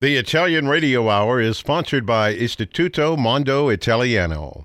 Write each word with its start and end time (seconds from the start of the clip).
The 0.00 0.16
Italian 0.16 0.68
Radio 0.68 1.10
Hour 1.10 1.40
is 1.40 1.58
sponsored 1.58 2.06
by 2.06 2.32
Istituto 2.32 3.18
Mondo 3.18 3.68
Italiano. 3.68 4.64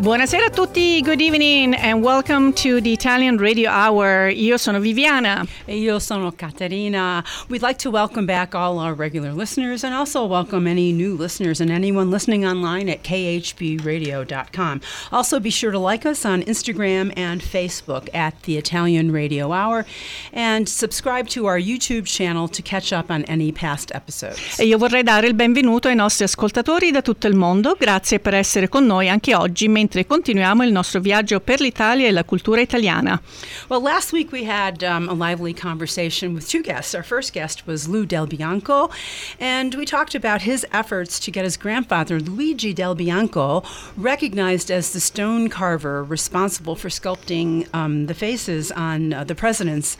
Buonasera 0.00 0.46
a 0.46 0.50
tutti, 0.50 1.02
good 1.02 1.20
evening 1.20 1.74
and 1.74 2.04
welcome 2.04 2.52
to 2.52 2.80
the 2.80 2.92
Italian 2.92 3.36
Radio 3.36 3.68
Hour. 3.68 4.28
Io 4.28 4.56
sono 4.56 4.78
Viviana. 4.78 5.44
E 5.66 5.76
io 5.76 5.98
sono 5.98 6.30
Caterina. 6.30 7.24
We'd 7.48 7.62
like 7.62 7.78
to 7.78 7.90
welcome 7.90 8.24
back 8.24 8.54
all 8.54 8.78
our 8.78 8.94
regular 8.94 9.32
listeners 9.32 9.82
and 9.82 9.92
also 9.92 10.24
welcome 10.24 10.68
any 10.68 10.92
new 10.92 11.16
listeners 11.16 11.60
and 11.60 11.72
anyone 11.72 12.12
listening 12.12 12.46
online 12.46 12.88
at 12.88 13.02
khbradio.com. 13.02 14.80
Also, 15.10 15.40
be 15.40 15.50
sure 15.50 15.72
to 15.72 15.80
like 15.80 16.06
us 16.06 16.24
on 16.24 16.44
Instagram 16.44 17.12
and 17.16 17.42
Facebook 17.42 18.08
at 18.14 18.40
the 18.44 18.56
Italian 18.56 19.10
Radio 19.10 19.52
Hour 19.52 19.84
and 20.32 20.68
subscribe 20.68 21.26
to 21.30 21.46
our 21.46 21.58
YouTube 21.58 22.06
channel 22.06 22.46
to 22.46 22.62
catch 22.62 22.92
up 22.92 23.10
on 23.10 23.24
any 23.24 23.50
past 23.50 23.90
episodes. 23.92 24.60
E 24.60 24.64
io 24.64 24.78
vorrei 24.78 25.02
dare 25.02 25.26
il 25.26 25.34
benvenuto 25.34 25.88
ai 25.88 25.96
nostri 25.96 26.22
ascoltatori 26.22 26.92
da 26.92 27.02
tutto 27.02 27.26
il 27.26 27.34
mondo. 27.34 27.74
Grazie 27.76 28.20
per 28.20 28.34
essere 28.34 28.68
con 28.68 28.86
noi 28.86 29.08
anche 29.08 29.34
oggi 29.34 29.66
mentre 29.66 29.86
continuiamo 30.06 30.64
il 30.64 30.72
nostro 30.72 31.00
viaggio 31.00 31.40
per 31.40 31.60
l'Italia 31.60 32.06
e 32.06 32.12
la 32.12 32.24
cultura 32.24 32.60
italiana. 32.60 33.20
Well, 33.68 33.82
last 33.82 34.12
week 34.12 34.32
we 34.32 34.44
had 34.44 34.82
um, 34.82 35.08
a 35.08 35.14
lively 35.14 35.52
conversation 35.52 36.34
with 36.34 36.48
two 36.48 36.62
guests. 36.62 36.94
Our 36.94 37.02
first 37.02 37.32
guest 37.32 37.66
was 37.66 37.88
Lou 37.88 38.06
Del 38.06 38.26
Bianco, 38.26 38.90
and 39.38 39.74
we 39.74 39.84
talked 39.84 40.14
about 40.14 40.42
his 40.42 40.66
efforts 40.72 41.18
to 41.20 41.30
get 41.30 41.44
his 41.44 41.56
grandfather, 41.56 42.20
Luigi 42.20 42.72
Del 42.72 42.94
Bianco, 42.94 43.62
recognized 43.96 44.70
as 44.70 44.92
the 44.92 45.00
stone 45.00 45.48
carver 45.48 46.04
responsible 46.04 46.76
for 46.76 46.88
sculpting 46.88 47.66
um, 47.74 48.06
the 48.06 48.14
faces 48.14 48.70
on 48.72 49.12
uh, 49.12 49.24
the 49.24 49.34
presidents. 49.34 49.96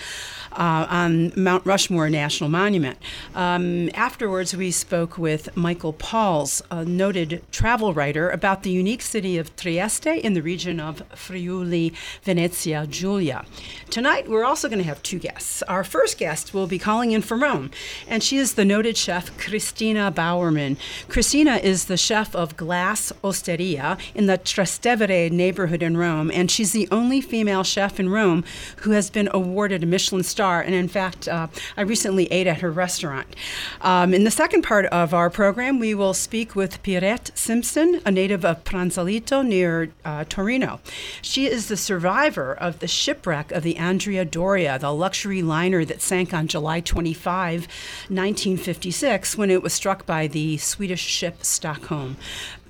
Uh, 0.59 0.89
on 0.91 1.33
Mount 1.37 1.65
Rushmore 1.65 2.11
National 2.11 2.51
Monument. 2.51 2.99
Um, 3.37 3.91
afterwards, 3.95 4.57
we 4.57 4.73
spoke 4.73 5.16
with 5.16 5.57
Michael 5.57 5.93
Pauls, 5.93 6.65
a 6.69 6.85
noted 6.85 7.45
travel 7.52 7.95
writer, 7.95 8.29
about 8.29 8.65
the 8.65 8.71
unique 8.71 9.02
city 9.02 9.38
of 9.38 9.55
Trieste 9.55 10.09
in 10.09 10.35
the 10.35 10.43
region 10.43 10.80
of 10.80 11.05
Friuli, 11.15 11.93
Venezia, 12.24 12.88
Giulia. 12.88 13.45
Tonight, 13.88 14.29
we're 14.29 14.45
also 14.45 14.69
going 14.69 14.80
to 14.80 14.85
have 14.85 15.01
two 15.05 15.21
guests. 15.21 15.63
Our 15.63 15.85
first 15.85 16.19
guest 16.19 16.52
will 16.52 16.66
be 16.66 16.80
calling 16.80 17.13
in 17.13 17.23
from 17.23 17.45
Rome, 17.45 17.71
and 18.09 18.21
she 18.21 18.37
is 18.37 18.54
the 18.54 18.65
noted 18.65 18.97
chef 18.97 19.38
Cristina 19.38 20.10
Bowerman. 20.10 20.77
Cristina 21.09 21.59
is 21.59 21.85
the 21.85 21.97
chef 21.97 22.35
of 22.35 22.57
Glass 22.57 23.13
Hostaria 23.23 23.97
in 24.13 24.27
the 24.27 24.38
Trastevere 24.38 25.30
neighborhood 25.30 25.85
in 25.85 25.97
Rome, 25.97 26.32
and 26.32 26.51
she's 26.51 26.73
the 26.73 26.88
only 26.91 27.21
female 27.21 27.63
chef 27.63 28.01
in 28.01 28.09
Rome 28.09 28.43
who 28.79 28.91
has 28.91 29.09
been 29.09 29.29
awarded 29.32 29.85
a 29.85 29.87
Michelin 29.87 30.25
star. 30.25 30.48
And 30.57 30.74
in 30.74 30.88
fact, 30.88 31.29
uh, 31.29 31.49
I 31.77 31.82
recently 31.82 32.27
ate 32.32 32.46
at 32.46 32.60
her 32.60 32.71
restaurant. 32.71 33.37
Um, 33.80 34.15
in 34.15 34.24
the 34.24 34.30
second 34.30 34.63
part 34.63 34.87
of 34.87 35.15
our 35.15 35.30
program, 35.30 35.79
we 35.79 35.95
will 35.95 36.15
speak 36.15 36.57
with 36.57 36.82
Pierette 36.82 37.37
Simpson, 37.37 38.01
a 38.04 38.10
native 38.10 38.45
of 38.45 38.65
Pranzalito 38.65 39.46
near 39.46 39.91
uh, 40.04 40.24
Torino. 40.29 40.80
She 41.23 41.46
is 41.46 41.69
the 41.69 41.76
survivor 41.76 42.54
of 42.54 42.79
the 42.80 42.88
shipwreck 42.88 43.52
of 43.52 43.63
the 43.63 43.76
Andrea 43.76 44.24
Doria, 44.24 44.79
the 44.79 44.93
luxury 44.93 45.43
liner 45.43 45.85
that 45.85 46.02
sank 46.02 46.32
on 46.32 46.49
July 46.49 46.80
25, 46.80 47.60
1956, 48.09 49.37
when 49.37 49.51
it 49.51 49.63
was 49.63 49.73
struck 49.73 50.07
by 50.07 50.26
the 50.26 50.57
Swedish 50.57 51.02
ship 51.02 51.45
Stockholm. 51.45 52.16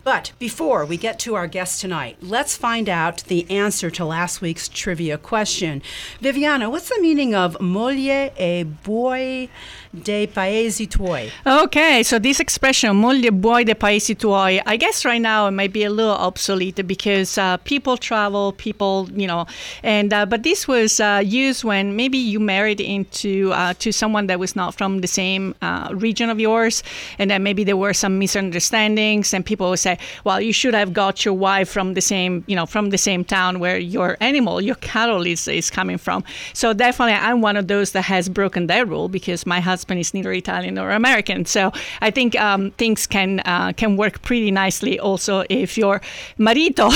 But 0.04 0.32
before 0.38 0.86
we 0.86 0.96
get 0.96 1.18
to 1.20 1.34
our 1.34 1.46
guest 1.46 1.80
tonight, 1.80 2.16
let's 2.22 2.56
find 2.56 2.88
out 2.88 3.24
the 3.24 3.48
answer 3.50 3.90
to 3.90 4.04
last 4.04 4.40
week's 4.40 4.68
trivia 4.68 5.18
question. 5.18 5.82
Viviana, 6.20 6.70
what's 6.70 6.88
the 6.88 7.00
meaning 7.00 7.34
of 7.34 7.60
moglie 7.60 8.30
e 8.38 8.64
buoi 8.64 9.48
dei 9.92 10.26
paesi 10.26 10.86
tuoi? 10.88 11.30
Okay, 11.46 12.02
so 12.02 12.18
this 12.18 12.40
expression, 12.40 12.96
moglie 12.96 13.30
buoi 13.30 13.66
dei 13.66 13.74
paesi 13.74 14.14
tuoi, 14.14 14.62
I 14.64 14.76
guess 14.76 15.04
right 15.04 15.20
now 15.20 15.46
it 15.46 15.50
might 15.50 15.72
be 15.72 15.84
a 15.84 15.90
little 15.90 16.16
obsolete 16.16 16.86
because 16.86 17.36
uh, 17.36 17.58
people 17.58 17.96
travel, 17.96 18.52
people, 18.52 19.08
you 19.14 19.26
know, 19.26 19.46
and 19.82 20.12
uh, 20.12 20.24
but 20.24 20.42
this 20.42 20.66
was 20.66 21.00
uh, 21.00 21.20
used 21.24 21.64
when 21.64 21.96
maybe 21.96 22.18
you 22.18 22.40
married 22.40 22.80
into 22.80 23.52
uh, 23.52 23.74
to 23.74 23.92
someone 23.92 24.26
that 24.28 24.38
was 24.38 24.56
not 24.56 24.74
from 24.74 25.00
the 25.00 25.08
same 25.08 25.54
uh, 25.60 25.88
region 25.92 26.30
of 26.30 26.40
yours, 26.40 26.82
and 27.18 27.30
then 27.30 27.42
maybe 27.42 27.64
there 27.64 27.76
were 27.76 27.92
some 27.92 28.18
misunderstandings, 28.18 29.34
and 29.34 29.44
people 29.44 29.68
would 29.68 29.78
say, 29.78 29.97
well, 30.24 30.40
you 30.40 30.52
should 30.52 30.74
have 30.74 30.92
got 30.92 31.24
your 31.24 31.34
wife 31.34 31.68
from 31.68 31.94
the 31.94 32.00
same, 32.00 32.44
you 32.46 32.56
know, 32.56 32.66
from 32.66 32.90
the 32.90 32.98
same 32.98 33.24
town 33.24 33.58
where 33.60 33.78
your 33.78 34.16
animal, 34.20 34.60
your 34.60 34.74
cattle 34.76 35.26
is, 35.26 35.48
is 35.48 35.70
coming 35.70 35.98
from. 35.98 36.24
So 36.52 36.72
definitely 36.72 37.14
I'm 37.14 37.40
one 37.40 37.56
of 37.56 37.68
those 37.68 37.92
that 37.92 38.02
has 38.02 38.28
broken 38.28 38.66
that 38.66 38.88
rule 38.88 39.08
because 39.08 39.46
my 39.46 39.60
husband 39.60 40.00
is 40.00 40.14
neither 40.14 40.32
Italian 40.32 40.74
nor 40.74 40.90
American. 40.90 41.44
So 41.44 41.72
I 42.00 42.10
think 42.10 42.38
um, 42.40 42.70
things 42.72 43.06
can 43.06 43.40
uh, 43.40 43.72
can 43.76 43.96
work 43.96 44.22
pretty 44.22 44.50
nicely 44.50 44.98
also 44.98 45.44
if 45.48 45.76
your 45.76 46.00
marito 46.38 46.90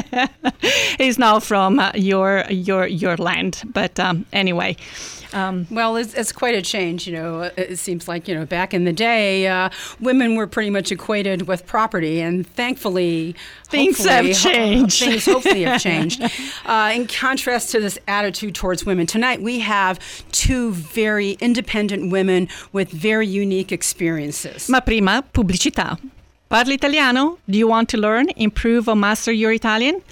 is 0.98 1.18
now 1.18 1.40
from 1.40 1.78
uh, 1.78 1.92
your 1.94 2.44
your 2.50 2.86
your 2.86 3.16
land. 3.16 3.62
But 3.64 3.98
um, 3.98 4.26
anyway. 4.32 4.76
Um, 5.32 5.66
well, 5.70 5.96
it's, 5.96 6.14
it's, 6.14 6.32
quite 6.32 6.54
a 6.54 6.62
change. 6.62 7.06
You 7.06 7.12
know, 7.12 7.50
it 7.56 7.78
seems 7.78 8.08
like 8.08 8.28
you 8.28 8.34
know 8.34 8.46
back 8.46 8.74
in 8.74 8.84
the 8.84 8.92
day, 8.92 9.46
uh, 9.46 9.70
women 10.00 10.36
were 10.36 10.46
pretty 10.46 10.70
much 10.70 10.90
equated 10.90 11.42
with 11.42 11.66
property, 11.66 12.20
and 12.20 12.46
thankfully, 12.46 13.34
things 13.64 14.04
have 14.04 14.32
changed. 14.34 15.00
Ho- 15.02 15.10
things 15.10 15.24
hopefully 15.26 15.62
have 15.62 15.80
changed. 15.80 16.22
Uh, 16.64 16.92
in 16.94 17.06
contrast 17.06 17.70
to 17.70 17.80
this 17.80 17.98
attitude 18.06 18.54
towards 18.54 18.84
women, 18.84 19.06
tonight 19.06 19.40
we 19.40 19.60
have 19.60 19.98
two 20.30 20.72
very 20.72 21.32
independent 21.40 22.12
women 22.12 22.48
with 22.72 22.90
very 22.90 23.26
unique 23.26 23.72
experiences. 23.72 24.68
Ma 24.68 24.80
prima, 24.80 25.24
pubblicità. 25.32 25.98
Parli 26.50 26.74
italiano? 26.74 27.38
Do 27.48 27.56
you 27.56 27.68
want 27.68 27.88
to 27.90 27.96
learn, 27.96 28.28
improve, 28.34 28.88
or 28.88 28.96
master 28.96 29.30
your 29.30 29.52
Italian? 29.52 30.02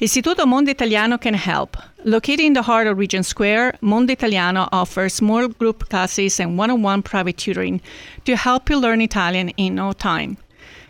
Istituto 0.00 0.44
Mondo 0.44 0.72
Italiano 0.72 1.18
can 1.18 1.34
help. 1.34 1.76
Located 2.04 2.40
in 2.40 2.54
the 2.54 2.62
heart 2.62 2.88
of 2.88 2.98
Regent 2.98 3.24
Square, 3.24 3.76
Mondo 3.80 4.12
Italiano 4.12 4.68
offers 4.72 5.14
small 5.14 5.46
group 5.46 5.88
classes 5.88 6.40
and 6.40 6.58
one 6.58 6.72
on 6.72 6.82
one 6.82 7.00
private 7.00 7.36
tutoring 7.36 7.80
to 8.24 8.34
help 8.34 8.68
you 8.68 8.76
learn 8.76 9.00
Italian 9.00 9.50
in 9.50 9.76
no 9.76 9.92
time. 9.92 10.36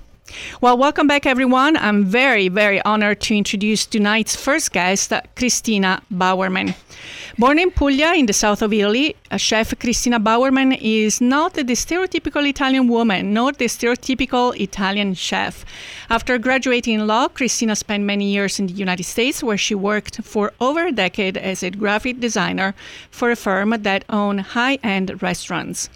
Well, 0.60 0.78
welcome 0.78 1.08
back, 1.08 1.26
everyone. 1.26 1.78
I'm 1.78 2.04
very, 2.04 2.50
very 2.50 2.82
honored 2.82 3.22
to 3.22 3.36
introduce 3.36 3.86
tonight's 3.86 4.36
first 4.36 4.74
guest, 4.74 5.14
Cristina 5.36 6.02
Bowerman. 6.12 6.76
Born 7.38 7.60
in 7.60 7.72
Puglia, 7.72 8.14
in 8.14 8.26
the 8.26 8.34
south 8.34 8.62
of 8.62 8.74
Italy, 8.74 9.16
chef 9.38 9.78
Cristina 9.80 10.20
Bowerman 10.20 10.74
is 10.74 11.22
not 11.22 11.54
the 11.54 11.64
stereotypical 11.64 12.48
Italian 12.48 12.88
woman, 12.88 13.34
nor 13.34 13.52
the 13.52 13.66
stereotypical 13.66 14.60
Italian 14.60 15.14
chef. 15.14 15.64
After 16.10 16.38
graduating 16.38 16.96
in 16.96 17.08
law, 17.08 17.28
Cristina 17.28 17.76
spent 17.76 18.04
many 18.04 18.26
years 18.26 18.60
in 18.60 18.68
the 18.68 18.74
United 18.74 19.04
States, 19.04 19.44
where 19.44 19.58
she 19.58 19.76
worked 19.76 20.24
for 20.24 20.52
over 20.60 20.88
a 20.88 20.92
decade 20.92 21.38
as 21.38 21.64
a 21.64 21.72
graphic 21.72 22.20
designer 22.20 22.74
for 23.12 23.32
a 23.32 23.36
firm 23.36 23.76
that 23.80 24.04
owned 24.10 24.42
high 24.42 24.80
end 24.84 25.22
restaurants. 25.22 25.90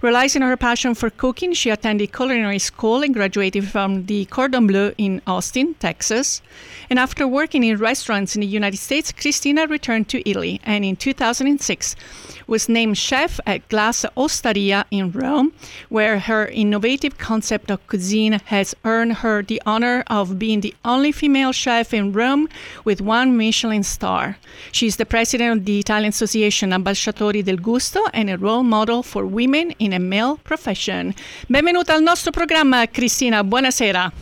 Realizing 0.00 0.42
her 0.42 0.56
passion 0.56 0.94
for 0.94 1.10
cooking, 1.10 1.52
she 1.52 1.70
attended 1.70 2.12
culinary 2.12 2.58
school 2.58 3.02
and 3.02 3.14
graduated 3.14 3.68
from 3.68 4.06
the 4.06 4.24
Cordon 4.26 4.66
Bleu 4.66 4.92
in 4.98 5.22
Austin, 5.26 5.74
Texas. 5.74 6.42
And 6.90 6.98
after 6.98 7.26
working 7.26 7.62
in 7.64 7.78
restaurants 7.78 8.34
in 8.34 8.40
the 8.40 8.46
United 8.46 8.78
States, 8.78 9.12
Cristina 9.12 9.66
returned 9.66 10.08
to 10.08 10.28
Italy 10.28 10.60
and 10.64 10.84
in 10.84 10.96
2006 10.96 11.96
was 12.46 12.68
named 12.68 12.98
chef 12.98 13.40
at 13.46 13.66
Glass 13.68 14.04
Hostaria 14.16 14.84
in 14.90 15.10
Rome, 15.12 15.52
where 15.88 16.18
her 16.18 16.46
innovative 16.46 17.18
concept 17.18 17.70
of 17.70 17.86
cuisine 17.86 18.40
has 18.46 18.74
earned 18.84 19.14
her 19.18 19.42
the 19.42 19.62
honor 19.64 20.04
of 20.08 20.38
being 20.38 20.60
the 20.60 20.74
only 20.84 21.12
female 21.12 21.52
chef 21.52 21.94
in 21.94 22.12
Rome 22.12 22.48
with 22.84 23.00
one 23.00 23.36
Michelin 23.36 23.82
star. 23.82 24.36
She 24.70 24.86
is 24.86 24.96
the 24.96 25.06
president 25.06 25.60
of 25.60 25.64
the 25.64 25.78
Italian 25.78 26.10
Association 26.10 26.70
Ambasciatori 26.70 27.44
del 27.44 27.56
Gusto 27.56 28.00
and 28.12 28.28
a 28.28 28.36
role 28.36 28.62
model 28.62 29.02
for 29.02 29.24
women 29.24 29.61
in 29.78 29.92
a 29.92 29.98
male 29.98 30.38
profession. 30.42 31.14
Benvenuta 31.48 31.92
al 31.94 32.02
nostro 32.02 32.30
programma, 32.32 32.86
Cristina. 32.86 33.42
Buonasera. 33.44 34.12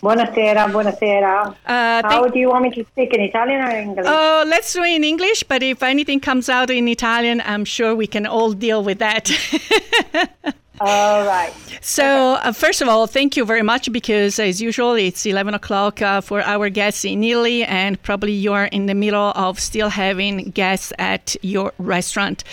Buonasera, 0.00 0.66
buonasera. 0.68 1.54
Uh, 1.66 2.00
How 2.08 2.26
do 2.28 2.38
you 2.38 2.48
want 2.48 2.62
me 2.62 2.70
to 2.70 2.84
speak 2.90 3.12
in 3.12 3.20
Italian 3.20 3.60
or 3.60 3.70
English? 3.70 4.06
Oh, 4.08 4.44
let's 4.46 4.72
do 4.72 4.82
it 4.82 4.94
in 4.94 5.04
English, 5.04 5.42
but 5.42 5.62
if 5.62 5.82
anything 5.82 6.20
comes 6.20 6.48
out 6.48 6.70
in 6.70 6.88
Italian, 6.88 7.42
I'm 7.44 7.66
sure 7.66 7.94
we 7.94 8.06
can 8.06 8.24
all 8.24 8.52
deal 8.52 8.82
with 8.82 8.98
that. 9.00 9.30
All 10.80 11.26
right. 11.26 11.52
So, 11.82 12.34
uh, 12.42 12.52
first 12.52 12.80
of 12.80 12.88
all, 12.88 13.06
thank 13.06 13.36
you 13.36 13.44
very 13.44 13.62
much 13.62 13.92
because, 13.92 14.38
as 14.38 14.62
usual, 14.62 14.94
it's 14.94 15.26
11 15.26 15.52
o'clock 15.52 16.00
uh, 16.00 16.22
for 16.22 16.40
our 16.40 16.70
guests 16.70 17.04
in 17.04 17.22
Italy, 17.22 17.64
and 17.64 18.00
probably 18.02 18.32
you're 18.32 18.64
in 18.64 18.86
the 18.86 18.94
middle 18.94 19.32
of 19.34 19.60
still 19.60 19.90
having 19.90 20.50
guests 20.52 20.90
at 20.98 21.36
your 21.42 21.74
restaurant. 21.76 22.44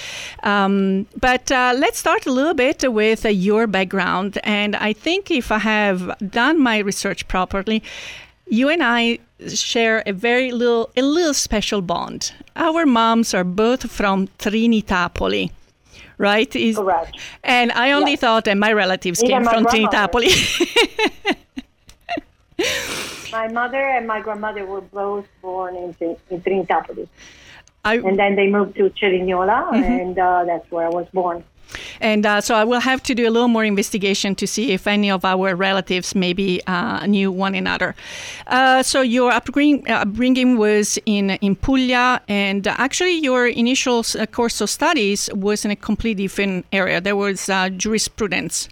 Um, 0.44 1.08
but 1.18 1.50
uh, 1.54 1.74
let's 1.78 2.00
start 2.00 2.26
a 2.26 2.32
little 2.32 2.54
bit 2.54 2.92
with 2.92 3.26
uh, 3.26 3.30
your 3.30 3.66
background. 3.66 4.40
And 4.44 4.76
I 4.76 4.92
think 4.92 5.32
if 5.32 5.50
I 5.50 5.60
have 5.60 6.14
done 6.30 6.62
my 6.62 6.80
research 6.80 7.30
properly, 7.30 7.82
you 8.46 8.68
and 8.68 8.84
I 8.84 9.20
share 9.48 10.04
a 10.06 10.12
very 10.12 10.52
little, 10.52 10.90
a 10.98 11.02
little 11.02 11.34
special 11.34 11.82
bond. 11.82 12.34
Our 12.58 12.86
moms 12.86 13.34
are 13.34 13.44
both 13.46 13.90
from 13.90 14.28
Trinitapoli, 14.40 15.52
right? 16.18 16.56
Is, 16.56 16.76
Correct. 16.76 17.18
And 17.44 17.72
I 17.72 17.92
only 17.92 18.12
yes. 18.12 18.22
thought 18.22 18.46
that 18.46 18.58
my 18.58 18.72
relatives 18.74 19.24
Even 19.24 19.32
came 19.32 19.44
my 19.44 19.54
from 19.54 19.66
Trinitapoli. 19.66 20.32
my 23.32 23.48
mother 23.48 23.82
and 23.82 24.08
my 24.08 24.22
grandmother 24.22 24.66
were 24.66 24.82
both 24.82 25.28
born 25.42 25.76
in, 25.76 25.96
in 26.30 26.42
Trinitapoli. 26.42 27.08
I, 27.86 27.96
and 27.96 28.20
then 28.20 28.36
they 28.36 28.48
moved 28.48 28.76
to 28.76 28.90
Cerignola, 28.90 29.72
mm-hmm. 29.72 29.84
and 29.84 30.20
uh, 30.20 30.44
that's 30.46 30.70
where 30.72 30.88
I 30.88 30.90
was 30.90 31.08
born. 31.14 31.44
And 32.02 32.26
uh, 32.26 32.42
so 32.42 32.56
I 32.56 32.64
will 32.64 32.80
have 32.80 33.04
to 33.04 33.16
do 33.16 33.28
a 33.28 33.32
little 33.32 33.48
more 33.48 33.66
investigation 33.66 34.36
to 34.36 34.48
see 34.48 34.72
if 34.72 34.88
any 34.88 35.12
of 35.12 35.26
our 35.26 35.56
relatives 35.56 36.16
maybe 36.16 36.62
uh, 36.68 37.06
knew 37.06 37.32
one 37.32 37.56
another. 37.56 37.96
Uh, 38.48 38.84
so 38.84 39.02
your 39.02 39.32
upbringing 39.32 40.58
was 40.58 40.98
in, 41.06 41.32
in 41.32 41.56
Puglia, 41.56 42.22
and 42.28 42.68
actually 42.68 43.16
your 43.20 43.48
initial 43.48 44.04
uh, 44.18 44.26
course 44.26 44.62
of 44.62 44.70
studies 44.70 45.30
was 45.34 45.66
in 45.66 45.72
a 45.72 45.76
completely 45.76 46.24
different 46.24 46.66
area. 46.72 47.02
There 47.02 47.16
was 47.16 47.50
uh, 47.50 47.70
jurisprudence. 47.70 48.70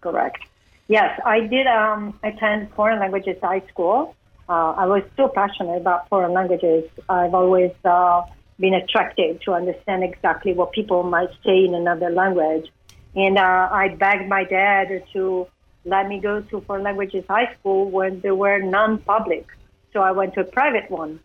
Correct. 0.00 0.38
Yes, 0.88 1.18
I 1.24 1.40
did 1.40 1.66
um, 1.66 2.18
attend 2.22 2.70
foreign 2.72 3.00
languages 3.00 3.38
high 3.42 3.62
school. 3.68 4.14
Uh, 4.48 4.72
I 4.72 4.84
was 4.84 5.02
so 5.16 5.28
passionate 5.28 5.78
about 5.78 6.08
foreign 6.10 6.32
languages. 6.32 6.84
I've 7.08 7.32
always 7.32 7.72
been 8.58 8.74
attracted 8.74 9.40
to 9.42 9.52
understand 9.52 10.04
exactly 10.04 10.52
what 10.52 10.72
people 10.72 11.02
might 11.02 11.30
say 11.44 11.64
in 11.64 11.74
another 11.74 12.10
language. 12.10 12.70
And 13.16 13.38
uh, 13.38 13.68
I 13.70 13.88
begged 13.88 14.28
my 14.28 14.44
dad 14.44 15.04
to 15.12 15.46
let 15.84 16.08
me 16.08 16.20
go 16.20 16.40
to 16.40 16.60
foreign 16.62 16.82
languages 16.82 17.24
high 17.28 17.54
school 17.54 17.90
when 17.90 18.20
they 18.20 18.30
were 18.30 18.58
non-public. 18.60 19.46
So 19.92 20.00
I 20.00 20.12
went 20.12 20.34
to 20.34 20.40
a 20.40 20.44
private 20.44 20.90
one. 20.90 21.20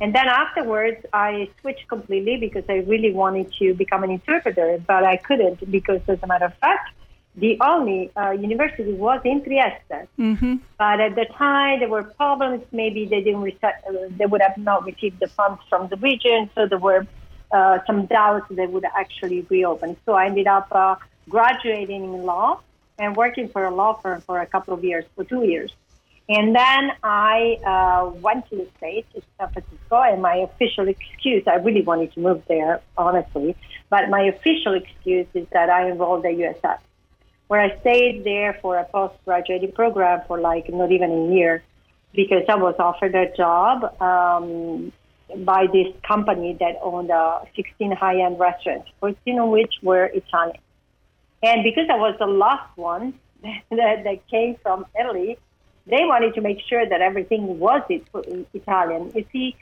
And 0.00 0.14
then 0.14 0.26
afterwards, 0.26 1.06
I 1.12 1.48
switched 1.60 1.86
completely 1.88 2.36
because 2.36 2.64
I 2.68 2.78
really 2.78 3.12
wanted 3.12 3.52
to 3.60 3.74
become 3.74 4.02
an 4.02 4.10
interpreter, 4.10 4.82
but 4.86 5.04
I 5.04 5.16
couldn't 5.16 5.70
because, 5.70 6.00
as 6.08 6.18
a 6.22 6.26
matter 6.26 6.46
of 6.46 6.54
fact, 6.54 6.92
the 7.36 7.56
only 7.62 8.10
uh, 8.16 8.30
university 8.30 8.92
was 8.92 9.20
in 9.24 9.42
Trieste. 9.42 10.08
Mm-hmm. 10.18 10.56
But 10.78 11.00
at 11.00 11.14
the 11.14 11.24
time, 11.36 11.80
there 11.80 11.88
were 11.88 12.02
problems. 12.02 12.62
Maybe 12.72 13.06
they 13.06 13.22
didn't 13.22 13.42
rece- 13.42 13.62
uh, 13.88 14.08
they 14.18 14.26
would 14.26 14.42
have 14.42 14.58
not 14.58 14.84
received 14.84 15.18
the 15.20 15.28
funds 15.28 15.60
from 15.68 15.88
the 15.88 15.96
region, 15.96 16.50
so 16.54 16.66
there 16.66 16.78
were 16.78 17.06
uh, 17.50 17.78
some 17.86 18.06
doubts 18.06 18.46
they 18.50 18.66
would 18.66 18.84
actually 18.84 19.46
reopen. 19.48 19.96
So 20.04 20.12
I 20.12 20.26
ended 20.26 20.46
up 20.46 20.68
uh, 20.72 20.96
graduating 21.28 22.04
in 22.04 22.22
law 22.24 22.60
and 22.98 23.16
working 23.16 23.48
for 23.48 23.64
a 23.64 23.74
law 23.74 23.94
firm 23.94 24.20
for 24.20 24.40
a 24.40 24.46
couple 24.46 24.74
of 24.74 24.84
years, 24.84 25.04
for 25.16 25.24
two 25.24 25.44
years. 25.44 25.72
And 26.28 26.54
then 26.54 26.92
I 27.02 27.58
uh, 27.66 28.10
went 28.20 28.48
to 28.50 28.56
the 28.56 28.68
States, 28.76 29.08
to 29.14 29.22
San 29.38 29.52
Francisco, 29.52 30.00
and 30.02 30.22
my 30.22 30.36
official 30.36 30.86
excuse, 30.88 31.42
I 31.46 31.56
really 31.56 31.82
wanted 31.82 32.12
to 32.14 32.20
move 32.20 32.42
there, 32.46 32.80
honestly, 32.96 33.56
but 33.90 34.08
my 34.08 34.22
official 34.22 34.74
excuse 34.74 35.26
is 35.34 35.46
that 35.52 35.68
I 35.68 35.90
enrolled 35.90 36.24
at 36.24 36.32
USF 36.32 36.78
where 37.48 37.60
I 37.60 37.78
stayed 37.80 38.24
there 38.24 38.58
for 38.62 38.78
a 38.78 38.84
postgraduate 38.84 39.74
program 39.74 40.22
for 40.26 40.40
like 40.40 40.72
not 40.72 40.90
even 40.90 41.10
a 41.10 41.34
year 41.34 41.62
because 42.14 42.44
I 42.48 42.56
was 42.56 42.74
offered 42.78 43.14
a 43.14 43.34
job 43.36 43.84
um, 44.00 44.92
by 45.44 45.66
this 45.72 45.88
company 46.06 46.56
that 46.60 46.76
owned 46.82 47.10
uh, 47.10 47.40
16 47.56 47.92
high-end 47.92 48.38
restaurants, 48.38 48.90
14 49.00 49.38
of 49.38 49.48
which 49.48 49.74
were 49.82 50.06
Italian. 50.06 50.58
And 51.42 51.64
because 51.64 51.86
I 51.90 51.96
was 51.96 52.14
the 52.18 52.26
last 52.26 52.76
one 52.76 53.14
that, 53.42 54.04
that 54.04 54.28
came 54.28 54.56
from 54.62 54.86
Italy, 54.98 55.38
they 55.86 56.04
wanted 56.04 56.34
to 56.34 56.40
make 56.40 56.58
sure 56.68 56.86
that 56.86 57.00
everything 57.00 57.58
was 57.58 57.82
Italian. 58.54 59.10
You 59.14 59.24
see, 59.32 59.56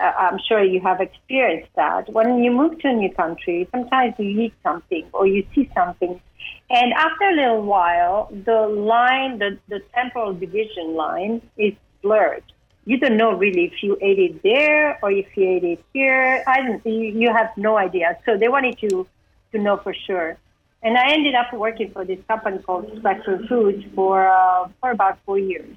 uh, 0.00 0.04
I'm 0.04 0.38
sure 0.48 0.62
you 0.64 0.80
have 0.80 1.00
experienced 1.00 1.70
that. 1.76 2.12
When 2.12 2.42
you 2.42 2.50
move 2.50 2.80
to 2.80 2.88
a 2.88 2.92
new 2.92 3.12
country, 3.12 3.68
sometimes 3.70 4.14
you 4.18 4.42
eat 4.42 4.54
something 4.62 5.08
or 5.12 5.26
you 5.26 5.46
see 5.54 5.70
something 5.74 6.20
and 6.70 6.92
after 6.92 7.24
a 7.24 7.34
little 7.34 7.62
while, 7.62 8.30
the 8.30 8.60
line, 8.68 9.38
the, 9.38 9.58
the 9.68 9.80
temporal 9.92 10.32
division 10.32 10.94
line 10.94 11.42
is 11.56 11.74
blurred. 12.00 12.44
You 12.84 12.96
don't 12.98 13.16
know 13.16 13.32
really 13.32 13.64
if 13.64 13.82
you 13.82 13.98
ate 14.00 14.20
it 14.20 14.42
there 14.42 14.98
or 15.02 15.10
if 15.10 15.26
you 15.36 15.48
ate 15.48 15.64
it 15.64 15.84
here. 15.92 16.44
I 16.46 16.62
don't, 16.62 16.86
you 16.86 17.32
have 17.32 17.50
no 17.56 17.76
idea. 17.76 18.16
So 18.24 18.36
they 18.36 18.48
wanted 18.48 18.78
to, 18.78 19.06
to 19.52 19.58
know 19.58 19.78
for 19.78 19.92
sure. 19.92 20.38
And 20.82 20.96
I 20.96 21.12
ended 21.12 21.34
up 21.34 21.52
working 21.52 21.90
for 21.90 22.04
this 22.04 22.20
company 22.28 22.58
called 22.58 22.90
Spectrum 22.98 23.48
Foods 23.48 23.84
for, 23.94 24.28
uh, 24.28 24.68
for 24.80 24.92
about 24.92 25.18
four 25.26 25.40
years. 25.40 25.76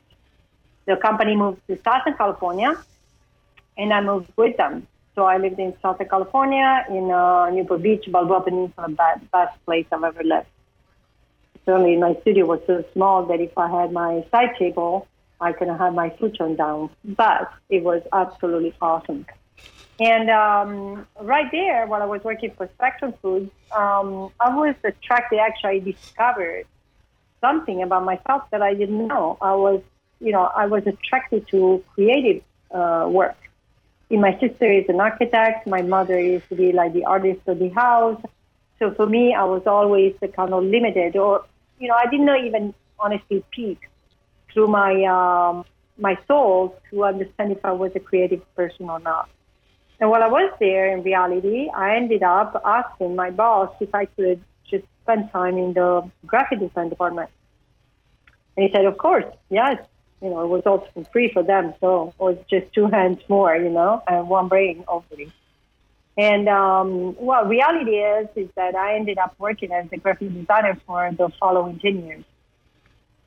The 0.86 0.96
company 0.98 1.36
moved 1.36 1.62
to 1.68 1.80
Southern 1.84 2.16
California, 2.16 2.78
and 3.78 3.92
I 3.92 4.02
moved 4.02 4.32
with 4.38 4.58
them. 4.58 4.88
So 5.16 5.26
I 5.26 5.38
lived 5.38 5.60
in 5.60 5.74
Southern 5.82 6.08
California, 6.08 6.86
in 6.90 7.10
uh, 7.10 7.50
Newport 7.50 7.82
Beach, 7.82 8.06
Balboa 8.10 8.42
Peninsula, 8.42 9.18
best 9.32 9.66
place 9.66 9.86
I've 9.92 10.04
ever 10.04 10.24
lived 10.24 10.48
certainly 11.66 11.98
my 11.98 12.16
studio 12.22 12.46
was 12.46 12.62
so 12.68 12.84
small 12.94 13.26
that 13.26 13.40
if 13.40 13.58
I 13.58 13.70
had 13.70 13.92
my 13.92 14.26
side 14.32 14.56
table, 14.58 15.08
I 15.40 15.52
could 15.52 15.68
have 15.68 15.94
my 15.94 16.10
futon 16.12 16.56
down. 16.56 16.90
But 17.04 17.52
it 17.70 17.84
was 17.84 18.02
absolutely 18.12 18.74
awesome. 18.82 19.26
And 20.00 20.30
um, 20.30 21.08
right 21.22 21.50
there, 21.52 21.86
while 21.86 22.02
I 22.02 22.06
was 22.06 22.24
working 22.24 22.52
for 22.58 22.68
Spectrum 22.76 23.14
Foods, 23.22 23.52
um, 23.72 24.32
I 24.40 24.56
was 24.56 24.76
attracted. 24.84 25.40
Actually, 25.40 25.70
I 25.70 25.80
discovered 25.80 26.66
something 27.42 27.84
about 27.84 28.04
myself 28.04 28.44
that 28.52 28.62
I 28.62 28.74
didn't 28.74 29.08
know. 29.08 29.38
I 29.42 29.54
was, 29.54 29.82
you 30.20 30.32
know, 30.32 30.44
I 30.44 30.66
was 30.66 30.88
attracted 30.88 31.48
to 31.50 31.84
creative 31.94 32.42
uh, 32.72 33.08
work. 33.10 33.38
My 34.10 34.38
sister 34.40 34.72
is 34.72 34.86
an 34.90 35.00
architect. 35.00 35.68
My 35.68 35.82
mother 35.82 36.20
used 36.20 36.48
to 36.50 36.56
be 36.56 36.72
like 36.72 36.94
the 36.94 37.06
artist 37.06 37.42
of 37.48 37.60
the 37.60 37.70
house. 37.70 38.22
So 38.80 38.92
for 38.92 39.06
me, 39.06 39.34
I 39.34 39.44
was 39.44 39.64
always 39.66 40.16
kind 40.36 40.54
of 40.54 40.64
limited, 40.64 41.16
or 41.16 41.46
you 41.84 41.90
know, 41.90 41.96
I 41.96 42.10
did 42.10 42.22
not 42.22 42.40
even 42.46 42.74
honestly 42.98 43.44
peek 43.52 43.80
through 44.54 44.70
my 44.70 44.94
um, 45.04 45.66
my 45.98 46.18
soul 46.30 46.80
to 46.90 47.04
understand 47.04 47.52
if 47.52 47.64
I 47.66 47.74
was 47.74 47.92
a 47.94 48.00
creative 48.00 48.42
person 48.56 48.90
or 48.90 49.00
not. 49.00 49.30
And 50.00 50.10
while 50.10 50.24
I 50.24 50.28
was 50.28 50.50
there, 50.62 50.96
in 50.96 51.04
reality, 51.04 51.70
I 51.76 51.98
ended 51.98 52.24
up 52.24 52.60
asking 52.66 53.18
my 53.18 53.32
boss 53.32 53.70
if 53.82 53.94
I 53.94 54.06
could 54.06 54.40
just 54.72 54.86
spend 55.02 55.30
time 55.32 55.58
in 55.58 55.74
the 55.74 56.10
graphic 56.26 56.60
design 56.60 56.88
department. 56.88 57.30
And 58.56 58.66
he 58.66 58.72
said, 58.74 58.86
"Of 58.86 58.98
course, 58.98 59.26
yes." 59.50 59.78
You 60.22 60.30
know, 60.30 60.42
it 60.46 60.48
was 60.48 60.64
also 60.66 60.88
free 61.12 61.30
for 61.34 61.44
them, 61.44 61.74
so 61.82 62.14
it 62.18 62.24
was 62.24 62.38
just 62.50 62.72
two 62.72 62.88
hands 62.88 63.20
more, 63.28 63.54
you 63.58 63.70
know, 63.70 64.02
and 64.08 64.30
one 64.30 64.48
brain, 64.48 64.86
hopefully. 64.88 65.34
And 66.18 66.48
um, 66.48 67.16
well, 67.18 67.46
reality 67.46 67.98
is 67.98 68.28
is 68.36 68.50
that 68.56 68.76
I 68.76 68.96
ended 68.96 69.18
up 69.18 69.34
working 69.40 69.72
as 69.72 69.88
a 69.92 69.98
graphic 69.98 70.34
designer 70.34 70.80
for 70.86 71.12
the 71.12 71.30
following 71.40 71.80
ten 71.80 72.06
years. 72.06 72.24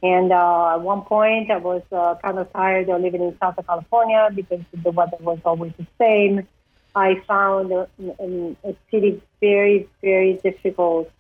And 0.03 0.31
uh, 0.31 0.75
at 0.75 0.83
one 0.83 1.03
point, 1.03 1.51
I 1.51 1.57
was 1.57 1.83
uh, 1.91 2.15
kind 2.23 2.39
of 2.39 2.53
tired 2.53 2.89
of 2.89 3.01
living 3.01 3.23
in 3.23 3.37
Southern 3.39 3.65
California 3.65 4.29
because 4.33 4.61
the 4.73 4.91
weather 4.91 5.17
was 5.21 5.41
always 5.45 5.73
the 5.79 5.87
same. 5.99 6.47
I 6.95 7.21
found 7.27 7.73
a, 7.73 7.89
a, 8.21 8.57
a 8.63 8.77
city 8.91 9.21
very, 9.41 9.89
very 10.03 10.35
difficult 10.35 11.11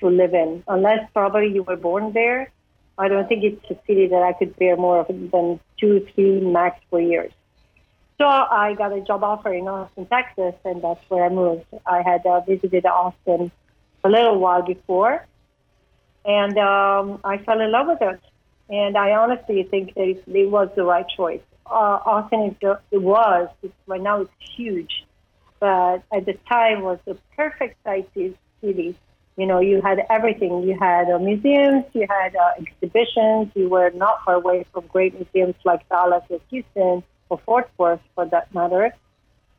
to 0.00 0.08
live 0.08 0.34
in, 0.34 0.62
unless 0.68 1.08
probably 1.12 1.52
you 1.52 1.62
were 1.62 1.76
born 1.76 2.12
there. 2.12 2.50
I 2.98 3.08
don't 3.08 3.26
think 3.28 3.42
it's 3.44 3.70
a 3.70 3.76
city 3.86 4.06
that 4.08 4.22
I 4.22 4.32
could 4.34 4.56
bear 4.56 4.76
more 4.76 5.04
than 5.08 5.60
two, 5.78 6.06
three, 6.14 6.40
max 6.40 6.80
four 6.90 7.00
years. 7.00 7.32
So 8.18 8.26
I 8.26 8.74
got 8.78 8.92
a 8.92 9.00
job 9.02 9.22
offer 9.22 9.52
in 9.52 9.68
Austin, 9.68 10.06
Texas, 10.06 10.54
and 10.64 10.80
that's 10.80 11.04
where 11.10 11.24
I 11.24 11.28
moved. 11.28 11.66
I 11.84 12.00
had 12.02 12.24
uh, 12.24 12.40
visited 12.40 12.86
Austin 12.86 13.50
a 14.04 14.08
little 14.08 14.38
while 14.38 14.62
before, 14.62 15.26
and 16.24 16.56
um, 16.56 17.20
I 17.24 17.36
fell 17.38 17.60
in 17.60 17.70
love 17.70 17.88
with 17.88 18.00
it. 18.00 18.20
And 18.70 18.96
I 18.96 19.12
honestly 19.12 19.62
think 19.64 19.94
that 19.94 20.08
it, 20.08 20.24
it 20.26 20.50
was 20.50 20.70
the 20.74 20.84
right 20.84 21.06
choice. 21.08 21.42
Uh, 21.66 21.98
Austin 22.06 22.56
is, 22.62 22.78
it 22.90 23.02
was 23.02 23.48
it's, 23.62 23.74
right 23.86 24.00
now 24.00 24.22
it's 24.22 24.32
huge, 24.56 25.04
but 25.60 26.02
at 26.12 26.24
the 26.24 26.38
time 26.48 26.82
was 26.82 26.98
the 27.04 27.18
perfect 27.36 27.76
size 27.84 28.04
city. 28.14 28.96
You 29.36 29.46
know, 29.46 29.60
you 29.60 29.82
had 29.82 30.00
everything. 30.08 30.62
You 30.62 30.78
had 30.78 31.10
uh, 31.10 31.18
museums, 31.18 31.84
you 31.92 32.06
had 32.08 32.34
uh, 32.34 32.52
exhibitions. 32.58 33.52
You 33.54 33.68
were 33.68 33.90
not 33.90 34.24
far 34.24 34.36
away 34.36 34.64
from 34.72 34.86
great 34.86 35.12
museums 35.14 35.56
like 35.64 35.86
Dallas 35.90 36.24
or 36.30 36.40
Houston 36.48 37.04
or 37.28 37.38
Fort 37.38 37.70
Worth 37.78 38.00
for 38.14 38.26
that 38.26 38.54
matter. 38.54 38.94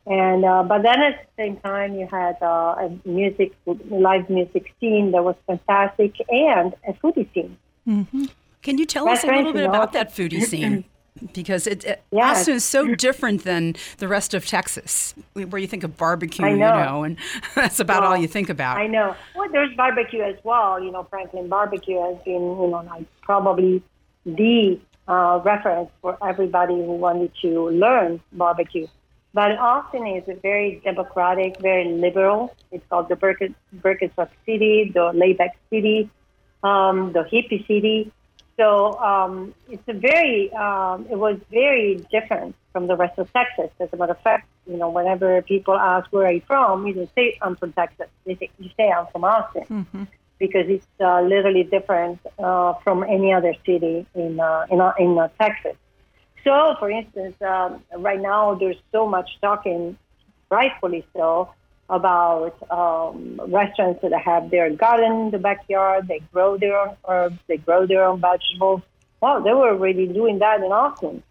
And 0.06 0.44
uh, 0.44 0.62
but 0.62 0.82
then 0.82 1.02
at 1.02 1.26
the 1.26 1.42
same 1.42 1.56
time, 1.58 1.94
you 1.94 2.06
had 2.06 2.36
uh, 2.40 2.76
a 2.78 2.98
music, 3.04 3.52
live 3.66 4.30
music 4.30 4.72
scene 4.80 5.12
that 5.12 5.22
was 5.22 5.36
fantastic, 5.46 6.14
and 6.30 6.74
a 6.86 6.94
foodie 6.94 7.32
scene. 7.34 7.58
Mm-hmm. 7.86 8.24
Can 8.62 8.78
you 8.78 8.86
tell 8.86 9.04
That's 9.04 9.24
us 9.24 9.30
a 9.30 9.32
little 9.36 9.52
bit 9.52 9.64
about 9.64 9.92
that 9.92 10.14
foodie 10.14 10.42
scene? 10.42 10.84
because 11.32 11.66
it, 11.66 11.84
it 11.84 12.02
yes. 12.10 12.40
Austin 12.40 12.54
is 12.54 12.64
so 12.64 12.94
different 12.94 13.44
than 13.44 13.76
the 13.98 14.08
rest 14.08 14.34
of 14.34 14.46
Texas, 14.46 15.14
where 15.32 15.58
you 15.58 15.66
think 15.66 15.84
of 15.84 15.96
barbecue, 15.96 16.44
know. 16.44 16.52
you 16.52 16.58
know, 16.58 17.04
and 17.04 17.16
that's 17.54 17.80
about 17.80 18.02
well, 18.02 18.12
all 18.12 18.16
you 18.16 18.28
think 18.28 18.48
about. 18.48 18.78
I 18.78 18.86
know. 18.86 19.14
Well, 19.34 19.48
there's 19.50 19.74
barbecue 19.76 20.22
as 20.22 20.36
well. 20.44 20.82
You 20.82 20.90
know, 20.90 21.04
Franklin 21.04 21.48
barbecue 21.48 22.00
has 22.00 22.16
been, 22.24 22.34
you 22.34 22.68
know, 22.68 22.84
like 22.86 23.06
probably 23.20 23.82
the 24.24 24.80
uh, 25.08 25.40
reference 25.44 25.90
for 26.02 26.18
everybody 26.22 26.74
who 26.74 26.92
wanted 26.92 27.32
to 27.42 27.70
learn 27.70 28.20
barbecue. 28.32 28.86
But 29.34 29.52
Austin 29.58 30.06
is 30.06 30.28
a 30.28 30.34
very 30.34 30.80
democratic, 30.84 31.60
very 31.60 31.92
liberal. 31.92 32.54
It's 32.70 32.84
called 32.88 33.08
the 33.08 33.16
Birkenstock 33.16 34.30
City, 34.46 34.90
the 34.92 35.12
layback 35.12 35.56
city, 35.70 36.10
um, 36.62 37.12
the 37.12 37.24
hippie 37.24 37.66
city. 37.66 38.12
So 38.58 38.98
um, 38.98 39.54
it's 39.68 39.86
a 39.86 39.92
very, 39.92 40.52
um, 40.52 41.06
it 41.10 41.16
was 41.16 41.38
very 41.50 42.04
different 42.10 42.56
from 42.72 42.88
the 42.88 42.96
rest 42.96 43.18
of 43.18 43.32
Texas. 43.32 43.70
As 43.78 43.88
a 43.92 43.96
matter 43.96 44.12
of 44.12 44.20
fact, 44.20 44.48
you 44.66 44.76
know, 44.76 44.90
whenever 44.90 45.40
people 45.42 45.74
ask 45.74 46.12
where 46.12 46.26
are 46.26 46.32
you 46.32 46.42
from, 46.46 46.86
you 46.86 46.94
don't 46.94 47.14
say 47.14 47.38
I'm 47.40 47.54
from 47.54 47.72
Texas. 47.72 48.08
They 48.24 48.34
say, 48.34 48.50
you 48.58 48.70
say 48.76 48.90
I'm 48.90 49.06
from 49.12 49.24
Austin 49.24 49.64
mm-hmm. 49.64 50.04
Because 50.38 50.66
it's 50.68 50.86
uh, 51.00 51.20
literally 51.22 51.64
different 51.64 52.18
uh, 52.38 52.74
from 52.84 53.02
any 53.02 53.32
other 53.32 53.54
city 53.66 54.06
in 54.14 54.40
uh, 54.40 54.66
in, 54.70 54.80
uh, 54.80 54.92
in 54.98 55.18
uh, 55.18 55.28
Texas. 55.40 55.76
So, 56.44 56.76
for 56.78 56.90
instance, 56.90 57.36
um, 57.42 57.82
right 57.96 58.20
now 58.20 58.54
there's 58.54 58.80
so 58.92 59.06
much 59.06 59.28
talking, 59.40 59.98
rightfully 60.50 61.04
so, 61.14 61.50
about 61.90 62.56
um, 62.70 63.40
restaurants 63.48 64.00
that 64.02 64.12
have 64.20 64.50
their 64.50 64.70
garden 64.70 65.12
in 65.26 65.30
the 65.30 65.38
backyard. 65.38 66.08
They 66.08 66.20
grow 66.32 66.56
their 66.56 66.78
own 66.78 66.96
herbs. 67.08 67.38
They 67.48 67.56
grow 67.56 67.86
their 67.86 68.04
own 68.04 68.20
vegetables. 68.20 68.82
Well, 69.20 69.42
they 69.42 69.52
were 69.52 69.70
already 69.70 70.06
doing 70.06 70.38
that 70.38 70.60
in 70.60 70.70
Austin. 70.70 71.22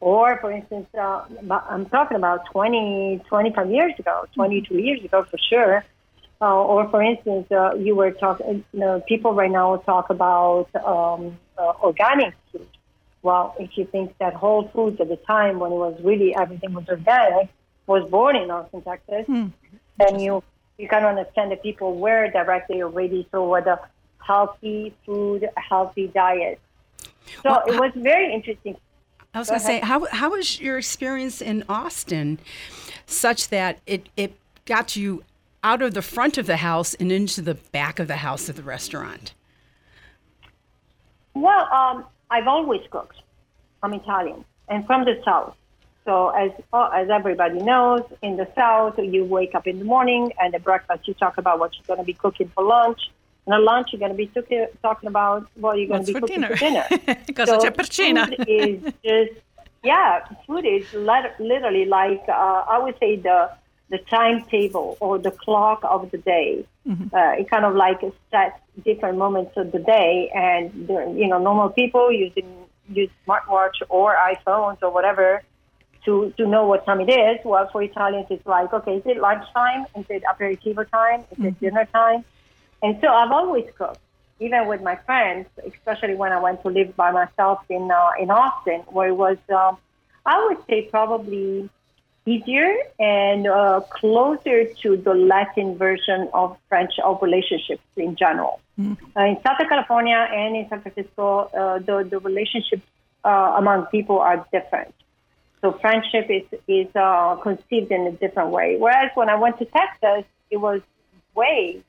Or, 0.00 0.38
for 0.40 0.52
instance, 0.52 0.88
uh, 0.98 1.24
I'm 1.50 1.86
talking 1.86 2.16
about 2.16 2.46
20, 2.52 3.22
25 3.28 3.70
years 3.70 3.92
ago, 3.98 4.26
22 4.34 4.74
years 4.78 5.04
ago 5.04 5.24
for 5.24 5.38
sure. 5.50 5.84
Uh, 6.40 6.62
or, 6.62 6.88
for 6.88 7.02
instance, 7.02 7.50
uh, 7.50 7.74
you 7.74 7.96
were 7.96 8.12
talking, 8.12 8.64
you 8.72 8.80
know, 8.80 9.00
people 9.08 9.32
right 9.34 9.50
now 9.50 9.76
talk 9.78 10.08
about 10.10 10.68
um, 10.76 11.36
uh, 11.58 11.72
organic 11.82 12.34
food. 12.52 12.66
Well, 13.22 13.56
if 13.58 13.76
you 13.76 13.84
think 13.86 14.16
that 14.18 14.34
Whole 14.34 14.68
Foods 14.68 15.00
at 15.00 15.08
the 15.08 15.16
time 15.16 15.58
when 15.58 15.72
it 15.72 15.76
was 15.76 16.00
really 16.02 16.36
everything 16.36 16.72
was 16.74 16.88
organic 16.88 17.48
was 17.86 18.08
born 18.08 18.36
in 18.36 18.50
Austin, 18.50 18.82
Texas, 18.82 19.26
mm 19.28 19.52
then 19.98 20.20
you 20.20 20.44
you 20.78 20.88
can 20.88 21.04
understand 21.04 21.50
that 21.50 21.60
people 21.60 21.96
were 21.96 22.30
directly 22.30 22.82
already 22.82 23.26
toward 23.32 23.66
a 23.66 23.80
healthy 24.24 24.94
food, 25.04 25.48
healthy 25.56 26.06
diet. 26.06 26.60
So 27.42 27.50
well, 27.50 27.62
it 27.66 27.80
was 27.80 27.92
very 27.96 28.32
interesting. 28.32 28.76
I 29.34 29.40
was 29.40 29.48
going 29.48 29.60
to 29.60 29.66
say, 29.66 29.80
how 29.80 30.06
how 30.06 30.30
was 30.30 30.60
your 30.60 30.78
experience 30.78 31.42
in 31.42 31.64
Austin, 31.68 32.38
such 33.06 33.48
that 33.48 33.80
it 33.86 34.08
it 34.16 34.36
got 34.64 34.94
you 34.94 35.24
out 35.62 35.82
of 35.82 35.94
the 35.94 36.02
front 36.02 36.38
of 36.38 36.46
the 36.46 36.58
house 36.58 36.94
and 36.94 37.10
into 37.10 37.42
the 37.42 37.54
back 37.54 37.98
of 37.98 38.08
the 38.08 38.16
house 38.16 38.48
of 38.48 38.56
the 38.56 38.62
restaurant? 38.62 39.34
Well, 41.34 41.68
um, 41.72 42.04
I've 42.30 42.46
always 42.46 42.82
cooked. 42.90 43.16
I'm 43.82 43.94
Italian 43.94 44.44
and 44.68 44.86
from 44.86 45.04
the 45.04 45.20
south. 45.24 45.54
So 46.04 46.30
as 46.30 46.50
uh, 46.72 46.88
as 46.94 47.10
everybody 47.10 47.60
knows, 47.60 48.02
in 48.22 48.36
the 48.36 48.48
South, 48.54 48.98
you 48.98 49.24
wake 49.24 49.54
up 49.54 49.66
in 49.66 49.78
the 49.78 49.84
morning 49.84 50.32
and 50.40 50.54
at 50.54 50.64
breakfast 50.64 51.06
you 51.06 51.14
talk 51.14 51.36
about 51.36 51.58
what 51.58 51.72
you're 51.74 51.84
going 51.86 51.98
to 51.98 52.04
be 52.04 52.14
cooking 52.14 52.50
for 52.54 52.64
lunch. 52.64 53.10
And 53.44 53.54
at 53.54 53.60
lunch 53.60 53.88
you're 53.92 53.98
going 53.98 54.12
to 54.12 54.16
be 54.16 54.26
talking, 54.28 54.66
talking 54.80 55.06
about 55.06 55.46
what 55.56 55.76
you're 55.78 55.88
going 55.88 56.04
to 56.04 56.06
be 56.06 56.12
for 56.14 56.20
cooking 56.20 56.40
dinner. 56.40 56.56
for 56.56 56.96
dinner. 56.96 57.18
so 57.46 57.58
c'è 57.58 57.74
per 57.74 57.84
cena. 57.84 58.26
food 58.26 58.46
is 58.48 58.82
just 59.04 59.32
yeah, 59.84 60.24
food 60.46 60.64
is 60.64 60.90
literally 60.94 61.84
like 61.84 62.24
uh, 62.28 62.64
I 62.66 62.78
would 62.78 62.98
say 62.98 63.16
the 63.16 63.50
the 63.90 63.98
timetable 63.98 64.96
or 65.00 65.18
the 65.18 65.30
clock 65.30 65.80
of 65.82 66.10
the 66.10 66.18
day. 66.18 66.66
Mm-hmm. 66.86 67.14
Uh, 67.14 67.32
it 67.32 67.50
kind 67.50 67.64
of 67.64 67.74
like 67.74 68.00
sets 68.30 68.60
different 68.84 69.18
moments 69.18 69.52
of 69.56 69.72
the 69.72 69.78
day, 69.78 70.30
and 70.34 70.88
you 71.18 71.28
know 71.28 71.38
normal 71.38 71.70
people 71.70 72.12
using 72.12 72.46
use 72.88 73.10
smartwatch 73.26 73.82
or 73.88 74.16
iPhones 74.16 74.78
or 74.82 74.90
whatever 74.90 75.42
to, 76.04 76.32
to 76.38 76.46
know 76.46 76.66
what 76.66 76.86
time 76.86 77.00
it 77.00 77.10
is. 77.10 77.38
Well, 77.44 77.68
for 77.70 77.82
Italians, 77.82 78.26
it's 78.30 78.46
like, 78.46 78.72
okay, 78.72 78.96
is 78.96 79.02
it 79.04 79.18
lunchtime? 79.18 79.86
Is 79.96 80.06
it 80.08 80.22
aperitivo 80.24 80.88
time? 80.90 81.20
Is 81.20 81.38
mm-hmm. 81.38 81.46
it 81.46 81.60
dinner 81.60 81.86
time? 81.92 82.24
And 82.82 82.98
so 83.02 83.08
I've 83.08 83.30
always 83.30 83.66
cooked, 83.76 84.00
even 84.40 84.66
with 84.68 84.82
my 84.82 84.96
friends, 84.96 85.46
especially 85.66 86.14
when 86.14 86.32
I 86.32 86.40
went 86.40 86.62
to 86.62 86.68
live 86.68 86.94
by 86.96 87.10
myself 87.10 87.60
in 87.68 87.90
uh, 87.90 88.10
in 88.20 88.30
Austin, 88.30 88.80
where 88.86 89.08
it 89.08 89.16
was, 89.16 89.36
um, 89.50 89.76
I 90.24 90.46
would 90.46 90.64
say, 90.66 90.82
probably 90.82 91.68
easier 92.32 92.70
and 92.98 93.46
uh, 93.46 93.80
closer 93.98 94.58
to 94.82 94.96
the 94.96 95.14
Latin 95.14 95.76
version 95.76 96.28
of 96.32 96.56
French 96.68 96.94
of 97.04 97.22
relationships 97.22 97.82
in 97.96 98.16
general. 98.16 98.60
Mm-hmm. 98.78 99.04
Uh, 99.16 99.24
in 99.30 99.36
Southern 99.44 99.68
California 99.68 100.20
and 100.40 100.56
in 100.56 100.68
San 100.68 100.80
Francisco, 100.82 101.26
uh, 101.60 101.78
the, 101.78 102.06
the 102.12 102.18
relationships 102.20 102.86
uh, 103.24 103.54
among 103.58 103.86
people 103.86 104.18
are 104.18 104.46
different. 104.52 104.94
So 105.60 105.72
friendship 105.72 106.26
is 106.30 106.46
is 106.68 106.86
uh, 106.94 107.36
conceived 107.42 107.90
in 107.90 108.02
a 108.06 108.12
different 108.12 108.50
way. 108.50 108.76
Whereas 108.78 109.10
when 109.14 109.28
I 109.28 109.34
went 109.34 109.58
to 109.58 109.64
Texas, 109.64 110.24
it 110.50 110.58
was 110.58 110.80
way 111.34 111.82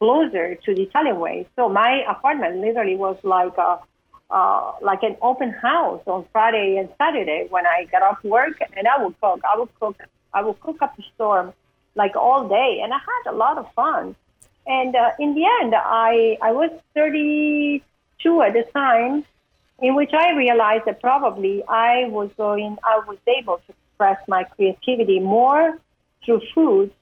closer 0.00 0.56
to 0.56 0.74
the 0.74 0.82
Italian 0.82 1.20
way. 1.20 1.46
So 1.54 1.68
my 1.68 2.02
apartment 2.08 2.56
literally 2.56 2.96
was 2.96 3.16
like 3.22 3.56
a 3.58 3.78
uh, 4.30 4.72
like 4.80 5.02
an 5.02 5.16
open 5.20 5.50
house 5.50 6.02
on 6.06 6.26
Friday 6.32 6.76
and 6.78 6.88
Saturday 6.98 7.46
when 7.50 7.66
I 7.66 7.84
got 7.90 8.02
off 8.02 8.22
work, 8.24 8.58
and 8.76 8.88
I 8.88 9.02
would 9.02 9.20
cook. 9.20 9.40
I 9.44 9.58
would 9.58 9.68
cook. 9.78 9.96
I 10.34 10.42
would 10.42 10.58
cook 10.60 10.80
up 10.80 10.98
a 10.98 11.02
storm 11.14 11.52
like 11.94 12.16
all 12.16 12.48
day, 12.48 12.80
and 12.82 12.92
I 12.92 12.98
had 12.98 13.32
a 13.32 13.36
lot 13.36 13.58
of 13.58 13.72
fun. 13.74 14.16
And 14.66 14.94
uh, 14.94 15.10
in 15.18 15.34
the 15.34 15.44
end, 15.60 15.74
I 15.74 16.38
I 16.40 16.52
was 16.52 16.70
32 16.94 18.42
at 18.42 18.52
the 18.52 18.64
time, 18.72 19.24
in 19.80 19.94
which 19.94 20.12
I 20.12 20.32
realized 20.32 20.84
that 20.86 21.00
probably 21.00 21.62
I 21.68 22.06
was 22.08 22.30
going, 22.36 22.78
I 22.84 23.00
was 23.06 23.18
able 23.26 23.58
to 23.58 23.72
express 23.72 24.18
my 24.28 24.44
creativity 24.44 25.20
more 25.20 25.78
through 26.24 26.40
food, 26.54 26.92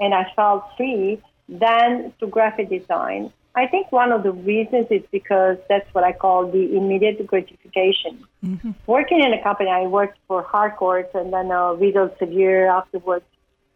and 0.00 0.14
I 0.14 0.32
felt 0.34 0.64
free 0.76 1.22
than 1.48 2.12
through 2.18 2.28
graphic 2.28 2.70
design. 2.70 3.32
I 3.56 3.66
think 3.66 3.90
one 3.90 4.12
of 4.12 4.22
the 4.22 4.32
reasons 4.32 4.86
is 4.90 5.02
because 5.10 5.56
that's 5.66 5.88
what 5.94 6.04
I 6.04 6.12
call 6.12 6.46
the 6.46 6.76
immediate 6.76 7.26
gratification. 7.26 8.22
Mm-hmm. 8.44 8.72
Working 8.86 9.22
in 9.22 9.32
a 9.32 9.42
company, 9.42 9.70
I 9.70 9.86
worked 9.86 10.18
for 10.28 10.42
Harcourt 10.42 11.10
and 11.14 11.32
then 11.32 11.50
uh, 11.50 11.72
Reed 11.72 11.94
Elsevier 11.94 12.70
afterwards. 12.70 13.24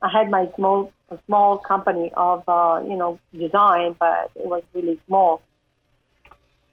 I 0.03 0.11
had 0.11 0.31
my 0.31 0.51
small 0.55 0.93
small 1.27 1.59
company 1.59 2.13
of 2.15 2.45
uh, 2.47 2.83
you 2.87 2.97
know 2.97 3.19
design, 3.33 3.97
but 3.99 4.31
it 4.35 4.47
was 4.47 4.63
really 4.75 5.01
small. 5.07 5.41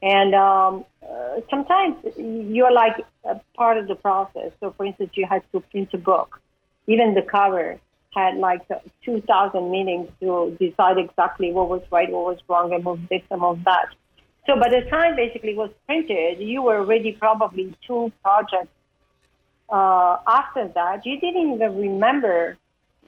And 0.02 0.36
um, 0.36 0.86
uh, 1.02 1.40
sometimes 1.50 1.96
you're 2.18 2.74
like 2.74 2.98
a 3.24 3.40
part 3.56 3.78
of 3.78 3.88
the 3.88 3.96
process. 3.96 4.52
So, 4.60 4.74
for 4.76 4.86
instance, 4.86 5.12
you 5.16 5.26
had 5.26 5.44
to 5.54 5.62
print 5.62 5.90
a 5.94 5.98
book. 5.98 6.40
Even 6.88 7.16
the 7.16 7.22
cover 7.22 7.80
had 8.14 8.38
like 8.38 8.62
2,000 9.04 9.72
meetings 9.72 10.10
to 10.20 10.56
decide 10.60 10.98
exactly 10.98 11.52
what 11.52 11.70
was 11.70 11.82
right, 11.92 12.10
what 12.12 12.26
was 12.26 12.40
wrong, 12.48 12.74
and 12.74 12.84
move 12.84 13.00
this 13.10 13.22
and 13.30 13.42
move 13.42 13.64
that. 13.66 13.88
So, 14.46 14.56
by 14.56 14.70
the 14.70 14.90
time 14.90 15.16
basically 15.16 15.56
was 15.56 15.72
printed, 15.86 16.40
you 16.40 16.62
were 16.62 16.78
already 16.78 17.12
probably 17.12 17.76
two 17.86 18.12
projects 18.24 18.72
uh, 19.70 20.18
after 20.26 20.70
that. 20.70 21.06
You 21.06 21.20
didn't 21.20 21.56
even 21.56 21.78
remember 21.78 22.58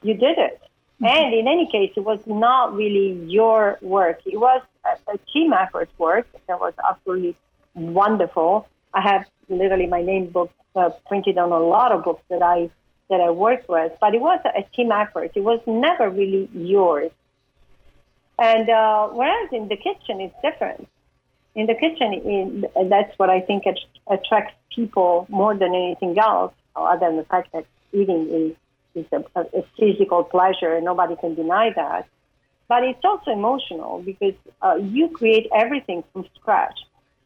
you 0.03 0.13
did 0.13 0.37
it. 0.37 0.61
Mm-hmm. 1.01 1.05
And 1.05 1.33
in 1.33 1.47
any 1.47 1.69
case, 1.71 1.93
it 1.95 2.01
was 2.01 2.19
not 2.25 2.75
really 2.75 3.13
your 3.25 3.77
work. 3.81 4.19
It 4.25 4.37
was 4.37 4.61
a, 4.85 5.13
a 5.13 5.17
team 5.31 5.53
effort 5.53 5.89
work 5.97 6.27
that 6.47 6.59
was 6.59 6.73
absolutely 6.87 7.37
wonderful. 7.73 8.67
I 8.93 9.01
have 9.01 9.25
literally 9.47 9.87
my 9.87 10.01
name 10.01 10.27
book 10.27 10.51
uh, 10.75 10.89
printed 11.07 11.37
on 11.37 11.51
a 11.51 11.59
lot 11.59 11.91
of 11.91 12.03
books 12.03 12.23
that 12.29 12.41
I 12.41 12.69
that 13.09 13.21
I 13.21 13.31
worked 13.31 13.67
with, 13.67 13.91
but 13.99 14.13
it 14.13 14.21
was 14.21 14.39
a, 14.45 14.63
team 14.75 14.91
effort. 14.91 15.31
It 15.35 15.41
was 15.41 15.59
never 15.65 16.09
really 16.09 16.47
yours. 16.53 17.11
And 18.37 18.69
uh, 18.69 19.07
whereas 19.07 19.49
in 19.51 19.67
the 19.67 19.75
kitchen, 19.75 20.21
it's 20.21 20.35
different. 20.41 20.87
In 21.55 21.65
the 21.65 21.73
kitchen, 21.73 22.13
in, 22.13 22.65
that's 22.89 23.17
what 23.17 23.29
I 23.29 23.41
think 23.41 23.63
attracts 24.07 24.55
people 24.73 25.25
more 25.29 25.55
than 25.55 25.73
anything 25.73 26.17
else, 26.17 26.53
other 26.75 26.99
than 26.99 27.17
the 27.17 27.25
fact 27.25 27.51
that 27.53 27.65
eating 27.91 28.55
is, 28.95 29.03
is 29.03 29.05
a, 29.11 29.41
a 29.41 29.63
physical 29.77 30.23
pleasure, 30.23 30.75
and 30.75 30.85
nobody 30.85 31.15
can 31.15 31.33
deny 31.35 31.71
that. 31.75 32.07
But 32.67 32.83
it's 32.83 33.03
also 33.03 33.31
emotional 33.31 34.03
because 34.05 34.35
uh, 34.61 34.75
you 34.75 35.09
create 35.09 35.47
everything 35.53 36.03
from 36.13 36.25
scratch. 36.35 36.79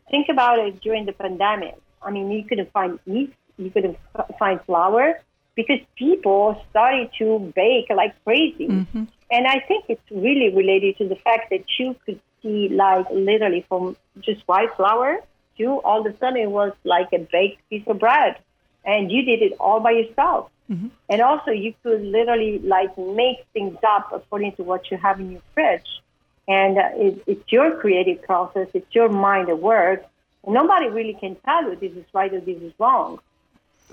Think 0.09 0.29
about 0.29 0.59
it 0.59 0.79
during 0.81 1.05
the 1.05 1.11
pandemic. 1.11 1.75
I 2.01 2.11
mean, 2.11 2.31
you 2.31 2.45
couldn't 2.45 2.71
find 2.71 2.97
yeast, 3.05 3.33
you 3.57 3.69
couldn't 3.69 3.97
find 4.39 4.61
flour 4.61 5.19
because 5.55 5.79
people 5.95 6.61
started 6.69 7.09
to 7.19 7.51
bake 7.55 7.87
like 7.95 8.13
crazy. 8.23 8.67
Mm-hmm. 8.67 9.03
And 9.31 9.47
I 9.47 9.59
think 9.67 9.85
it's 9.89 10.11
really 10.11 10.53
related 10.53 10.97
to 10.97 11.07
the 11.07 11.15
fact 11.15 11.49
that 11.49 11.65
you 11.79 11.95
could 12.05 12.19
see, 12.41 12.69
like, 12.69 13.07
literally 13.11 13.65
from 13.67 13.95
just 14.21 14.47
white 14.47 14.73
flour 14.75 15.19
to 15.57 15.65
all 15.81 16.05
of 16.05 16.13
a 16.13 16.17
sudden 16.17 16.37
it 16.37 16.51
was 16.51 16.71
like 16.83 17.07
a 17.13 17.19
baked 17.19 17.67
piece 17.69 17.83
of 17.87 17.99
bread. 17.99 18.37
And 18.85 19.11
you 19.11 19.23
did 19.23 19.41
it 19.41 19.53
all 19.59 19.79
by 19.79 19.91
yourself. 19.91 20.49
Mm-hmm. 20.69 20.87
And 21.09 21.21
also, 21.21 21.51
you 21.51 21.73
could 21.83 22.01
literally 22.01 22.59
like 22.59 22.97
make 22.97 23.45
things 23.53 23.77
up 23.87 24.11
according 24.13 24.53
to 24.53 24.63
what 24.63 24.89
you 24.91 24.97
have 24.97 25.19
in 25.19 25.31
your 25.31 25.41
fridge. 25.53 26.01
And 26.47 26.77
uh, 26.77 26.89
it, 26.95 27.23
it's 27.27 27.51
your 27.51 27.77
creative 27.79 28.21
process, 28.23 28.67
it's 28.73 28.93
your 28.93 29.09
mind 29.09 29.49
at 29.49 29.59
work. 29.59 30.05
nobody 30.45 30.89
really 30.89 31.13
can 31.13 31.35
tell 31.45 31.63
you 31.63 31.75
this 31.75 31.93
is 31.93 32.05
right 32.13 32.33
or 32.33 32.41
this 32.41 32.61
is 32.61 32.73
wrong. 32.79 33.19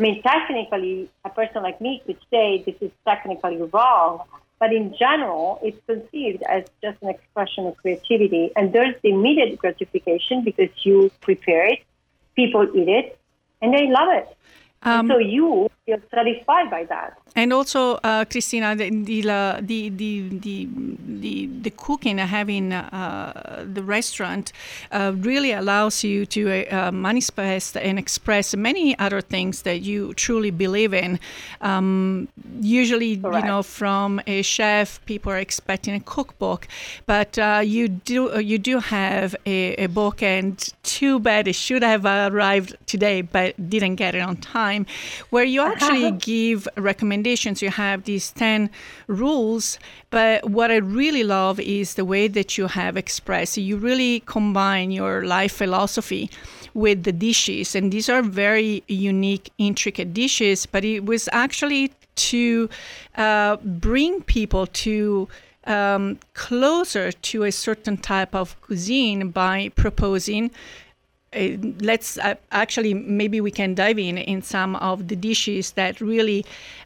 I 0.00 0.02
mean, 0.02 0.22
technically, 0.22 1.10
a 1.26 1.28
person 1.28 1.62
like 1.62 1.78
me 1.78 2.02
could 2.06 2.16
say 2.30 2.62
this 2.64 2.74
is 2.80 2.90
technically 3.06 3.58
wrong, 3.58 4.22
but 4.58 4.72
in 4.72 4.94
general, 4.98 5.60
it's 5.62 5.78
conceived 5.86 6.42
as 6.44 6.64
just 6.82 6.96
an 7.02 7.10
expression 7.10 7.66
of 7.66 7.76
creativity. 7.76 8.50
And 8.56 8.72
there's 8.72 8.94
the 9.02 9.10
immediate 9.10 9.58
gratification 9.58 10.42
because 10.42 10.70
you 10.84 11.10
prepare 11.20 11.66
it, 11.66 11.80
people 12.34 12.66
eat 12.74 12.88
it, 12.88 13.18
and 13.60 13.74
they 13.74 13.90
love 13.90 14.08
it. 14.10 14.36
Um, 14.82 15.06
so 15.06 15.18
you 15.18 15.70
feel 15.90 16.08
satisfied 16.10 16.70
by 16.70 16.84
that. 16.84 17.18
And 17.36 17.52
also, 17.52 17.94
uh, 18.02 18.24
Cristina, 18.24 18.74
the 18.74 18.90
the, 18.90 19.22
the 19.60 19.90
the 19.90 20.68
the 21.20 21.48
the 21.62 21.70
cooking, 21.70 22.18
uh, 22.18 22.26
having 22.26 22.72
uh, 22.72 23.64
the 23.72 23.82
restaurant, 23.82 24.52
uh, 24.90 25.12
really 25.16 25.52
allows 25.52 26.02
you 26.02 26.26
to 26.26 26.66
uh, 26.66 26.90
manifest 26.90 27.76
and 27.76 27.98
express 27.98 28.56
many 28.56 28.98
other 28.98 29.20
things 29.20 29.62
that 29.62 29.82
you 29.82 30.12
truly 30.14 30.50
believe 30.50 30.92
in. 30.92 31.20
Um, 31.60 32.26
usually, 32.60 33.16
Correct. 33.16 33.44
you 33.44 33.48
know, 33.48 33.62
from 33.62 34.20
a 34.26 34.42
chef, 34.42 35.04
people 35.06 35.30
are 35.32 35.38
expecting 35.38 35.94
a 35.94 36.00
cookbook, 36.00 36.66
but 37.06 37.38
uh, 37.38 37.62
you 37.64 37.86
do 37.86 38.40
you 38.40 38.58
do 38.58 38.80
have 38.80 39.36
a, 39.46 39.74
a 39.76 39.86
book, 39.86 40.20
and 40.20 40.58
too 40.82 41.20
bad 41.20 41.46
it 41.46 41.54
should 41.54 41.84
have 41.84 42.04
arrived 42.04 42.76
today, 42.86 43.22
but 43.22 43.54
didn't 43.70 43.94
get 43.94 44.16
it 44.16 44.20
on 44.20 44.36
time, 44.36 44.84
where 45.30 45.44
you 45.44 45.60
actually 45.80 46.10
give 46.18 46.68
recommendations. 46.76 47.62
You 47.62 47.70
have 47.70 48.04
these 48.04 48.30
10 48.32 48.70
rules, 49.06 49.78
but 50.10 50.48
what 50.48 50.70
I 50.70 50.76
really 50.76 51.24
love 51.24 51.58
is 51.60 51.94
the 51.94 52.04
way 52.04 52.28
that 52.28 52.58
you 52.58 52.66
have 52.66 52.96
expressed. 52.96 53.56
You 53.56 53.76
really 53.76 54.20
combine 54.20 54.90
your 54.90 55.24
life 55.24 55.52
philosophy 55.52 56.30
with 56.74 57.04
the 57.04 57.12
dishes, 57.12 57.74
and 57.74 57.92
these 57.92 58.08
are 58.08 58.22
very 58.22 58.82
unique, 58.86 59.50
intricate 59.58 60.14
dishes, 60.14 60.66
but 60.66 60.84
it 60.84 61.04
was 61.04 61.28
actually 61.32 61.92
to 62.16 62.68
uh, 63.16 63.56
bring 63.56 64.22
people 64.22 64.66
to. 64.66 65.28
Um, 65.64 66.18
closer 66.32 67.12
to 67.12 67.44
a 67.44 67.52
certain 67.52 67.98
type 67.98 68.34
of 68.34 68.58
cuisine 68.62 69.28
by 69.28 69.70
proposing 69.76 70.50
uh, 71.32 71.56
let's 71.80 72.18
uh, 72.18 72.34
actually 72.50 72.92
maybe 72.92 73.40
we 73.40 73.50
can 73.50 73.74
dive 73.74 73.98
in 73.98 74.18
in 74.18 74.42
some 74.42 74.74
of 74.76 75.08
the 75.08 75.16
dishes 75.16 75.72
that 75.72 76.00
really 76.00 76.44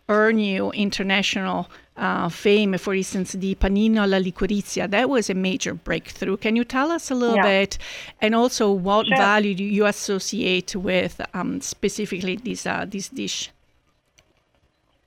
earn 0.09 0.39
you 0.39 0.71
international 0.73 1.71
uh, 1.97 2.29
fame. 2.29 2.77
For 2.77 2.95
instance, 2.95 3.33
the 3.33 3.55
panino 3.55 4.03
alla 4.03 4.21
liquirizia 4.21 4.91
that 4.91 5.09
was 5.09 5.31
a 5.31 5.35
major 5.35 5.73
breakthrough. 5.73 6.37
Can 6.37 6.57
you 6.57 6.65
tell 6.65 6.91
us 6.91 7.11
a 7.11 7.15
little 7.15 7.37
yeah. 7.37 7.61
bit, 7.61 7.79
and 8.21 8.35
also 8.35 8.71
what 8.71 9.07
sure. 9.07 9.17
value 9.17 9.55
do 9.55 9.65
you 9.65 9.87
associate 9.87 10.77
with 10.77 11.21
um, 11.33 11.61
specifically 11.63 12.37
this 12.37 12.67
uh, 12.67 12.85
this 12.87 13.09
dish? 13.09 13.51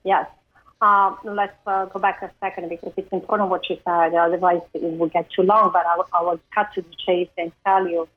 Yes. 0.03 0.27
Um, 0.79 1.17
let's 1.23 1.57
uh, 1.65 1.85
go 1.85 1.99
back 1.99 2.21
a 2.21 2.29
second 2.39 2.69
because 2.69 2.93
it's 2.97 3.11
important 3.11 3.49
what 3.49 3.67
you 3.67 3.77
said. 3.83 4.13
Otherwise, 4.13 4.61
it 4.75 4.97
will 4.97 5.09
get 5.09 5.29
too 5.31 5.41
long. 5.41 5.71
But 5.71 5.85
I, 5.85 5.99
I 6.13 6.21
will 6.23 6.39
cut 6.53 6.71
to 6.75 6.81
the 6.81 6.95
chase 7.05 7.29
and 7.37 7.51
tell 7.65 7.87
you 7.87 8.07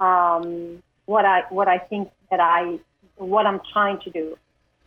um, 0.00 0.82
what 1.06 1.24
I 1.24 1.42
what 1.50 1.68
I 1.68 1.78
think 1.78 2.10
that 2.30 2.40
I 2.40 2.78
what 3.16 3.46
I'm 3.46 3.60
trying 3.72 4.00
to 4.00 4.10
do. 4.10 4.36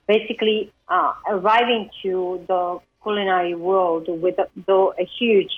Basically, 0.07 0.71
uh, 0.87 1.13
arriving 1.27 1.89
to 2.03 2.43
the 2.47 2.79
culinary 3.03 3.55
world 3.55 4.07
with 4.07 4.37
a, 4.37 4.47
a 4.71 5.09
huge 5.19 5.51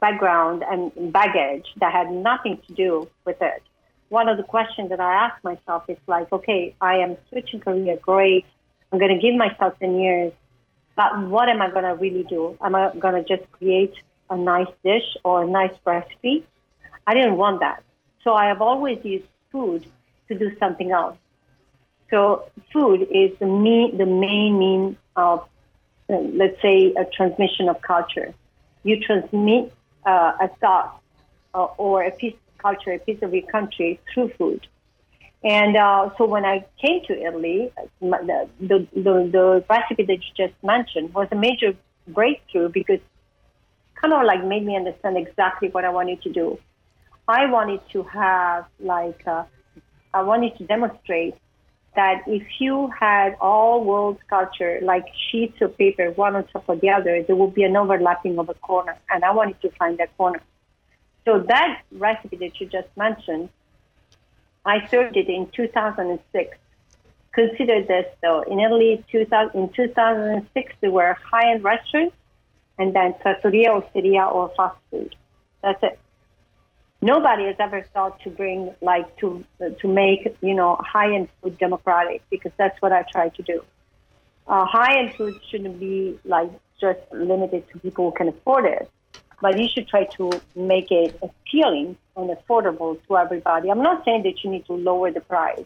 background 0.00 0.64
and 0.68 1.12
baggage 1.12 1.66
that 1.80 1.92
had 1.92 2.10
nothing 2.10 2.58
to 2.66 2.74
do 2.74 3.08
with 3.24 3.40
it. 3.40 3.62
One 4.08 4.28
of 4.28 4.36
the 4.36 4.42
questions 4.42 4.90
that 4.90 5.00
I 5.00 5.26
ask 5.26 5.42
myself 5.44 5.84
is 5.88 5.96
like, 6.06 6.30
okay, 6.32 6.74
I 6.80 6.96
am 6.96 7.16
switching 7.28 7.60
career, 7.60 7.96
great. 8.02 8.44
I'm 8.90 8.98
going 8.98 9.14
to 9.14 9.22
give 9.22 9.34
myself 9.36 9.78
10 9.78 9.98
years, 9.98 10.32
but 10.96 11.18
what 11.28 11.48
am 11.48 11.62
I 11.62 11.70
going 11.70 11.84
to 11.84 11.94
really 11.94 12.24
do? 12.24 12.58
Am 12.60 12.74
I 12.74 12.92
going 12.98 13.14
to 13.14 13.24
just 13.36 13.50
create 13.52 13.94
a 14.28 14.36
nice 14.36 14.72
dish 14.84 15.16
or 15.24 15.44
a 15.44 15.46
nice 15.46 15.74
recipe? 15.84 16.44
I 17.06 17.14
didn't 17.14 17.36
want 17.36 17.60
that. 17.60 17.82
So 18.24 18.34
I 18.34 18.46
have 18.46 18.62
always 18.62 18.98
used 19.04 19.26
food 19.50 19.86
to 20.28 20.38
do 20.38 20.56
something 20.58 20.92
else. 20.92 21.16
So 22.10 22.50
food 22.72 23.08
is 23.10 23.36
the 23.38 23.46
main, 23.46 23.96
the 23.96 24.06
main 24.06 24.58
mean 24.58 24.96
of, 25.16 25.48
uh, 26.10 26.18
let's 26.18 26.60
say, 26.60 26.92
a 26.96 27.04
transmission 27.04 27.68
of 27.68 27.80
culture. 27.82 28.34
You 28.84 29.00
transmit 29.00 29.72
uh, 30.04 30.32
a 30.40 30.48
thought 30.60 31.00
uh, 31.54 31.64
or 31.78 32.04
a 32.04 32.10
piece 32.10 32.34
of 32.34 32.58
culture, 32.58 32.92
a 32.92 32.98
piece 32.98 33.22
of 33.22 33.32
your 33.32 33.46
country 33.46 34.00
through 34.12 34.30
food. 34.38 34.66
And 35.44 35.76
uh, 35.76 36.10
so 36.16 36.26
when 36.26 36.44
I 36.44 36.64
came 36.80 37.02
to 37.06 37.20
Italy, 37.20 37.72
the, 38.00 38.48
the, 38.60 38.86
the, 38.94 39.30
the 39.32 39.64
recipe 39.68 40.04
that 40.04 40.12
you 40.12 40.46
just 40.46 40.54
mentioned 40.62 41.12
was 41.14 41.28
a 41.32 41.36
major 41.36 41.74
breakthrough 42.06 42.68
because 42.68 43.00
kind 43.94 44.12
of 44.12 44.24
like 44.24 44.44
made 44.44 44.64
me 44.64 44.76
understand 44.76 45.16
exactly 45.16 45.68
what 45.68 45.84
I 45.84 45.90
wanted 45.90 46.22
to 46.22 46.32
do. 46.32 46.58
I 47.28 47.50
wanted 47.50 47.80
to 47.92 48.02
have 48.04 48.66
like 48.80 49.26
uh, 49.26 49.44
I 50.12 50.22
wanted 50.22 50.56
to 50.58 50.64
demonstrate 50.64 51.36
that 51.94 52.22
if 52.26 52.42
you 52.58 52.90
had 52.98 53.36
all 53.40 53.84
world 53.84 54.18
culture 54.28 54.80
like 54.82 55.06
sheets 55.30 55.60
of 55.60 55.76
paper 55.76 56.10
one 56.12 56.34
on 56.34 56.46
top 56.48 56.68
of 56.68 56.80
the 56.80 56.90
other, 56.90 57.22
there 57.22 57.36
would 57.36 57.54
be 57.54 57.62
an 57.62 57.76
overlapping 57.76 58.38
of 58.38 58.48
a 58.48 58.54
corner, 58.54 58.96
and 59.10 59.24
I 59.24 59.32
wanted 59.32 59.60
to 59.62 59.70
find 59.72 59.98
that 59.98 60.16
corner. 60.16 60.40
So 61.24 61.44
that 61.48 61.82
recipe 61.92 62.36
that 62.36 62.60
you 62.60 62.66
just 62.66 62.88
mentioned, 62.96 63.50
I 64.64 64.86
served 64.88 65.16
it 65.16 65.28
in 65.28 65.48
2006. 65.54 66.56
Consider 67.32 67.82
this 67.82 68.06
though, 68.20 68.42
in 68.42 68.58
Italy, 68.58 69.04
2000, 69.12 69.60
in 69.60 69.68
2006 69.68 70.74
there 70.80 70.90
were 70.90 71.16
high-end 71.30 71.62
restaurants, 71.62 72.16
and 72.78 72.94
then 72.96 73.14
trattoria, 73.22 73.70
osteria, 73.70 74.24
or 74.24 74.50
fast 74.56 74.76
food. 74.90 75.14
That's 75.62 75.80
it 75.84 75.98
nobody 77.02 77.46
has 77.46 77.56
ever 77.58 77.82
thought 77.92 78.20
to 78.22 78.30
bring 78.30 78.74
like 78.80 79.14
to 79.18 79.44
to 79.80 79.88
make 79.88 80.34
you 80.40 80.54
know 80.54 80.76
high 80.80 81.12
end 81.14 81.28
food 81.42 81.58
democratic 81.58 82.22
because 82.30 82.52
that's 82.56 82.80
what 82.80 82.92
I 82.92 83.02
try 83.02 83.28
to 83.28 83.42
do. 83.42 83.62
Uh, 84.46 84.64
high 84.64 84.98
end 84.98 85.14
food 85.16 85.38
shouldn't 85.50 85.78
be 85.78 86.18
like 86.24 86.50
just 86.80 87.00
limited 87.12 87.68
to 87.72 87.78
people 87.80 88.10
who 88.10 88.16
can 88.16 88.28
afford 88.28 88.64
it, 88.64 88.90
but 89.40 89.58
you 89.58 89.68
should 89.68 89.88
try 89.88 90.04
to 90.16 90.30
make 90.56 90.90
it 90.90 91.18
appealing 91.22 91.96
and 92.16 92.30
affordable 92.30 92.98
to 93.06 93.16
everybody. 93.16 93.70
I'm 93.70 93.82
not 93.82 94.04
saying 94.04 94.22
that 94.22 94.42
you 94.42 94.50
need 94.50 94.66
to 94.66 94.74
lower 94.74 95.10
the 95.10 95.20
price 95.20 95.64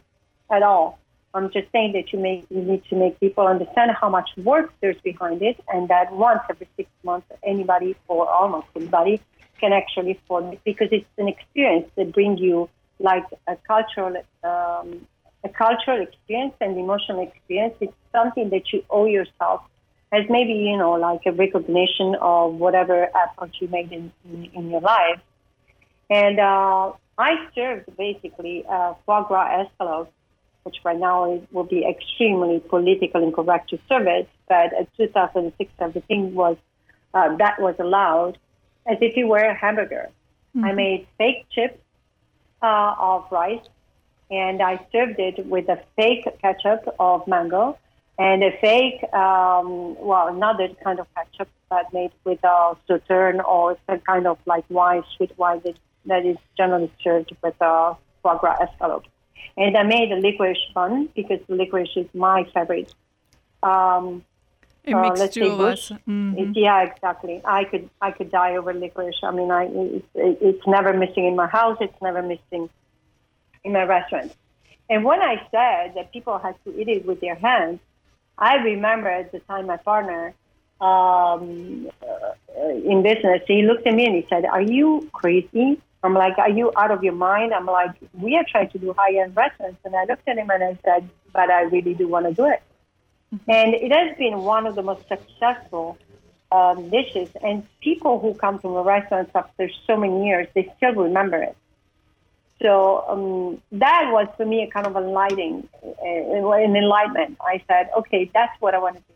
at 0.51 0.63
all. 0.63 0.99
I'm 1.35 1.51
just 1.51 1.71
saying 1.71 1.93
that 1.93 2.13
you 2.13 2.19
make 2.19 2.47
you 2.49 2.63
need 2.63 2.83
to 2.87 2.97
make 2.97 3.21
people 3.21 3.47
understand 3.47 3.91
how 4.01 4.09
much 4.09 4.31
work 4.39 4.73
there's 4.81 5.01
behind 5.03 5.43
it, 5.43 5.63
and 5.69 5.89
that 5.89 6.13
once 6.13 6.41
every 6.49 6.69
six 6.77 6.89
months, 7.03 7.27
anybody 7.43 7.95
or 8.09 8.29
almost 8.29 8.69
anybody 8.75 9.21
can 9.61 9.73
actually 9.73 10.21
form 10.27 10.57
because 10.65 10.89
it's 10.93 11.07
an 11.19 11.29
experience 11.29 11.89
that 11.97 12.13
brings 12.13 12.41
you 12.41 12.69
like 12.99 13.25
a 13.47 13.57
cultural 13.67 14.17
um, 14.45 15.07
a 15.45 15.49
cultural 15.49 16.01
experience 16.03 16.55
and 16.61 16.79
emotional 16.79 17.23
experience. 17.23 17.75
It's 17.81 17.93
something 18.13 18.51
that 18.51 18.73
you 18.73 18.85
owe 18.91 19.07
yourself 19.07 19.63
as 20.13 20.25
maybe 20.31 20.53
you 20.53 20.77
know 20.77 20.93
like 20.93 21.23
a 21.27 21.33
recognition 21.33 22.17
of 22.21 22.55
whatever 22.55 23.09
effort 23.25 23.51
you 23.61 23.69
made 23.69 23.93
in 23.93 24.13
in, 24.25 24.51
in 24.55 24.71
your 24.71 24.81
life. 24.81 25.21
And 26.09 26.39
uh, 26.39 26.93
I 27.19 27.49
served 27.55 27.97
basically 27.97 28.65
uh, 28.69 28.95
foie 29.05 29.25
gras 29.25 29.65
escalope, 29.65 30.09
which 30.63 30.77
right 30.85 30.99
now 30.99 31.35
is, 31.35 31.43
will 31.51 31.65
be 31.65 31.85
extremely 31.85 32.61
politically 32.61 33.25
incorrect 33.25 33.71
to 33.71 33.79
serve 33.89 34.07
it, 34.07 34.29
but 34.49 34.73
in 34.73 34.87
2006 34.97 35.71
everything 35.81 36.35
was 36.35 36.57
uh, 37.15 37.37
that 37.37 37.61
was 37.61 37.75
allowed 37.79 38.39
as 38.87 38.99
if 39.01 39.17
you 39.17 39.27
were 39.27 39.39
a 39.39 39.55
hamburger. 39.55 40.09
Mm-hmm. 40.57 40.65
I 40.65 40.73
made 40.73 41.07
fake 41.19 41.47
chips 41.51 41.79
uh, 42.63 42.95
of 42.99 43.27
rice 43.31 43.67
and 44.31 44.63
I 44.63 44.85
served 44.93 45.19
it 45.19 45.47
with 45.47 45.69
a 45.69 45.81
fake 45.97 46.27
ketchup 46.41 46.95
of 46.99 47.27
mango 47.27 47.79
and 48.19 48.43
a 48.43 48.51
fake, 48.61 49.03
um, 49.13 49.95
well, 49.99 50.29
another 50.29 50.69
kind 50.83 50.99
of 50.99 51.07
ketchup 51.15 51.49
that 51.71 51.93
made 51.93 52.13
with 52.25 52.43
a 52.45 52.77
sauterne 52.89 53.41
or 53.41 53.77
some 53.87 54.01
kind 54.01 54.27
of 54.27 54.39
like 54.47 54.65
wine, 54.71 55.03
sweet 55.17 55.37
wine 55.37 55.61
that, 55.65 55.77
that 56.07 56.25
is 56.25 56.37
generally 56.57 56.91
served 57.03 57.33
with 57.43 57.55
a 57.61 57.97
foie 58.23 58.39
gras 58.39 58.57
escalope. 58.59 59.05
And 59.57 59.77
I 59.77 59.83
made 59.83 60.13
a 60.13 60.17
licorice 60.17 60.59
bun 60.75 61.09
because 61.15 61.41
licorice 61.49 61.97
is 61.97 62.07
my 62.15 62.49
favorite. 62.55 62.95
Um, 63.63 64.25
it 64.87 64.95
uh, 64.95 65.03
makes 65.03 65.35
two 65.35 65.47
of 65.47 65.61
us. 65.61 65.91
Mm-hmm. 65.91 66.53
yeah, 66.55 66.83
exactly. 66.83 67.43
I 67.45 67.65
could 67.65 67.91
I 68.01 68.13
could 68.13 68.31
die 68.31 68.57
over 68.57 68.73
licorice. 68.73 69.17
I 69.23 69.33
mean, 69.33 69.51
I 69.51 69.65
it's, 69.67 70.07
it's 70.15 70.67
never 70.67 70.93
missing 70.93 71.27
in 71.27 71.37
my 71.37 71.49
house. 71.49 71.79
It's 71.81 72.01
never 72.01 72.23
missing 72.23 72.71
in 73.65 73.73
my 73.73 73.83
restaurant. 73.83 74.35
And 74.89 75.05
when 75.05 75.21
I 75.21 75.37
said 75.51 75.95
that 75.97 76.13
people 76.13 76.39
had 76.39 76.55
to 76.65 76.81
eat 76.81 76.89
it 76.89 77.05
with 77.05 77.21
their 77.21 77.35
hands, 77.35 77.81
I 78.39 78.55
remember 78.57 79.09
at 79.09 79.33
the 79.33 79.41
time 79.41 79.67
my 79.67 79.79
partner 79.79 80.35
um, 80.81 81.91
uh, 82.01 82.69
in 82.69 83.03
business, 83.03 83.43
he 83.49 83.63
looked 83.63 83.87
at 83.87 83.95
me 83.95 84.07
and 84.07 84.15
he 84.15 84.27
said, 84.29 84.45
"Are 84.45 84.63
you 84.63 85.11
crazy? 85.13 85.81
I'm 86.07 86.15
like, 86.15 86.39
are 86.39 86.51
you 86.51 86.71
out 86.77 86.93
of 86.93 87.03
your 87.03 87.15
mind? 87.15 87.53
I'm 87.53 87.67
like, 87.67 87.91
we 88.13 88.37
are 88.37 88.45
trying 88.49 88.71
to 88.71 88.79
do 88.79 88.95
high-end 88.97 89.35
restaurants. 89.35 89.81
And 89.85 89.97
I 89.97 90.05
looked 90.05 90.29
at 90.29 90.37
him 90.39 90.49
and 90.51 90.63
I 90.63 90.79
said, 90.85 91.09
but 91.33 91.51
I 91.51 91.63
really 91.63 91.95
do 91.95 92.07
want 92.07 92.27
to 92.27 92.33
do 92.33 92.47
it. 92.47 92.63
Mm-hmm. 93.35 93.51
And 93.51 93.75
it 93.75 93.93
has 93.93 94.17
been 94.17 94.39
one 94.39 94.67
of 94.67 94.75
the 94.75 94.83
most 94.83 95.07
successful 95.09 95.99
um, 96.53 96.91
dishes. 96.91 97.29
And 97.43 97.67
people 97.81 98.21
who 98.21 98.35
come 98.35 98.59
from 98.59 98.75
the 98.75 98.83
restaurants 98.83 99.33
after 99.35 99.69
so 99.87 99.97
many 99.97 100.27
years, 100.27 100.47
they 100.55 100.73
still 100.77 100.95
remember 100.95 101.43
it. 101.43 101.57
So 102.63 103.05
um, 103.09 103.63
that 103.73 104.09
was 104.13 104.29
for 104.37 104.47
me 104.47 104.63
a 104.63 104.71
kind 104.71 104.87
of 104.87 104.97
enlightening, 104.97 105.69
uh, 105.85 105.93
an 106.03 106.77
enlightenment. 106.77 107.37
I 107.41 107.63
said, 107.69 107.91
okay, 107.99 108.31
that's 108.33 108.59
what 108.61 108.75
I 108.75 108.79
want 108.79 108.97
to 108.97 109.03
do. 109.03 109.15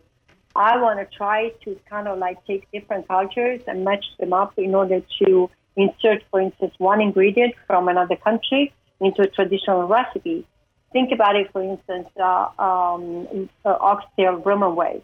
I 0.54 0.76
want 0.82 0.98
to 0.98 1.16
try 1.16 1.50
to 1.64 1.78
kind 1.88 2.08
of 2.08 2.18
like 2.18 2.44
take 2.44 2.70
different 2.72 3.08
cultures 3.08 3.60
and 3.66 3.84
match 3.84 4.04
them 4.18 4.32
up 4.32 4.58
in 4.58 4.74
order 4.74 5.00
to 5.22 5.50
insert, 5.76 6.22
for 6.30 6.40
instance, 6.40 6.74
one 6.78 7.00
ingredient 7.00 7.54
from 7.66 7.88
another 7.88 8.16
country 8.16 8.72
into 9.00 9.22
a 9.22 9.26
traditional 9.28 9.84
recipe. 9.86 10.46
Think 10.92 11.12
about 11.12 11.36
it, 11.36 11.52
for 11.52 11.62
instance, 11.62 12.08
uh, 12.20 12.48
um, 12.58 13.48
uh, 13.64 13.76
oxtail 13.80 14.34
Roman 14.36 14.74
way. 14.74 15.02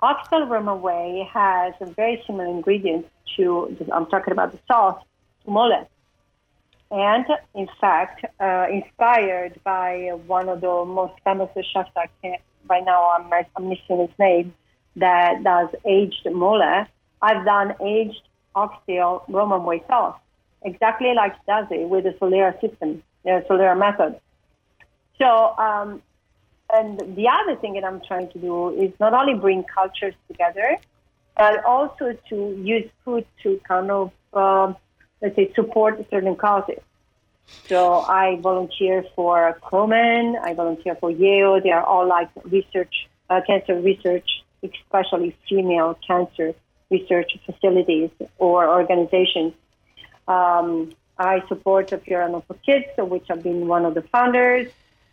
Oxtail 0.00 0.46
Roman 0.46 0.80
way 0.80 1.28
has 1.32 1.74
a 1.80 1.86
very 1.86 2.22
similar 2.26 2.46
ingredients 2.46 3.08
to, 3.36 3.76
I'm 3.92 4.06
talking 4.06 4.32
about 4.32 4.52
the 4.52 4.58
sauce, 4.68 5.02
to 5.44 5.50
mole 5.50 5.88
and 6.90 7.26
in 7.54 7.68
fact, 7.80 8.24
uh, 8.40 8.66
inspired 8.70 9.60
by 9.62 10.12
one 10.26 10.48
of 10.48 10.60
the 10.60 10.84
most 10.86 11.14
famous 11.24 11.50
chefs 11.54 11.90
I 11.96 12.06
can 12.22 12.36
right 12.68 12.84
now 12.84 13.10
I'm, 13.10 13.30
I'm 13.56 13.68
missing 13.68 14.00
his 14.00 14.18
name 14.18 14.54
that 14.96 15.42
does 15.42 15.68
aged 15.86 16.26
mole. 16.30 16.62
I've 17.20 17.44
done 17.44 17.74
aged 17.84 18.22
oxtail 18.54 19.24
Roman 19.28 19.64
way 19.64 19.82
sauce, 19.86 20.18
exactly 20.62 21.12
like 21.14 21.34
does 21.46 21.66
it 21.70 21.88
with 21.88 22.04
the 22.04 22.10
Solera 22.10 22.58
system, 22.60 23.02
the 23.24 23.44
Solera 23.48 23.78
method. 23.78 24.20
So, 25.18 25.54
um, 25.58 26.02
and 26.72 27.16
the 27.16 27.28
other 27.28 27.56
thing 27.60 27.74
that 27.74 27.84
I'm 27.84 28.00
trying 28.06 28.30
to 28.30 28.38
do 28.38 28.70
is 28.70 28.92
not 29.00 29.14
only 29.14 29.34
bring 29.34 29.64
cultures 29.64 30.14
together, 30.28 30.76
but 31.36 31.64
also 31.64 32.16
to 32.28 32.62
use 32.62 32.88
food 33.04 33.26
to 33.42 33.60
kind 33.66 33.90
of 33.90 34.12
uh, 34.32 34.72
let's 35.20 35.36
say, 35.36 35.52
support 35.54 36.04
certain 36.10 36.36
causes. 36.36 36.80
So 37.66 38.00
I 38.00 38.38
volunteer 38.40 39.04
for 39.16 39.58
Komen, 39.62 40.34
I 40.42 40.54
volunteer 40.54 40.94
for 40.96 41.10
Yale. 41.10 41.60
They 41.62 41.70
are 41.70 41.82
all 41.82 42.06
like 42.06 42.28
research, 42.44 43.08
uh, 43.30 43.40
cancer 43.46 43.80
research, 43.80 44.28
especially 44.62 45.34
female 45.48 45.98
cancer 46.06 46.54
research 46.90 47.38
facilities 47.46 48.10
or 48.38 48.68
organizations. 48.68 49.54
Um, 50.26 50.92
I 51.18 51.42
support 51.48 51.88
the 51.88 51.98
Fiorano 51.98 52.44
for 52.46 52.54
Kids, 52.54 52.86
which 52.98 53.26
I've 53.30 53.42
been 53.42 53.66
one 53.66 53.84
of 53.84 53.94
the 53.94 54.02
founders 54.02 54.70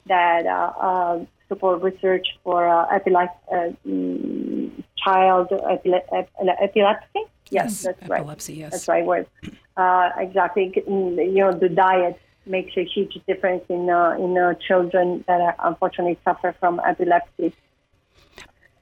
that 0.07 0.45
uh, 0.45 0.71
uh, 0.79 1.25
support 1.47 1.81
research 1.81 2.27
for 2.43 2.67
uh, 2.67 2.87
epilepsy, 2.95 3.37
uh, 3.51 3.69
mm, 3.87 4.83
child 4.97 5.49
epile- 5.49 6.25
epilepsy. 6.61 7.23
Yes, 7.49 7.83
that's 7.83 8.01
epilepsy, 8.01 8.09
right. 8.09 8.19
Epilepsy, 8.19 8.53
yes. 8.53 8.71
That's 8.71 8.87
right 8.87 9.05
word. 9.05 9.27
Uh, 9.77 10.09
exactly. 10.17 10.73
You 10.87 11.33
know, 11.33 11.51
the 11.53 11.69
diet 11.69 12.19
makes 12.45 12.75
a 12.77 12.85
huge 12.85 13.17
difference 13.27 13.63
in 13.69 13.89
uh, 13.89 14.15
in 14.19 14.37
uh, 14.37 14.53
children 14.67 15.23
that 15.27 15.41
are, 15.41 15.55
unfortunately 15.63 16.17
suffer 16.23 16.55
from 16.59 16.79
epilepsy. 16.85 17.53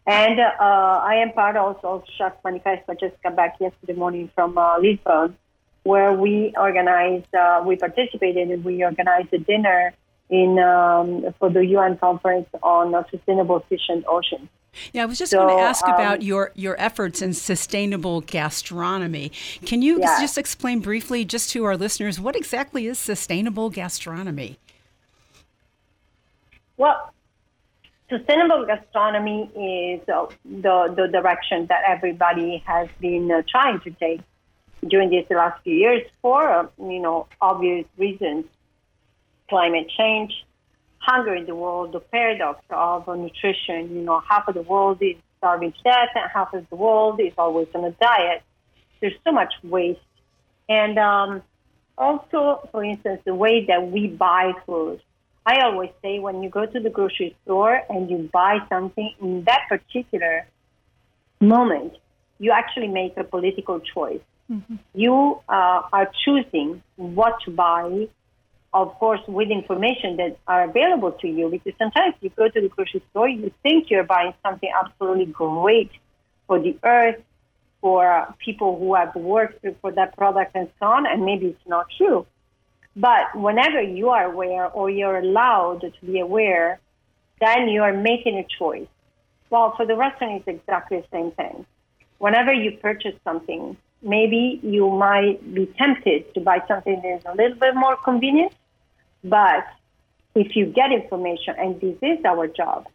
And 0.05 0.39
uh, 0.39 0.53
I 0.59 1.15
am 1.15 1.31
part 1.31 1.55
also 1.55 1.87
of 1.87 2.03
Chef 2.17 2.33
Manifesto. 2.43 2.91
I 2.91 2.95
just 2.95 3.15
got 3.23 3.37
back 3.37 3.55
yesterday 3.61 3.93
morning 3.93 4.29
from 4.35 4.57
uh, 4.57 4.77
Lisbon, 4.79 5.37
where 5.83 6.11
we 6.11 6.53
organized, 6.57 7.33
uh, 7.33 7.63
we 7.65 7.77
participated, 7.77 8.51
and 8.51 8.65
we 8.65 8.83
organized 8.83 9.33
a 9.33 9.37
dinner 9.37 9.93
in 10.29 10.59
um, 10.59 11.33
for 11.39 11.49
the 11.49 11.65
UN 11.65 11.97
conference 11.97 12.47
on 12.61 12.93
sustainable 13.11 13.59
fish 13.69 13.87
and 13.89 14.05
oceans. 14.05 14.49
Yeah, 14.91 15.03
I 15.03 15.05
was 15.05 15.17
just 15.17 15.31
so, 15.31 15.39
going 15.39 15.55
to 15.55 15.61
ask 15.61 15.85
um, 15.85 15.93
about 15.93 16.23
your, 16.23 16.51
your 16.55 16.79
efforts 16.79 17.21
in 17.21 17.33
sustainable 17.33 18.21
gastronomy. 18.21 19.31
Can 19.65 19.81
you 19.81 19.99
yeah. 19.99 20.19
just 20.19 20.37
explain 20.37 20.79
briefly, 20.79 21.25
just 21.25 21.51
to 21.51 21.63
our 21.65 21.77
listeners, 21.77 22.19
what 22.19 22.35
exactly 22.35 22.87
is 22.87 22.97
sustainable 22.97 23.69
gastronomy? 23.69 24.57
Well, 26.77 27.13
sustainable 28.09 28.65
gastronomy 28.65 29.99
is 30.01 30.09
uh, 30.09 30.25
the, 30.43 30.93
the 30.95 31.07
direction 31.11 31.67
that 31.67 31.83
everybody 31.87 32.63
has 32.65 32.87
been 32.99 33.31
uh, 33.31 33.43
trying 33.47 33.79
to 33.81 33.91
take 33.91 34.21
during 34.87 35.09
these 35.09 35.25
last 35.29 35.61
few 35.63 35.75
years 35.75 36.01
for, 36.21 36.49
uh, 36.49 36.67
you 36.79 36.99
know, 36.99 37.27
obvious 37.41 37.85
reasons. 37.97 38.45
Climate 39.53 39.87
change, 39.95 40.33
hunger 40.97 41.35
in 41.35 41.45
the 41.45 41.53
world, 41.53 41.91
the 41.91 41.99
paradox 41.99 42.59
of 42.71 43.07
nutrition. 43.07 43.95
You 43.95 44.01
know, 44.01 44.19
half 44.27 44.47
of 44.47 44.55
the 44.55 44.63
world 44.63 44.97
is 44.99 45.15
starving 45.37 45.73
to 45.73 45.83
death, 45.83 46.09
and 46.15 46.27
half 46.33 46.55
of 46.55 46.67
the 46.71 46.75
world 46.75 47.19
is 47.19 47.33
always 47.37 47.67
on 47.75 47.85
a 47.85 47.91
diet. 47.91 48.41
There's 48.99 49.13
so 49.23 49.31
much 49.31 49.53
waste, 49.61 49.99
and 50.67 50.97
um, 50.97 51.43
also, 51.99 52.67
for 52.71 52.83
instance, 52.83 53.21
the 53.25 53.35
way 53.35 53.63
that 53.67 53.91
we 53.91 54.07
buy 54.07 54.53
food. 54.65 55.03
I 55.45 55.61
always 55.61 55.91
say 56.01 56.17
when 56.17 56.41
you 56.41 56.49
go 56.49 56.65
to 56.65 56.79
the 56.79 56.89
grocery 56.89 57.35
store 57.43 57.79
and 57.91 58.09
you 58.09 58.27
buy 58.33 58.57
something 58.69 59.13
in 59.21 59.43
that 59.43 59.61
particular 59.69 60.47
moment, 61.39 61.93
you 62.39 62.51
actually 62.51 62.87
make 62.87 63.17
a 63.17 63.23
political 63.23 63.79
choice. 63.81 64.25
Mm-hmm. 64.51 64.77
You 64.95 65.41
uh, 65.47 65.81
are 65.93 66.09
choosing 66.25 66.81
what 66.95 67.35
to 67.45 67.51
buy 67.51 68.07
of 68.73 68.93
course, 68.99 69.21
with 69.27 69.49
information 69.51 70.17
that 70.17 70.37
are 70.47 70.63
available 70.63 71.11
to 71.11 71.27
you. 71.27 71.49
Because 71.49 71.73
sometimes 71.77 72.15
you 72.21 72.29
go 72.31 72.49
to 72.49 72.61
the 72.61 72.69
grocery 72.69 73.03
store, 73.11 73.29
you 73.29 73.51
think 73.61 73.89
you're 73.89 74.03
buying 74.03 74.33
something 74.43 74.69
absolutely 74.83 75.27
great 75.27 75.91
for 76.47 76.59
the 76.59 76.77
earth, 76.83 77.21
for 77.81 78.33
people 78.39 78.79
who 78.79 78.95
have 78.95 79.13
worked 79.15 79.65
for 79.81 79.91
that 79.91 80.15
product 80.15 80.51
and 80.55 80.69
so 80.79 80.85
on, 80.85 81.05
and 81.05 81.25
maybe 81.25 81.47
it's 81.47 81.67
not 81.67 81.85
true. 81.97 82.25
But 82.95 83.35
whenever 83.35 83.81
you 83.81 84.09
are 84.09 84.25
aware 84.25 84.67
or 84.67 84.89
you're 84.89 85.17
allowed 85.17 85.81
to 85.81 86.05
be 86.05 86.19
aware, 86.19 86.79
then 87.41 87.67
you 87.67 87.81
are 87.81 87.93
making 87.93 88.37
a 88.37 88.45
choice. 88.57 88.87
Well, 89.49 89.73
for 89.75 89.85
the 89.85 89.95
restaurant, 89.95 90.43
it's 90.47 90.47
exactly 90.47 90.99
the 91.01 91.07
same 91.11 91.31
thing. 91.31 91.65
Whenever 92.19 92.53
you 92.53 92.77
purchase 92.77 93.15
something, 93.23 93.75
maybe 94.01 94.59
you 94.63 94.89
might 94.89 95.53
be 95.53 95.65
tempted 95.77 96.33
to 96.35 96.39
buy 96.39 96.61
something 96.67 97.01
that 97.01 97.17
is 97.17 97.23
a 97.25 97.35
little 97.35 97.57
bit 97.57 97.75
more 97.75 97.97
convenient, 97.97 98.53
but 99.23 99.65
if 100.35 100.55
you 100.55 100.65
get 100.65 100.91
information, 100.91 101.55
and 101.57 101.79
this 101.79 101.97
is 102.01 102.23
our 102.25 102.47
job, 102.47 102.87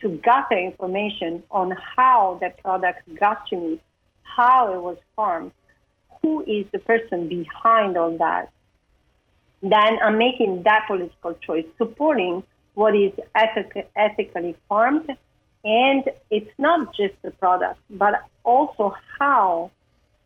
to 0.00 0.08
gather 0.22 0.56
information 0.56 1.42
on 1.50 1.74
how 1.96 2.38
that 2.40 2.62
product 2.62 3.02
got 3.18 3.46
to 3.48 3.56
me, 3.56 3.80
how 4.22 4.72
it 4.72 4.80
was 4.80 4.98
farmed, 5.14 5.52
who 6.22 6.42
is 6.42 6.66
the 6.72 6.78
person 6.78 7.28
behind 7.28 7.96
all 7.96 8.16
that, 8.18 8.50
then 9.62 9.98
I'm 10.02 10.18
making 10.18 10.62
that 10.64 10.84
political 10.86 11.34
choice, 11.34 11.66
supporting 11.78 12.42
what 12.74 12.94
is 12.94 13.12
ethic- 13.34 13.90
ethically 13.96 14.56
farmed. 14.68 15.16
And 15.64 16.04
it's 16.30 16.50
not 16.58 16.94
just 16.94 17.14
the 17.22 17.32
product, 17.32 17.80
but 17.90 18.22
also 18.44 18.94
how, 19.18 19.70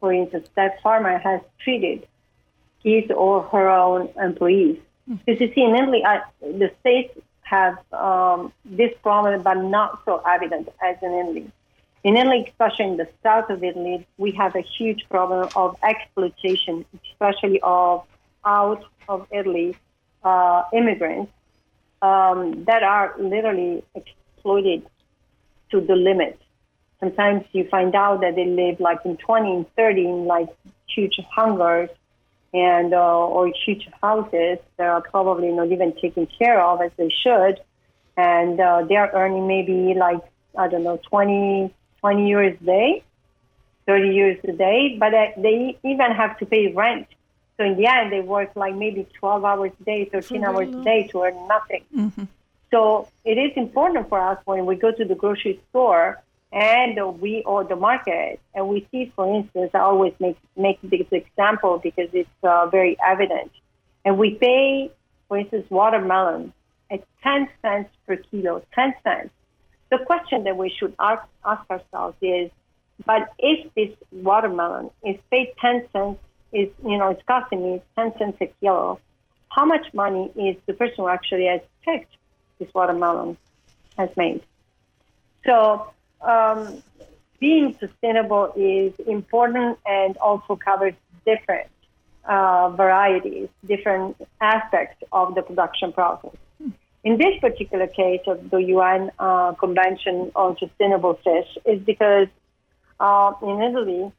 for 0.00 0.12
instance, 0.12 0.48
that 0.56 0.82
farmer 0.82 1.16
has 1.18 1.40
treated 1.62 2.06
his 2.82 3.04
or 3.14 3.42
her 3.44 3.70
own 3.70 4.10
employees. 4.20 4.78
Because 5.10 5.40
you 5.40 5.52
see, 5.54 5.62
in 5.62 5.74
Italy, 5.74 6.04
uh, 6.04 6.20
the 6.40 6.70
states 6.80 7.18
have 7.42 7.78
um, 7.92 8.52
this 8.64 8.92
problem, 9.02 9.42
but 9.42 9.54
not 9.54 10.00
so 10.04 10.22
evident 10.26 10.68
as 10.82 10.96
in 11.02 11.12
Italy. 11.12 11.52
In 12.04 12.16
Italy, 12.16 12.46
especially 12.48 12.86
in 12.86 12.96
the 12.96 13.08
south 13.22 13.50
of 13.50 13.64
Italy, 13.64 14.06
we 14.18 14.30
have 14.32 14.54
a 14.54 14.60
huge 14.60 15.04
problem 15.10 15.48
of 15.56 15.76
exploitation, 15.82 16.86
especially 17.10 17.60
of 17.62 18.06
out 18.44 18.84
of 19.08 19.26
Italy 19.32 19.76
uh, 20.22 20.62
immigrants 20.72 21.32
um, 22.02 22.64
that 22.64 22.82
are 22.84 23.14
literally 23.18 23.82
exploited 23.96 24.86
to 25.72 25.80
the 25.80 25.96
limit. 25.96 26.40
Sometimes 27.00 27.44
you 27.52 27.66
find 27.68 27.94
out 27.94 28.20
that 28.20 28.36
they 28.36 28.46
live 28.46 28.78
like 28.78 29.00
in 29.04 29.16
20 29.16 29.52
and 29.56 29.74
30 29.74 30.04
in 30.04 30.24
like 30.26 30.48
huge 30.86 31.18
hungers 31.34 31.90
and 32.52 32.92
uh, 32.92 33.26
or 33.26 33.52
huge 33.64 33.88
houses 34.02 34.58
that 34.76 34.88
are 34.88 35.02
probably 35.02 35.52
not 35.52 35.70
even 35.70 35.92
taken 36.00 36.26
care 36.26 36.60
of 36.60 36.80
as 36.80 36.90
they 36.96 37.10
should, 37.22 37.60
and 38.16 38.60
uh, 38.60 38.84
they 38.88 38.96
are 38.96 39.10
earning 39.14 39.46
maybe 39.46 39.94
like 39.94 40.20
I 40.58 40.68
don't 40.68 40.82
know 40.82 40.98
20, 41.08 41.72
20 42.00 42.30
euros 42.30 42.60
a 42.60 42.64
day, 42.64 43.04
30 43.86 44.08
euros 44.08 44.44
a 44.44 44.52
day, 44.52 44.96
but 44.98 45.14
uh, 45.14 45.26
they 45.36 45.78
even 45.84 46.10
have 46.12 46.38
to 46.38 46.46
pay 46.46 46.72
rent. 46.72 47.06
So 47.56 47.64
in 47.64 47.76
the 47.76 47.86
end, 47.86 48.12
they 48.12 48.20
work 48.20 48.50
like 48.56 48.74
maybe 48.74 49.06
12 49.18 49.44
hours 49.44 49.72
a 49.80 49.84
day, 49.84 50.04
13 50.06 50.44
hours 50.44 50.68
a 50.74 50.82
day 50.82 51.08
to 51.08 51.22
earn 51.22 51.46
nothing. 51.46 51.84
Mm-hmm. 51.94 52.24
So 52.70 53.08
it 53.24 53.36
is 53.36 53.52
important 53.56 54.08
for 54.08 54.20
us 54.20 54.38
when 54.44 54.64
we 54.66 54.76
go 54.76 54.92
to 54.92 55.04
the 55.04 55.14
grocery 55.14 55.60
store 55.68 56.22
and 56.52 57.20
we 57.20 57.42
or 57.44 57.64
the 57.64 57.76
market. 57.76 58.40
And 58.54 58.68
we 58.68 58.86
see, 58.90 59.12
for 59.14 59.32
instance, 59.34 59.70
I 59.74 59.80
always 59.80 60.14
make 60.18 60.38
make 60.56 60.80
this 60.82 61.06
example 61.10 61.78
because 61.82 62.08
it's 62.12 62.28
uh, 62.42 62.66
very 62.66 62.96
evident. 63.04 63.52
And 64.04 64.18
we 64.18 64.34
pay, 64.34 64.90
for 65.28 65.38
instance, 65.38 65.66
watermelon 65.70 66.52
at 66.90 67.04
10 67.22 67.48
cents 67.62 67.90
per 68.06 68.16
kilo, 68.16 68.64
10 68.74 68.94
cents. 69.04 69.30
The 69.90 69.98
question 69.98 70.44
that 70.44 70.56
we 70.56 70.70
should 70.70 70.94
ask, 70.98 71.22
ask 71.44 71.68
ourselves 71.70 72.16
is, 72.22 72.50
but 73.04 73.32
if 73.38 73.72
this 73.74 73.90
watermelon 74.12 74.90
is 75.04 75.16
paid 75.30 75.52
10 75.60 75.88
cents, 75.92 76.20
is 76.52 76.68
you 76.84 76.98
know 76.98 77.10
it's 77.10 77.22
costing 77.28 77.62
me 77.62 77.82
10 77.96 78.18
cents 78.18 78.38
a 78.40 78.46
kilo, 78.60 78.98
how 79.50 79.64
much 79.64 79.92
money 79.94 80.30
is 80.34 80.56
the 80.66 80.74
person 80.74 80.96
who 80.98 81.08
actually 81.08 81.46
has 81.46 81.60
picked 81.84 82.12
this 82.58 82.72
watermelon 82.74 83.36
has 83.96 84.10
made? 84.16 84.42
So 85.46 85.92
um, 86.22 86.82
being 87.38 87.76
sustainable 87.80 88.52
is 88.56 88.92
important 89.06 89.78
and 89.86 90.16
also 90.18 90.56
covers 90.56 90.94
different 91.24 91.68
uh, 92.24 92.70
varieties, 92.70 93.48
different 93.66 94.16
aspects 94.40 95.02
of 95.12 95.34
the 95.34 95.42
production 95.42 95.92
process. 95.92 96.36
In 97.02 97.16
this 97.16 97.40
particular 97.40 97.86
case 97.86 98.20
of 98.26 98.50
the 98.50 98.58
UN 98.58 99.10
uh, 99.18 99.52
Convention 99.52 100.30
on 100.34 100.56
Sustainable 100.58 101.14
Fish, 101.24 101.48
is 101.64 101.80
because 101.80 102.28
uh, 103.00 103.32
in 103.42 103.62
Italy 103.62 104.12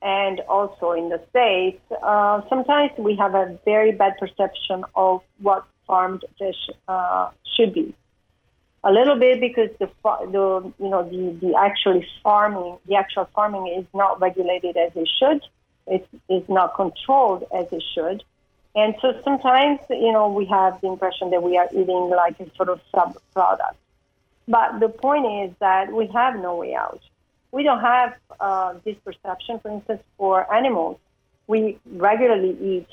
and 0.00 0.40
also 0.48 0.92
in 0.92 1.10
the 1.10 1.20
States, 1.28 1.80
uh, 2.02 2.40
sometimes 2.48 2.90
we 2.98 3.16
have 3.16 3.34
a 3.34 3.58
very 3.66 3.92
bad 3.92 4.14
perception 4.18 4.84
of 4.94 5.20
what 5.40 5.66
farmed 5.86 6.24
fish 6.38 6.70
uh, 6.88 7.30
should 7.54 7.74
be 7.74 7.94
a 8.84 8.92
little 8.92 9.16
bit 9.16 9.40
because 9.40 9.70
the 9.78 9.88
the 10.04 10.72
you 10.78 10.88
know 10.88 11.02
the 11.08 11.46
the 11.46 11.54
actually 11.56 12.06
farming 12.22 12.78
the 12.86 12.96
actual 12.96 13.28
farming 13.34 13.68
is 13.78 13.86
not 13.94 14.20
regulated 14.20 14.76
as 14.76 14.92
it 14.96 15.08
should. 15.18 15.42
It 15.86 16.06
is 16.28 16.48
not 16.48 16.74
controlled 16.74 17.44
as 17.54 17.66
it 17.72 17.82
should, 17.94 18.24
and 18.74 18.94
so 19.00 19.20
sometimes 19.24 19.80
you 19.88 20.12
know 20.12 20.28
we 20.28 20.46
have 20.46 20.80
the 20.80 20.88
impression 20.88 21.30
that 21.30 21.42
we 21.42 21.56
are 21.56 21.68
eating 21.72 22.10
like 22.10 22.38
a 22.40 22.54
sort 22.56 22.68
of 22.68 22.80
sub 22.94 23.16
product. 23.32 23.76
But 24.48 24.80
the 24.80 24.88
point 24.88 25.26
is 25.44 25.56
that 25.60 25.92
we 25.92 26.08
have 26.08 26.40
no 26.40 26.56
way 26.56 26.74
out. 26.74 27.00
We 27.52 27.62
don't 27.62 27.80
have 27.80 28.16
uh, 28.40 28.74
this 28.84 28.96
perception, 29.04 29.60
for 29.60 29.70
instance, 29.70 30.02
for 30.16 30.52
animals. 30.52 30.98
We 31.46 31.78
regularly 31.86 32.56
eat, 32.60 32.88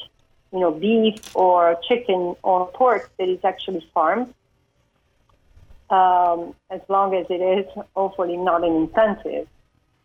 you 0.52 0.60
know, 0.60 0.72
beef 0.72 1.36
or 1.36 1.80
chicken 1.88 2.36
or 2.44 2.68
pork 2.68 3.10
that 3.18 3.30
is 3.30 3.44
actually 3.44 3.88
farmed 3.94 4.34
um, 5.90 6.56
as 6.70 6.82
long 6.88 7.16
as 7.16 7.26
it 7.30 7.42
is 7.42 7.66
hopefully 7.96 8.38
not 8.38 8.64
an 8.64 8.76
intensive 8.76 9.48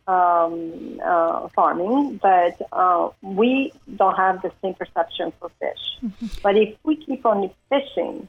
um, 0.07 1.01
uh, 1.05 1.49
farming, 1.49 2.21
but 2.23 2.61
uh, 2.73 3.09
we 3.23 3.73
don't 3.97 4.17
have 4.17 4.43
the 4.43 4.53
same 4.63 4.75
perception 4.75 5.33
for 5.39 5.51
fish. 5.61 5.99
Mm-hmm. 6.03 6.27
But 6.43 6.57
if 6.57 6.77
we 6.83 6.97
keep 6.97 7.25
on 7.25 7.51
fishing, 7.69 8.29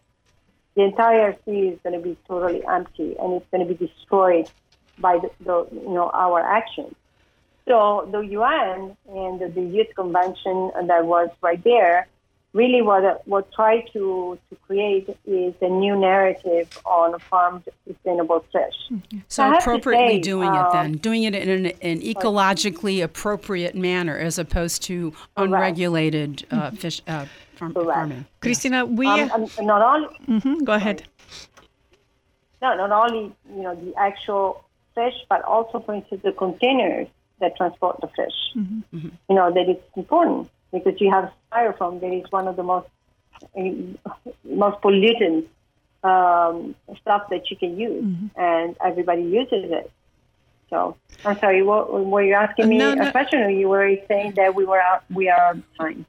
the 0.75 0.83
entire 0.83 1.35
sea 1.45 1.69
is 1.69 1.79
going 1.83 2.01
to 2.01 2.05
be 2.05 2.17
totally 2.27 2.65
empty 2.65 3.15
and 3.19 3.33
it's 3.33 3.45
going 3.51 3.65
to 3.65 3.73
be 3.73 3.87
destroyed 3.87 4.49
by 4.99 5.17
the, 5.17 5.29
the, 5.43 5.67
you 5.71 5.93
know 5.93 6.09
our 6.13 6.39
actions. 6.39 6.93
So 7.67 8.07
the 8.11 8.19
UN 8.19 8.95
and 9.09 9.55
the 9.55 9.61
Youth 9.61 9.95
Convention 9.95 10.71
that 10.87 11.05
was 11.05 11.29
right 11.41 11.61
there 11.63 12.07
really 12.55 12.81
what 12.81 13.27
what 13.27 13.51
try 13.51 13.81
to 13.93 14.39
to 14.49 14.55
create 14.65 15.07
is 15.25 15.53
a 15.61 15.67
new 15.67 15.95
narrative 15.95 16.79
on 16.85 17.19
farmed 17.19 17.63
sustainable 17.85 18.39
fish. 18.51 18.77
Mm-hmm. 18.89 19.19
So 19.27 19.53
appropriately 19.53 20.15
say, 20.15 20.21
doing 20.21 20.55
it 20.55 20.65
then, 20.71 20.85
um, 20.85 20.97
doing 20.97 21.23
it 21.23 21.35
in 21.35 21.49
an, 21.49 21.65
an, 21.81 22.01
ecologically 22.01 23.03
appropriate 23.03 23.75
manner 23.75 24.17
as 24.17 24.39
opposed 24.39 24.81
to 24.83 25.13
unregulated 25.35 26.45
uh, 26.49 26.55
mm-hmm. 26.55 26.75
fish 26.77 27.01
uh, 27.07 27.25
farm, 27.55 27.73
farming. 27.73 28.25
Cristina, 28.39 28.85
we 28.85 29.05
um, 29.07 29.31
um, 29.31 29.65
not 29.65 29.81
only 29.81 30.17
mm-hmm, 30.25 30.63
go 30.63 30.73
ahead. 30.73 31.03
No, 32.61 32.75
not 32.75 32.91
only 32.91 33.35
you 33.53 33.63
know 33.63 33.75
the 33.75 33.93
actual 33.99 34.63
fish, 34.95 35.13
but 35.29 35.43
also, 35.43 35.81
for 35.81 35.93
instance, 35.93 36.21
the 36.23 36.31
containers 36.31 37.07
that 37.41 37.57
transport 37.57 37.99
the 37.99 38.07
fish. 38.07 38.37
Mm-hmm. 38.55 38.97
mm-hmm. 38.97 39.09
You 39.29 39.35
know 39.35 39.53
that 39.53 39.67
it's 39.67 39.83
important 39.97 40.49
because 40.71 40.99
you 40.99 41.11
have 41.11 41.31
styrofoam 41.51 42.01
that 42.01 42.13
is 42.13 42.25
one 42.31 42.47
of 42.47 42.55
the 42.55 42.63
most 42.63 42.87
most 44.43 44.81
pollutant 44.81 45.45
um, 46.03 46.75
stuff 47.01 47.29
that 47.29 47.49
you 47.49 47.57
can 47.57 47.77
use, 47.79 48.03
mm-hmm. 48.03 48.39
and 48.39 48.75
everybody 48.83 49.23
uses 49.23 49.71
it. 49.71 49.91
So 50.69 50.97
I'm 51.23 51.37
sorry, 51.39 51.61
what 51.61 51.91
were 52.05 52.23
you 52.23 52.33
asking 52.33 52.69
me 52.69 52.77
no, 52.77 52.93
no. 52.93 53.07
a 53.07 53.11
question, 53.11 53.41
or 53.41 53.49
you 53.49 53.69
were 53.69 53.95
saying 54.07 54.33
that 54.35 54.55
we 54.55 54.65
were 54.65 54.81
out, 54.81 55.03
we 55.13 55.29
are 55.29 55.49
out 55.49 55.57
time? 55.79 56.05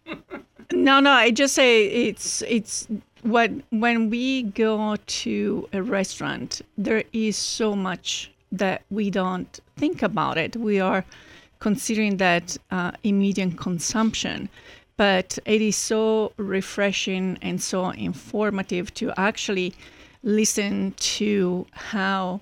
No, 0.72 1.00
no, 1.00 1.10
I 1.10 1.30
just 1.30 1.54
say 1.54 1.86
it's 1.86 2.42
it's 2.42 2.88
what 3.22 3.50
when 3.70 4.10
we 4.10 4.44
go 4.44 4.96
to 4.96 5.68
a 5.72 5.82
restaurant, 5.82 6.62
there 6.76 7.04
is 7.12 7.36
so 7.36 7.76
much 7.76 8.30
that 8.52 8.82
we 8.90 9.10
don't 9.10 9.60
think 9.76 10.02
about 10.02 10.38
it. 10.38 10.56
We 10.56 10.80
are 10.80 11.04
considering 11.58 12.18
that 12.18 12.56
uh, 12.70 12.92
immediate 13.02 13.56
consumption. 13.56 14.48
But 14.96 15.38
it 15.44 15.60
is 15.60 15.76
so 15.76 16.32
refreshing 16.36 17.38
and 17.42 17.60
so 17.60 17.90
informative 17.90 18.94
to 18.94 19.12
actually 19.18 19.74
listen 20.22 20.94
to 20.96 21.66
how 21.72 22.40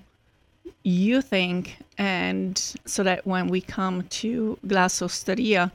you 0.83 1.21
think, 1.21 1.77
and 1.97 2.57
so 2.85 3.03
that 3.03 3.25
when 3.25 3.47
we 3.47 3.59
come 3.59 4.03
to 4.03 4.57
Glass 4.67 4.99
Hostaria, 4.99 5.71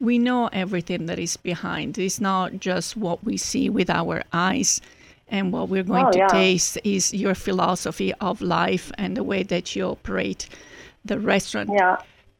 we 0.00 0.18
know 0.18 0.48
everything 0.48 1.06
that 1.06 1.18
is 1.18 1.36
behind. 1.36 1.98
It's 1.98 2.20
not 2.20 2.58
just 2.58 2.96
what 2.96 3.22
we 3.24 3.36
see 3.36 3.68
with 3.70 3.90
our 3.90 4.22
eyes 4.32 4.80
and 5.28 5.52
what 5.52 5.68
we're 5.68 5.82
going 5.82 6.06
oh, 6.06 6.10
to 6.12 6.18
yeah. 6.18 6.28
taste 6.28 6.78
is 6.84 7.12
your 7.12 7.34
philosophy 7.34 8.12
of 8.14 8.40
life 8.40 8.92
and 8.98 9.16
the 9.16 9.24
way 9.24 9.42
that 9.42 9.74
you 9.74 9.84
operate 9.84 10.48
the 11.04 11.18
restaurant. 11.18 11.70
Yeah. 11.72 11.96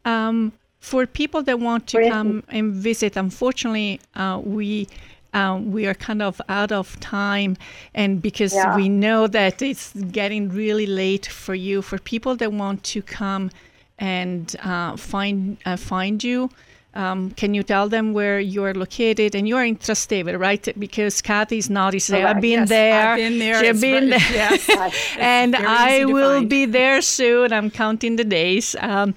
Um, 0.07 0.53
for 0.79 1.05
people 1.05 1.43
that 1.43 1.59
want 1.59 1.89
to 1.89 2.09
come 2.09 2.45
and 2.49 2.73
visit, 2.73 3.17
unfortunately, 3.17 4.01
uh, 4.15 4.41
we 4.43 4.87
um, 5.35 5.73
we 5.73 5.87
are 5.87 5.95
kind 5.95 6.23
of 6.23 6.41
out 6.49 6.73
of 6.73 6.99
time, 7.01 7.57
and 7.93 8.23
because 8.23 8.55
yeah. 8.55 8.75
we 8.75 8.89
know 8.89 9.27
that 9.27 9.61
it's 9.61 9.93
getting 9.93 10.49
really 10.49 10.87
late 10.87 11.27
for 11.27 11.55
you, 11.55 11.83
for 11.83 11.99
people 11.99 12.37
that 12.37 12.53
want 12.53 12.85
to 12.85 13.03
come 13.03 13.51
and 13.99 14.57
uh, 14.63 14.97
find 14.97 15.59
uh, 15.67 15.77
find 15.77 16.23
you, 16.25 16.51
um, 16.97 17.31
can 17.33 17.55
you 17.55 17.63
tell 17.63 17.89
them 17.89 18.13
where 18.13 18.41
you 18.41 18.65
are 18.65 18.75
located? 18.75 19.35
And 19.35 19.47
you 19.47 19.57
are 19.57 19.65
in 19.65 19.77
Trastevere, 19.77 20.39
right? 20.39 20.67
Because 20.79 21.21
Kathy's 21.21 21.69
not 21.69 21.87
naughty 21.87 21.99
say, 21.99 22.25
I've 22.25 22.41
been 22.41 22.61
yes, 22.61 22.69
there. 22.69 23.09
I've 23.09 23.17
been 23.17 23.39
there. 23.39 23.65
She's 23.65 23.81
been 23.81 24.11
there. 24.11 24.33
Yes, 24.33 25.15
and 25.19 25.55
I 25.55 26.05
will 26.07 26.39
find. 26.39 26.51
be 26.51 26.65
there 26.65 27.03
soon. 27.03 27.53
I'm 27.53 27.71
counting 27.71 28.17
the 28.17 28.25
days. 28.25 28.75
Um, 28.81 29.15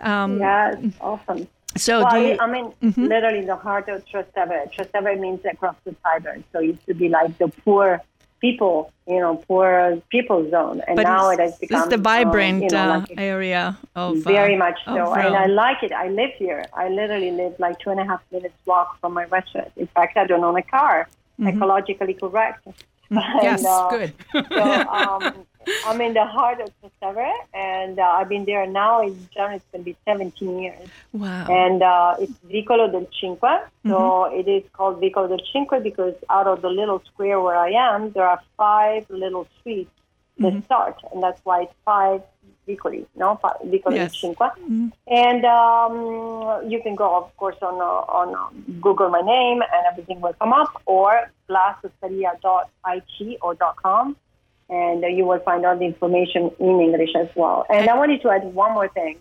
um, 0.00 0.38
yes, 0.38 0.76
awesome. 1.00 1.46
So 1.76 2.02
well, 2.02 2.20
you, 2.20 2.36
I 2.40 2.50
mean, 2.50 2.72
mm-hmm. 2.82 3.04
literally 3.04 3.44
the 3.44 3.56
heart 3.56 3.88
of 3.88 4.04
Trastevere. 4.06 4.72
Trastevere 4.74 5.18
means 5.18 5.40
across 5.44 5.76
the 5.84 5.94
Tiber. 6.02 6.42
So 6.52 6.58
it 6.58 6.66
used 6.66 6.86
to 6.86 6.94
be 6.94 7.08
like 7.08 7.38
the 7.38 7.48
poor 7.48 8.02
people, 8.40 8.92
you 9.06 9.20
know, 9.20 9.36
poor 9.36 10.00
people 10.10 10.48
zone, 10.50 10.82
and 10.86 10.96
but 10.96 11.02
now 11.02 11.30
it 11.30 11.38
has 11.38 11.58
become 11.58 11.80
it's 11.80 11.90
the 11.90 11.98
vibrant 11.98 12.62
uh, 12.62 12.66
you 12.66 12.70
know, 12.70 12.98
like 12.98 13.14
area 13.18 13.78
of 13.94 14.18
very 14.18 14.54
uh, 14.54 14.58
much 14.58 14.78
so, 14.84 15.14
and 15.14 15.36
I 15.36 15.46
like 15.46 15.82
it. 15.82 15.92
I 15.92 16.08
live 16.08 16.30
here. 16.36 16.64
I 16.74 16.88
literally 16.88 17.30
live 17.30 17.54
like 17.58 17.78
two 17.78 17.90
and 17.90 18.00
a 18.00 18.04
half 18.04 18.22
minutes 18.32 18.54
walk 18.66 18.98
from 19.00 19.14
my 19.14 19.24
restaurant. 19.24 19.72
In 19.76 19.86
fact, 19.88 20.16
I 20.16 20.26
don't 20.26 20.44
own 20.44 20.56
a 20.56 20.62
car. 20.62 21.08
Mm-hmm. 21.38 21.62
Ecologically 21.62 22.18
correct. 22.18 22.66
Mm-hmm. 22.66 23.38
yes, 23.42 23.64
uh, 23.64 23.88
good. 23.88 24.14
so 24.32 24.62
um, 24.88 25.46
I'm 25.86 26.00
in 26.00 26.14
the 26.14 26.24
heart 26.24 26.60
of 26.60 26.70
Trastevere, 26.80 27.32
and 27.52 27.98
uh, 27.98 28.02
I've 28.02 28.28
been 28.28 28.44
there 28.44 28.66
now. 28.66 29.02
In 29.02 29.28
January, 29.30 29.56
it's 29.56 29.64
going 29.72 29.84
to 29.84 29.90
be 29.90 29.96
17 30.06 30.58
years. 30.58 30.88
Wow. 31.12 31.46
And 31.48 31.82
uh, 31.82 32.16
it's 32.18 32.32
Vicolo 32.44 32.90
del 32.90 33.06
Cinque. 33.20 33.40
So 33.86 33.90
mm-hmm. 33.90 34.40
it 34.40 34.48
is 34.48 34.62
called 34.72 35.00
Vicolo 35.00 35.28
del 35.28 35.44
Cinque 35.52 35.82
because 35.82 36.14
out 36.30 36.46
of 36.46 36.62
the 36.62 36.70
little 36.70 37.02
square 37.04 37.40
where 37.40 37.56
I 37.56 37.70
am, 37.70 38.10
there 38.12 38.26
are 38.26 38.40
five 38.56 39.08
little 39.10 39.46
streets 39.60 39.90
that 40.38 40.52
mm-hmm. 40.52 40.64
start, 40.64 40.96
and 41.12 41.22
that's 41.22 41.40
why 41.44 41.62
it's 41.62 41.74
five 41.84 42.22
Vicoli, 42.66 43.04
no? 43.16 43.38
Vicolo 43.64 43.96
yes. 43.96 44.12
del 44.12 44.20
Cinque. 44.20 44.38
Mm-hmm. 44.38 44.88
And 45.08 45.44
um, 45.44 46.70
you 46.70 46.80
can 46.82 46.94
go, 46.94 47.16
of 47.16 47.36
course, 47.36 47.56
on 47.60 47.74
uh, 47.80 48.20
on 48.20 48.34
um, 48.34 48.80
Google 48.80 49.10
my 49.10 49.20
name, 49.20 49.60
and 49.60 49.86
everything 49.90 50.22
will 50.22 50.34
come 50.34 50.54
up, 50.54 50.80
or 50.86 51.30
glassosteria.it 51.48 53.38
or 53.42 53.56
.com 53.82 54.16
and 54.70 55.02
you 55.16 55.24
will 55.24 55.40
find 55.40 55.66
all 55.66 55.76
the 55.76 55.84
information 55.84 56.50
in 56.60 56.80
English 56.80 57.10
as 57.16 57.28
well. 57.34 57.66
And 57.68 57.90
I 57.90 57.96
wanted 57.96 58.22
to 58.22 58.30
add 58.30 58.54
one 58.54 58.72
more 58.72 58.88
thing. 58.88 59.18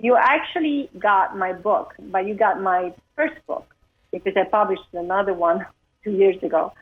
You 0.00 0.16
actually 0.16 0.88
got 0.98 1.36
my 1.36 1.52
book, 1.52 1.94
but 1.98 2.26
you 2.26 2.34
got 2.34 2.62
my 2.62 2.94
first 3.16 3.34
book 3.46 3.66
because 4.12 4.36
I 4.36 4.44
published 4.44 4.82
another 4.92 5.34
one 5.34 5.66
two 6.04 6.12
years 6.12 6.40
ago. 6.42 6.72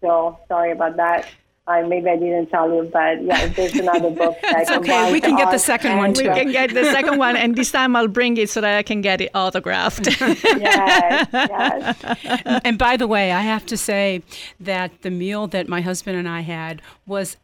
So 0.00 0.38
sorry 0.48 0.72
about 0.72 0.96
that. 0.96 1.28
I 1.66 1.82
maybe 1.82 2.08
I 2.08 2.16
didn't 2.16 2.46
tell 2.46 2.72
you, 2.72 2.88
but 2.90 3.22
yeah, 3.22 3.46
there's 3.48 3.74
another 3.74 4.08
book. 4.08 4.38
That 4.42 4.70
okay, 4.78 5.12
we 5.12 5.20
can 5.20 5.36
get 5.36 5.50
the 5.50 5.58
second 5.58 5.98
one 5.98 6.14
too. 6.14 6.22
We 6.22 6.34
can 6.34 6.50
get 6.50 6.72
the 6.72 6.84
second 6.84 7.18
one, 7.18 7.36
and 7.36 7.54
this 7.56 7.70
time 7.70 7.94
I'll 7.94 8.08
bring 8.08 8.38
it 8.38 8.48
so 8.48 8.62
that 8.62 8.78
I 8.78 8.82
can 8.82 9.02
get 9.02 9.20
it 9.20 9.30
autographed. 9.34 10.06
yes, 10.20 11.28
yes. 11.30 12.60
And 12.64 12.78
by 12.78 12.96
the 12.96 13.06
way, 13.06 13.32
I 13.32 13.42
have 13.42 13.66
to 13.66 13.76
say 13.76 14.22
that 14.58 15.02
the 15.02 15.10
meal 15.10 15.46
that 15.48 15.68
my 15.68 15.82
husband 15.82 16.16
and 16.16 16.26
I 16.26 16.40
had 16.40 16.80
was 17.06 17.36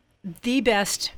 the 0.42 0.60
best 0.60 1.12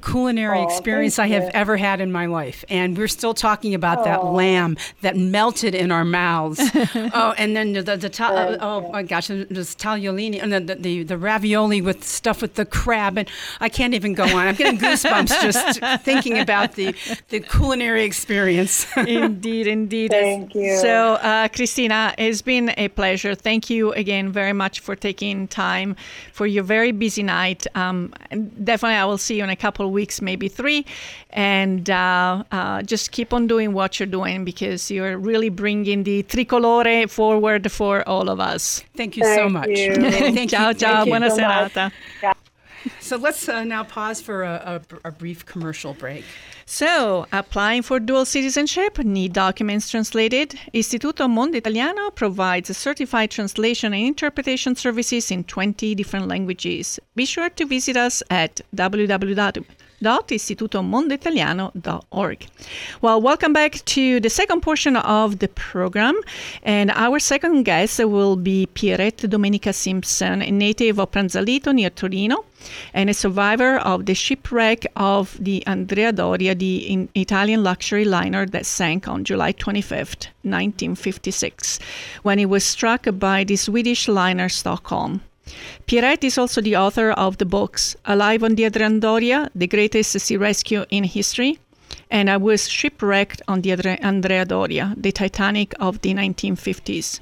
culinary 0.00 0.58
oh, 0.58 0.64
experience 0.64 1.18
I 1.18 1.28
have 1.28 1.50
ever 1.54 1.76
had 1.76 2.00
in 2.00 2.10
my 2.12 2.26
life. 2.26 2.64
And 2.68 2.96
we're 2.96 3.08
still 3.08 3.34
talking 3.34 3.74
about 3.74 3.98
oh. 3.98 4.04
that 4.04 4.24
lamb 4.24 4.76
that 5.02 5.16
melted 5.16 5.74
in 5.74 5.90
our 5.90 6.04
mouths. 6.04 6.60
oh, 6.94 7.34
and 7.38 7.56
then 7.56 7.72
the, 7.72 7.82
the, 7.82 7.96
the 7.96 8.08
ta- 8.08 8.32
oh, 8.32 8.58
oh 8.60 8.92
my 8.92 9.02
gosh, 9.02 9.28
the 9.28 9.44
tagliolini 9.44 10.42
and 10.42 10.52
the, 10.52 10.74
the, 10.74 11.02
the, 11.02 11.18
ravioli 11.18 11.80
with 11.80 12.04
stuff 12.04 12.42
with 12.42 12.54
the 12.54 12.64
crab. 12.64 13.18
And 13.18 13.28
I 13.60 13.68
can't 13.68 13.94
even 13.94 14.14
go 14.14 14.24
on. 14.24 14.48
I'm 14.48 14.54
getting 14.54 14.78
goosebumps 14.78 15.28
just 15.42 16.04
thinking 16.04 16.38
about 16.38 16.74
the, 16.74 16.94
the 17.28 17.40
culinary 17.40 18.04
experience. 18.04 18.86
indeed, 18.96 19.66
indeed. 19.66 20.10
Thank 20.10 20.54
you. 20.54 20.76
So, 20.78 21.14
uh, 21.14 21.48
Cristina, 21.48 22.14
it's 22.18 22.42
been 22.42 22.74
a 22.76 22.88
pleasure. 22.88 23.34
Thank 23.34 23.70
you 23.70 23.92
again 23.92 24.32
very 24.32 24.52
much 24.52 24.80
for 24.80 24.96
taking 24.96 25.48
time 25.48 25.96
for 26.32 26.46
your 26.46 26.64
very 26.64 26.92
busy 26.92 27.22
night. 27.22 27.66
Um, 27.74 28.12
definitely, 28.64 28.96
I 28.96 29.04
will 29.04 29.18
see 29.18 29.36
you 29.36 29.41
in 29.42 29.50
a 29.50 29.56
couple 29.56 29.84
of 29.86 29.92
weeks, 29.92 30.20
maybe 30.20 30.48
three, 30.48 30.84
and 31.30 31.88
uh, 31.90 32.44
uh, 32.52 32.82
just 32.82 33.12
keep 33.12 33.32
on 33.32 33.46
doing 33.46 33.72
what 33.72 33.98
you're 33.98 34.06
doing 34.06 34.44
because 34.44 34.90
you're 34.90 35.18
really 35.18 35.48
bringing 35.48 36.04
the 36.04 36.22
tricolore 36.24 37.08
forward 37.10 37.70
for 37.70 38.06
all 38.08 38.28
of 38.28 38.40
us. 38.40 38.82
Thank 38.96 39.16
you 39.16 39.24
Thank 39.24 39.40
so 39.40 39.48
much. 39.48 39.68
You. 39.68 39.94
Thank 39.94 40.50
ciao, 40.50 40.68
you. 40.68 40.74
ciao, 40.74 41.04
Thank 41.04 41.08
buona 41.08 41.30
so 41.30 41.36
serata. 41.38 41.92
So 43.00 43.16
let's 43.16 43.48
uh, 43.48 43.64
now 43.64 43.84
pause 43.84 44.20
for 44.20 44.42
a, 44.42 44.82
a, 45.04 45.08
a, 45.08 45.12
brief 45.12 45.46
commercial 45.46 45.94
break. 45.94 46.24
So, 46.74 47.26
applying 47.32 47.82
for 47.82 48.00
dual 48.00 48.24
citizenship, 48.24 48.96
need 48.96 49.34
documents 49.34 49.90
translated? 49.90 50.58
Istituto 50.72 51.28
Mondo 51.28 51.58
Italiano 51.58 52.10
provides 52.10 52.74
certified 52.74 53.30
translation 53.30 53.92
and 53.92 54.06
interpretation 54.06 54.74
services 54.74 55.30
in 55.30 55.44
20 55.44 55.94
different 55.94 56.28
languages. 56.28 56.98
Be 57.14 57.26
sure 57.26 57.50
to 57.50 57.66
visit 57.66 57.98
us 57.98 58.22
at 58.30 58.62
www 58.74 59.66
www.istitutomondoitaliano.org. 60.02 62.46
Well, 63.00 63.20
welcome 63.20 63.52
back 63.52 63.84
to 63.84 64.20
the 64.20 64.30
second 64.30 64.62
portion 64.62 64.96
of 64.96 65.38
the 65.38 65.48
program. 65.48 66.18
And 66.62 66.90
our 66.90 67.18
second 67.18 67.64
guest 67.64 68.02
will 68.04 68.36
be 68.36 68.68
Pierette 68.74 69.28
Domenica 69.28 69.74
Simpson, 69.74 70.40
a 70.42 70.50
native 70.50 70.98
of 70.98 71.10
Pranzalito 71.10 71.74
near 71.74 71.90
Torino 71.90 72.44
and 72.94 73.10
a 73.10 73.14
survivor 73.14 73.78
of 73.78 74.06
the 74.06 74.14
shipwreck 74.14 74.86
of 74.96 75.36
the 75.40 75.66
Andrea 75.66 76.12
Doria, 76.12 76.54
the 76.54 77.08
Italian 77.14 77.64
luxury 77.64 78.04
liner 78.04 78.46
that 78.46 78.66
sank 78.66 79.08
on 79.08 79.24
July 79.24 79.52
25th, 79.52 80.28
1956, 80.42 81.80
when 82.22 82.38
it 82.38 82.48
was 82.48 82.62
struck 82.64 83.06
by 83.18 83.42
the 83.44 83.56
Swedish 83.56 84.06
liner 84.06 84.48
Stockholm. 84.48 85.22
Pierette 85.86 86.24
is 86.24 86.38
also 86.38 86.60
the 86.60 86.76
author 86.76 87.10
of 87.10 87.38
the 87.38 87.44
books 87.44 87.96
Alive 88.04 88.42
on 88.42 88.54
the 88.54 88.64
Andrea 88.64 88.90
Doria, 89.00 89.50
the 89.54 89.66
greatest 89.66 90.18
sea 90.20 90.36
rescue 90.36 90.84
in 90.90 91.04
history, 91.04 91.58
and 92.10 92.30
I 92.30 92.36
was 92.36 92.68
shipwrecked 92.68 93.42
on 93.48 93.62
the 93.62 93.72
Andrea 93.72 94.44
Doria, 94.44 94.94
the 94.96 95.12
Titanic 95.12 95.74
of 95.80 96.00
the 96.02 96.14
1950s. 96.14 97.20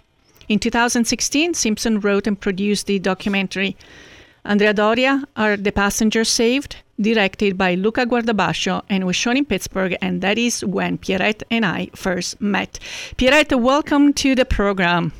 In 0.48 0.58
2016, 0.58 1.54
Simpson 1.54 2.00
wrote 2.00 2.26
and 2.26 2.38
produced 2.38 2.86
the 2.86 2.98
documentary 2.98 3.76
Andrea 4.44 4.74
Doria 4.74 5.24
Are 5.36 5.56
the 5.56 5.72
Passengers 5.72 6.28
Saved? 6.28 6.76
directed 7.00 7.56
by 7.56 7.74
Luca 7.74 8.04
Guardabascio 8.04 8.82
and 8.88 9.06
was 9.06 9.16
shown 9.16 9.36
in 9.36 9.44
Pittsburgh, 9.44 9.96
and 10.02 10.20
that 10.20 10.36
is 10.36 10.64
when 10.64 10.98
Pierette 10.98 11.42
and 11.50 11.64
I 11.64 11.88
first 11.94 12.40
met. 12.40 12.78
Pierette, 13.16 13.58
welcome 13.58 14.12
to 14.14 14.34
the 14.34 14.44
program. 14.44 15.12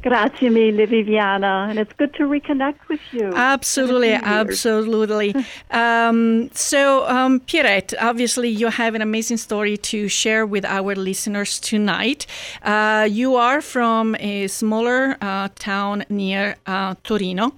Grazie 0.00 0.48
mille, 0.48 0.86
Viviana, 0.86 1.66
and 1.68 1.78
it's 1.78 1.92
good 1.94 2.14
to 2.14 2.22
reconnect 2.22 2.88
with 2.88 3.00
you. 3.10 3.32
Absolutely, 3.34 4.12
absolutely. 4.12 5.34
um, 5.72 6.48
so, 6.52 7.04
um, 7.08 7.40
Pierette, 7.40 7.94
obviously, 8.00 8.48
you 8.48 8.68
have 8.68 8.94
an 8.94 9.02
amazing 9.02 9.38
story 9.38 9.76
to 9.76 10.08
share 10.08 10.46
with 10.46 10.64
our 10.64 10.94
listeners 10.94 11.58
tonight. 11.58 12.26
Uh, 12.62 13.08
you 13.10 13.34
are 13.34 13.60
from 13.60 14.14
a 14.20 14.46
smaller 14.46 15.16
uh, 15.20 15.48
town 15.56 16.04
near 16.08 16.56
uh, 16.66 16.94
Torino, 17.02 17.52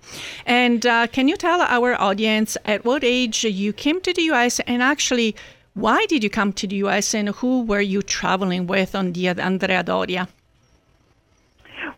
and 0.46 0.86
uh, 0.86 1.06
can 1.08 1.28
you 1.28 1.36
tell 1.36 1.60
our 1.60 2.00
audience 2.00 2.56
at 2.64 2.86
what 2.86 3.04
age 3.04 3.44
you 3.44 3.74
came 3.74 4.00
to 4.00 4.14
the 4.14 4.22
U.S. 4.22 4.60
and 4.60 4.82
actually? 4.82 5.36
Why 5.74 6.04
did 6.06 6.24
you 6.24 6.30
come 6.30 6.52
to 6.54 6.66
the 6.66 6.76
US 6.76 7.14
and 7.14 7.28
who 7.28 7.62
were 7.62 7.80
you 7.80 8.02
traveling 8.02 8.66
with 8.66 8.96
on 8.96 9.12
the 9.12 9.28
Andrea 9.28 9.84
Doria? 9.84 10.26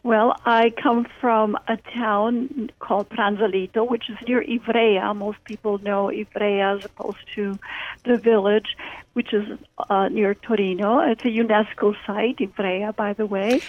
Well, 0.03 0.35
I 0.45 0.71
come 0.71 1.07
from 1.21 1.57
a 1.69 1.77
town 1.77 2.71
called 2.79 3.09
Pranzalito, 3.09 3.89
which 3.89 4.11
is 4.11 4.17
near 4.27 4.43
Ivrea. 4.43 5.15
Most 5.15 5.43
people 5.45 5.79
know 5.79 6.07
Ivrea 6.07 6.79
as 6.79 6.85
opposed 6.85 7.25
to 7.35 7.59
the 8.05 8.17
village, 8.17 8.77
which 9.13 9.33
is 9.33 9.59
uh, 9.91 10.09
near 10.09 10.35
Torino. 10.35 11.01
It's 11.01 11.25
a 11.25 11.29
UNESCO 11.29 11.95
site, 12.07 12.39
Ivrea, 12.39 12.95
by 12.97 13.13
the 13.13 13.27
way. 13.27 13.61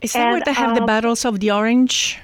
Is 0.00 0.12
that 0.12 0.20
and, 0.20 0.32
where 0.32 0.42
they 0.44 0.52
have 0.52 0.70
um, 0.70 0.74
the 0.74 0.86
battles 0.86 1.24
of 1.24 1.40
the 1.40 1.50
orange? 1.50 2.18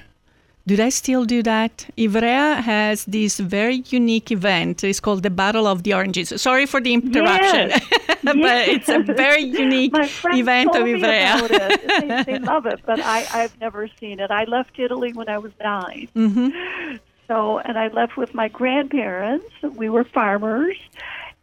Do 0.67 0.75
they 0.75 0.89
still 0.89 1.25
do 1.25 1.43
that? 1.43 1.87
Ivrea 1.95 2.61
has 2.61 3.05
this 3.05 3.39
very 3.39 3.83
unique 3.89 4.31
event. 4.31 4.83
It's 4.83 4.99
called 4.99 5.21
the 5.21 5.29
Battle 5.29 5.67
of 5.67 5.83
the 5.83 5.93
Oranges. 5.93 6.33
Sorry 6.41 6.65
for 6.65 6.81
the 6.81 6.93
interruption, 6.93 7.69
yes. 7.69 7.87
but 8.23 8.37
yes. 8.37 8.67
it's 8.69 8.89
a 8.89 8.99
very 9.13 9.43
unique 9.65 9.93
event 9.95 10.75
of 10.75 10.83
Ivrea. 10.83 11.47
they, 12.25 12.33
they, 12.33 12.39
love 12.39 12.65
it, 12.65 12.79
but 12.83 12.99
I, 12.99 13.27
I've 13.31 13.59
never 13.61 13.87
seen 13.99 14.19
it. 14.19 14.31
I 14.31 14.45
left 14.45 14.79
Italy 14.79 15.13
when 15.13 15.29
I 15.29 15.37
was 15.37 15.51
9 15.63 16.09
mm-hmm. 16.15 16.95
So, 17.27 17.59
and 17.59 17.77
I 17.77 17.87
left 17.87 18.17
with 18.17 18.33
my 18.33 18.47
grandparents. 18.47 19.51
We 19.75 19.89
were 19.89 20.03
farmers, 20.03 20.77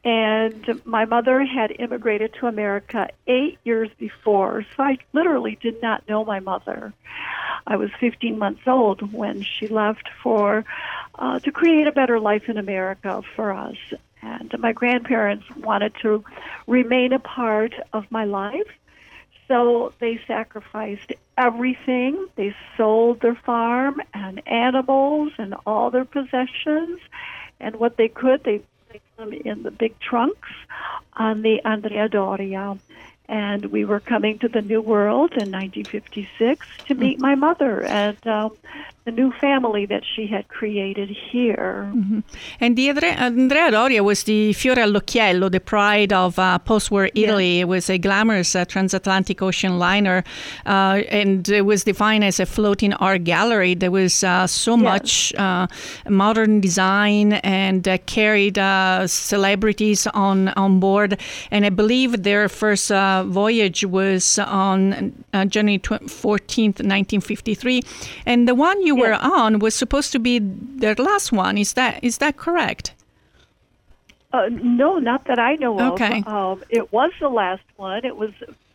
and 0.04 0.80
my 0.84 1.04
mother 1.04 1.44
had 1.44 1.72
immigrated 1.78 2.34
to 2.34 2.46
America 2.46 3.08
eight 3.26 3.58
years 3.64 3.88
before, 3.98 4.66
so 4.76 4.82
I 4.82 4.98
literally 5.12 5.56
did 5.60 5.80
not 5.80 6.08
know 6.08 6.24
my 6.24 6.40
mother. 6.40 6.92
I 7.66 7.76
was 7.76 7.90
15 8.00 8.38
months 8.38 8.62
old 8.66 9.12
when 9.12 9.42
she 9.42 9.68
left 9.68 10.08
for 10.22 10.64
uh, 11.14 11.38
to 11.40 11.52
create 11.52 11.86
a 11.86 11.92
better 11.92 12.18
life 12.18 12.48
in 12.48 12.58
America 12.58 13.22
for 13.36 13.52
us. 13.52 13.76
And 14.22 14.52
my 14.58 14.72
grandparents 14.72 15.44
wanted 15.56 15.94
to 16.02 16.24
remain 16.66 17.12
a 17.12 17.18
part 17.18 17.74
of 17.92 18.10
my 18.10 18.24
life, 18.24 18.70
so 19.46 19.92
they 20.00 20.20
sacrificed 20.26 21.12
everything. 21.36 22.26
They 22.36 22.54
sold 22.76 23.20
their 23.20 23.34
farm 23.34 24.00
and 24.14 24.46
animals 24.48 25.32
and 25.38 25.54
all 25.66 25.90
their 25.90 26.04
possessions, 26.04 27.00
and 27.60 27.76
what 27.76 27.96
they 27.96 28.08
could, 28.08 28.42
they 28.44 28.62
them 29.22 29.32
in 29.32 29.62
the 29.62 29.70
big 29.70 29.98
trunks 30.00 30.48
on 31.14 31.42
the 31.42 31.60
Andrea 31.64 32.08
Doria. 32.08 32.78
And 33.28 33.66
we 33.66 33.84
were 33.84 34.00
coming 34.00 34.38
to 34.40 34.48
the 34.48 34.60
New 34.60 34.82
World 34.82 35.30
in 35.32 35.50
1956 35.50 36.66
to 36.86 36.94
meet 36.94 37.18
my 37.18 37.34
mother. 37.34 37.82
And 37.82 38.26
um, 38.26 38.56
the 39.04 39.10
new 39.10 39.32
family 39.32 39.84
that 39.86 40.04
she 40.04 40.28
had 40.28 40.46
created 40.46 41.08
here. 41.08 41.90
Mm-hmm. 41.92 42.20
And 42.60 42.76
the 42.76 42.88
Andrea 42.88 43.70
Doria 43.72 44.04
was 44.04 44.22
the 44.22 44.52
fiore 44.52 44.76
all'occhiello, 44.76 45.50
the 45.50 45.58
pride 45.58 46.12
of 46.12 46.38
uh, 46.38 46.58
post-war 46.58 47.10
Italy. 47.14 47.58
It 47.60 47.64
was 47.64 47.90
a 47.90 47.98
glamorous 47.98 48.54
uh, 48.54 48.64
transatlantic 48.64 49.42
ocean 49.42 49.80
liner, 49.80 50.22
uh, 50.66 51.02
and 51.10 51.48
it 51.48 51.62
was 51.62 51.82
defined 51.82 52.22
as 52.22 52.38
a 52.38 52.46
floating 52.46 52.92
art 52.94 53.24
gallery. 53.24 53.74
There 53.74 53.90
was 53.90 54.22
uh, 54.22 54.46
so 54.46 54.76
yes. 54.76 54.84
much 54.84 55.34
uh, 55.34 55.66
modern 56.08 56.60
design 56.60 57.32
and 57.32 57.88
uh, 57.88 57.98
carried 58.06 58.54
celebrities 59.08 60.06
on 60.08 60.50
on 60.50 60.78
board. 60.78 61.18
And 61.50 61.66
I 61.66 61.70
believe 61.70 62.22
their 62.22 62.48
first 62.48 62.88
voyage 62.88 63.84
was 63.84 64.38
on 64.38 65.12
January 65.48 65.80
14th, 65.80 66.78
1953, 66.78 67.82
and 68.26 68.46
the 68.46 68.54
one 68.54 68.80
you 68.82 68.91
you 68.96 69.02
were 69.02 69.14
on 69.14 69.58
was 69.58 69.74
supposed 69.74 70.12
to 70.12 70.18
be 70.18 70.38
their 70.38 70.94
last 70.94 71.32
one. 71.32 71.58
Is 71.58 71.72
that 71.74 72.02
is 72.02 72.18
that 72.18 72.36
correct? 72.36 72.94
Uh, 74.32 74.48
no, 74.50 74.98
not 74.98 75.26
that 75.26 75.38
I 75.38 75.56
know 75.56 75.92
okay. 75.92 76.22
of. 76.26 76.58
Um, 76.58 76.64
it 76.70 76.92
was 76.92 77.12
the 77.20 77.28
last 77.28 77.64
one. 77.76 78.04
It 78.04 78.16
was 78.16 78.30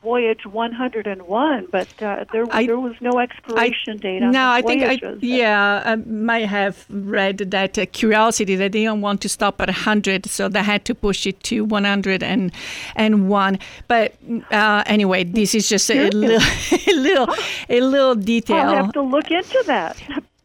voyage 0.07 0.45
101, 0.45 1.67
but 1.71 1.87
uh, 2.01 2.25
there 2.31 2.45
I, 2.51 2.65
there 2.65 2.79
was 2.79 2.95
no 3.01 3.13
expiration 3.19 3.93
I, 3.99 4.05
date 4.05 4.23
on 4.23 4.31
no, 4.31 4.45
I 4.57 4.61
think 4.61 4.79
I, 4.83 4.95
yeah, 5.19 5.83
I 5.85 5.95
might 5.95 6.47
have 6.59 6.85
read 6.89 7.37
that 7.39 7.77
uh, 7.77 7.85
curiosity 8.01 8.55
that 8.61 8.71
they 8.71 8.83
don't 8.89 9.01
want 9.01 9.19
to 9.25 9.29
stop 9.37 9.59
at 9.63 9.67
100, 9.67 10.25
so 10.37 10.47
they 10.47 10.63
had 10.63 10.85
to 10.85 10.95
push 10.95 11.27
it 11.27 11.37
to 11.49 11.65
101. 11.65 13.59
But 13.87 14.15
uh, 14.51 14.83
anyway, 14.95 15.23
this 15.25 15.53
is 15.53 15.67
just 15.67 15.89
a 15.91 16.09
little, 16.09 16.41
a 16.87 16.93
little, 17.07 17.27
a 17.69 17.79
little 17.81 18.15
detail. 18.15 18.57
I'll 18.57 18.75
have 18.83 18.93
to 18.93 19.01
look 19.01 19.29
into 19.29 19.61
that. 19.67 20.01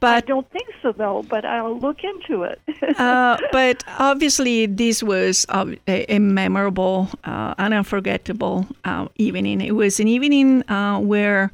I 0.09 0.21
don't 0.21 0.51
think 0.51 0.69
so, 0.83 0.93
though, 0.93 1.25
but 1.29 1.45
I'll 1.45 1.79
look 1.79 2.05
into 2.05 2.43
it. 2.43 2.61
uh, 2.99 3.39
but 3.53 3.85
obviously, 3.99 4.67
this 4.67 5.03
was 5.03 5.47
uh, 5.49 5.67
a, 5.87 6.15
a 6.15 6.19
memorable, 6.19 7.09
uh, 7.25 7.55
and 7.59 7.75
unforgettable 7.75 8.67
uh, 8.85 9.09
evening. 9.17 9.61
It 9.61 9.73
was 9.73 10.01
an 10.01 10.09
evening 10.09 10.69
uh, 10.71 10.99
where 10.99 11.51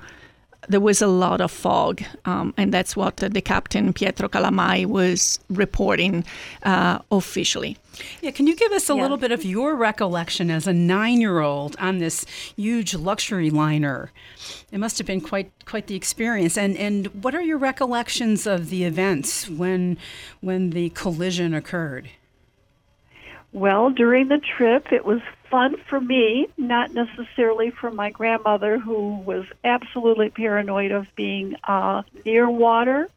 there 0.69 0.81
was 0.81 1.01
a 1.03 1.07
lot 1.07 1.41
of 1.41 1.51
fog, 1.51 2.03
um, 2.25 2.53
and 2.57 2.73
that's 2.73 2.95
what 2.95 3.17
the 3.17 3.41
captain 3.41 3.93
Pietro 3.93 4.29
Calamai 4.29 4.87
was 4.87 5.41
reporting 5.49 6.25
uh, 6.63 6.99
officially. 7.11 7.77
Yeah, 8.21 8.31
can 8.31 8.47
you 8.47 8.55
give 8.55 8.71
us 8.73 8.89
a 8.89 8.95
Yeah. 8.95 9.03
little 9.03 9.17
bit 9.17 9.33
of 9.33 9.45
your 9.45 9.75
recollection 9.75 10.51
as 10.51 10.67
a 10.67 10.73
nine-year-old 10.73 11.75
on 11.79 11.99
this 11.99 12.25
huge 12.57 12.95
luxury 12.95 13.51
liner? 13.51 14.13
It 14.71 14.79
must 14.79 14.99
have 14.99 15.07
been 15.07 15.21
quite 15.21 15.51
quite 15.65 15.87
the 15.87 15.97
experience. 15.97 16.57
And 16.57 16.77
and 16.77 17.07
what 17.23 17.35
are 17.35 17.43
your 17.43 17.59
recollections 17.59 18.47
of 18.47 18.71
the 18.71 18.85
events 18.85 19.49
when 19.49 19.97
when 20.41 20.71
the 20.71 20.91
collision 20.91 21.55
occurred? 21.55 22.11
Well, 23.53 23.91
during 23.91 24.29
the 24.29 24.39
trip, 24.57 24.93
it 24.93 25.05
was 25.07 25.21
fun 25.51 25.77
for 25.89 26.01
me, 26.01 26.49
not 26.57 26.93
necessarily 26.93 27.71
for 27.71 27.91
my 27.91 28.11
grandmother, 28.11 28.79
who 28.79 29.19
was 29.19 29.45
absolutely 29.65 30.31
paranoid 30.31 30.91
of 30.91 31.07
being 31.17 31.55
uh, 31.65 32.03
near 32.25 32.49
water, 32.49 33.09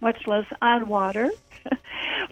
much 0.00 0.26
less 0.26 0.46
on 0.60 0.88
water. 0.88 1.30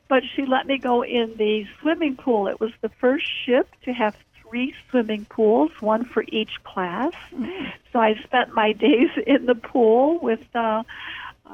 but 0.08 0.22
she 0.34 0.44
let 0.46 0.66
me 0.66 0.78
go 0.78 1.02
in 1.02 1.34
the 1.36 1.66
swimming 1.80 2.16
pool. 2.16 2.46
It 2.48 2.60
was 2.60 2.72
the 2.80 2.90
first 3.00 3.26
ship 3.44 3.68
to 3.84 3.92
have 3.92 4.14
three 4.42 4.74
swimming 4.90 5.24
pools, 5.30 5.70
one 5.80 6.04
for 6.04 6.24
each 6.28 6.62
class. 6.64 7.12
So 7.92 7.98
I 7.98 8.14
spent 8.24 8.54
my 8.54 8.72
days 8.86 9.10
in 9.26 9.46
the 9.46 9.54
pool 9.54 10.18
with 10.20 10.40
uh, 10.54 10.82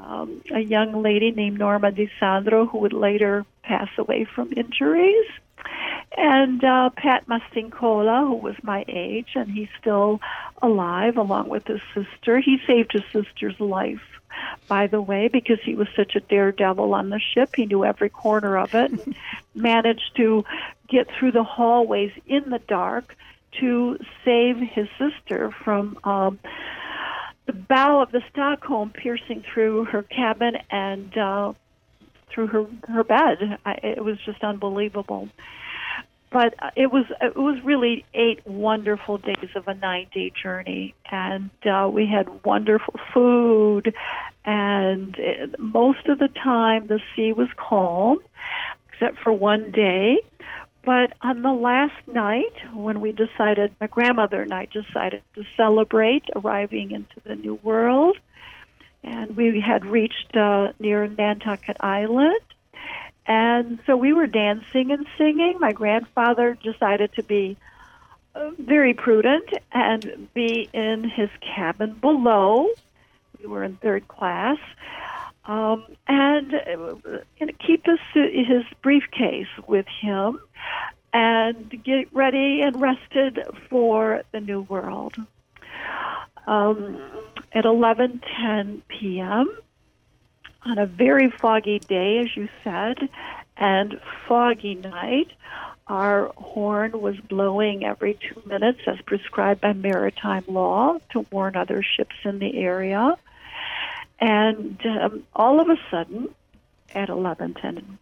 um, 0.05 0.41
a 0.51 0.59
young 0.59 1.01
lady 1.01 1.31
named 1.31 1.59
Norma 1.59 1.91
DiSandro, 1.91 2.69
who 2.69 2.79
would 2.79 2.93
later 2.93 3.45
pass 3.63 3.89
away 3.97 4.25
from 4.25 4.53
injuries 4.55 5.25
and 6.17 6.63
uh, 6.63 6.89
Pat 6.95 7.27
Mastincola, 7.27 8.27
who 8.27 8.35
was 8.35 8.55
my 8.63 8.83
age, 8.87 9.29
and 9.35 9.49
he's 9.49 9.69
still 9.79 10.19
alive 10.61 11.17
along 11.17 11.49
with 11.49 11.67
his 11.67 11.81
sister. 11.93 12.39
He 12.39 12.59
saved 12.65 12.91
his 12.93 13.03
sister's 13.13 13.59
life, 13.59 14.01
by 14.67 14.87
the 14.87 15.01
way, 15.01 15.27
because 15.27 15.59
he 15.63 15.75
was 15.75 15.87
such 15.95 16.15
a 16.15 16.19
daredevil 16.19 16.93
on 16.93 17.09
the 17.09 17.19
ship. 17.19 17.55
He 17.55 17.65
knew 17.65 17.85
every 17.85 18.09
corner 18.09 18.57
of 18.57 18.73
it, 18.73 18.91
managed 19.55 20.15
to 20.17 20.45
get 20.87 21.07
through 21.11 21.33
the 21.33 21.43
hallways 21.43 22.11
in 22.25 22.49
the 22.49 22.59
dark 22.59 23.15
to 23.59 23.97
save 24.25 24.57
his 24.57 24.87
sister 24.97 25.51
from. 25.63 25.97
Um, 26.03 26.39
the 27.49 27.53
bow 27.53 27.99
of 27.99 28.11
the 28.11 28.21
Stockholm 28.29 28.91
piercing 28.91 29.43
through 29.51 29.85
her 29.85 30.03
cabin 30.03 30.53
and 30.69 31.17
uh, 31.17 31.53
through 32.29 32.45
her 32.45 32.67
her 32.87 33.03
bed. 33.03 33.57
I, 33.65 33.71
it 33.81 34.03
was 34.03 34.19
just 34.23 34.43
unbelievable. 34.43 35.29
But 36.31 36.53
uh, 36.59 36.69
it 36.75 36.91
was 36.91 37.05
it 37.21 37.35
was 37.35 37.59
really 37.63 38.05
eight 38.13 38.45
wonderful 38.45 39.17
days 39.17 39.49
of 39.55 39.67
a 39.67 39.73
nine 39.73 40.05
day 40.13 40.31
journey, 40.39 40.93
and 41.11 41.49
uh, 41.65 41.89
we 41.91 42.05
had 42.05 42.45
wonderful 42.45 42.93
food, 43.11 43.95
and 44.45 45.15
it, 45.17 45.59
most 45.59 46.05
of 46.05 46.19
the 46.19 46.27
time 46.27 46.85
the 46.85 46.99
sea 47.15 47.33
was 47.33 47.47
calm, 47.57 48.19
except 48.93 49.17
for 49.23 49.33
one 49.33 49.71
day. 49.71 50.19
But 50.89 51.13
on 51.21 51.43
the 51.43 51.53
last 51.53 52.07
night, 52.07 52.73
when 52.73 52.99
we 52.99 53.11
decided, 53.11 53.75
my 53.79 53.85
grandmother 53.85 54.41
and 54.41 54.51
I 54.51 54.65
decided 54.65 55.21
to 55.35 55.45
celebrate 55.55 56.23
arriving 56.35 56.89
into 56.89 57.19
the 57.23 57.35
new 57.35 57.59
world, 57.61 58.17
and 59.03 59.37
we 59.37 59.59
had 59.59 59.85
reached 59.85 60.35
uh, 60.35 60.73
near 60.79 61.05
Nantucket 61.05 61.77
Island. 61.79 62.41
And 63.27 63.77
so 63.85 63.95
we 63.95 64.13
were 64.13 64.25
dancing 64.25 64.89
and 64.89 65.05
singing. 65.15 65.59
My 65.59 65.73
grandfather 65.73 66.57
decided 66.63 67.13
to 67.17 67.21
be 67.21 67.55
uh, 68.33 68.49
very 68.57 68.95
prudent 68.95 69.47
and 69.71 70.27
be 70.33 70.69
in 70.73 71.07
his 71.07 71.29
cabin 71.39 71.93
below. 72.01 72.67
We 73.39 73.45
were 73.45 73.63
in 73.63 73.75
third 73.75 74.07
class. 74.07 74.57
Um, 75.49 75.83
and 76.07 76.53
uh, 76.53 77.17
and 77.39 77.51
keep 77.57 77.83
his, 77.87 77.97
his 78.13 78.63
briefcase 78.83 79.47
with 79.67 79.87
him 79.99 80.39
and 81.11 81.83
get 81.83 82.13
ready 82.13 82.61
and 82.61 82.79
rested 82.79 83.39
for 83.67 84.21
the 84.31 84.41
new 84.41 84.61
world. 84.61 85.15
Um, 86.45 87.01
at 87.51 87.65
11:10 87.65 88.83
p.m. 88.89 89.57
on 90.67 90.77
a 90.77 90.85
very 90.85 91.31
foggy 91.31 91.79
day, 91.79 92.19
as 92.19 92.37
you 92.37 92.47
said, 92.63 93.09
and 93.57 93.99
foggy 94.27 94.75
night, 94.75 95.31
our 95.87 96.31
horn 96.37 97.01
was 97.01 97.15
blowing 97.21 97.83
every 97.85 98.13
two 98.13 98.39
minutes, 98.45 98.81
as 98.85 99.01
prescribed 99.01 99.61
by 99.61 99.73
maritime 99.73 100.45
law, 100.47 100.99
to 101.09 101.25
warn 101.31 101.55
other 101.55 101.81
ships 101.81 102.17
in 102.23 102.37
the 102.37 102.55
area. 102.59 103.17
And 104.19 104.79
um, 104.85 105.23
all 105.33 105.61
of 105.61 105.69
a 105.69 105.77
sudden, 105.89 106.29
at 106.93 107.09
11:10 107.09 107.97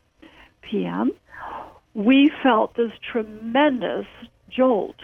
p.m., 0.61 1.11
we 1.93 2.32
felt 2.43 2.76
this 2.76 2.91
tremendous 3.11 4.07
jolt, 4.49 4.97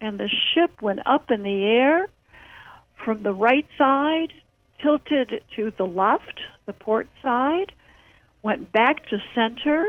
and 0.00 0.18
the 0.18 0.28
ship 0.28 0.82
went 0.82 1.00
up 1.06 1.30
in 1.30 1.42
the 1.42 1.64
air 1.64 2.08
from 3.04 3.22
the 3.22 3.32
right 3.32 3.66
side, 3.76 4.32
tilted 4.82 5.42
to 5.56 5.72
the 5.76 5.86
left, 5.86 6.40
the 6.66 6.72
port 6.72 7.08
side, 7.22 7.72
went 8.42 8.70
back 8.72 9.06
to 9.08 9.18
center, 9.34 9.86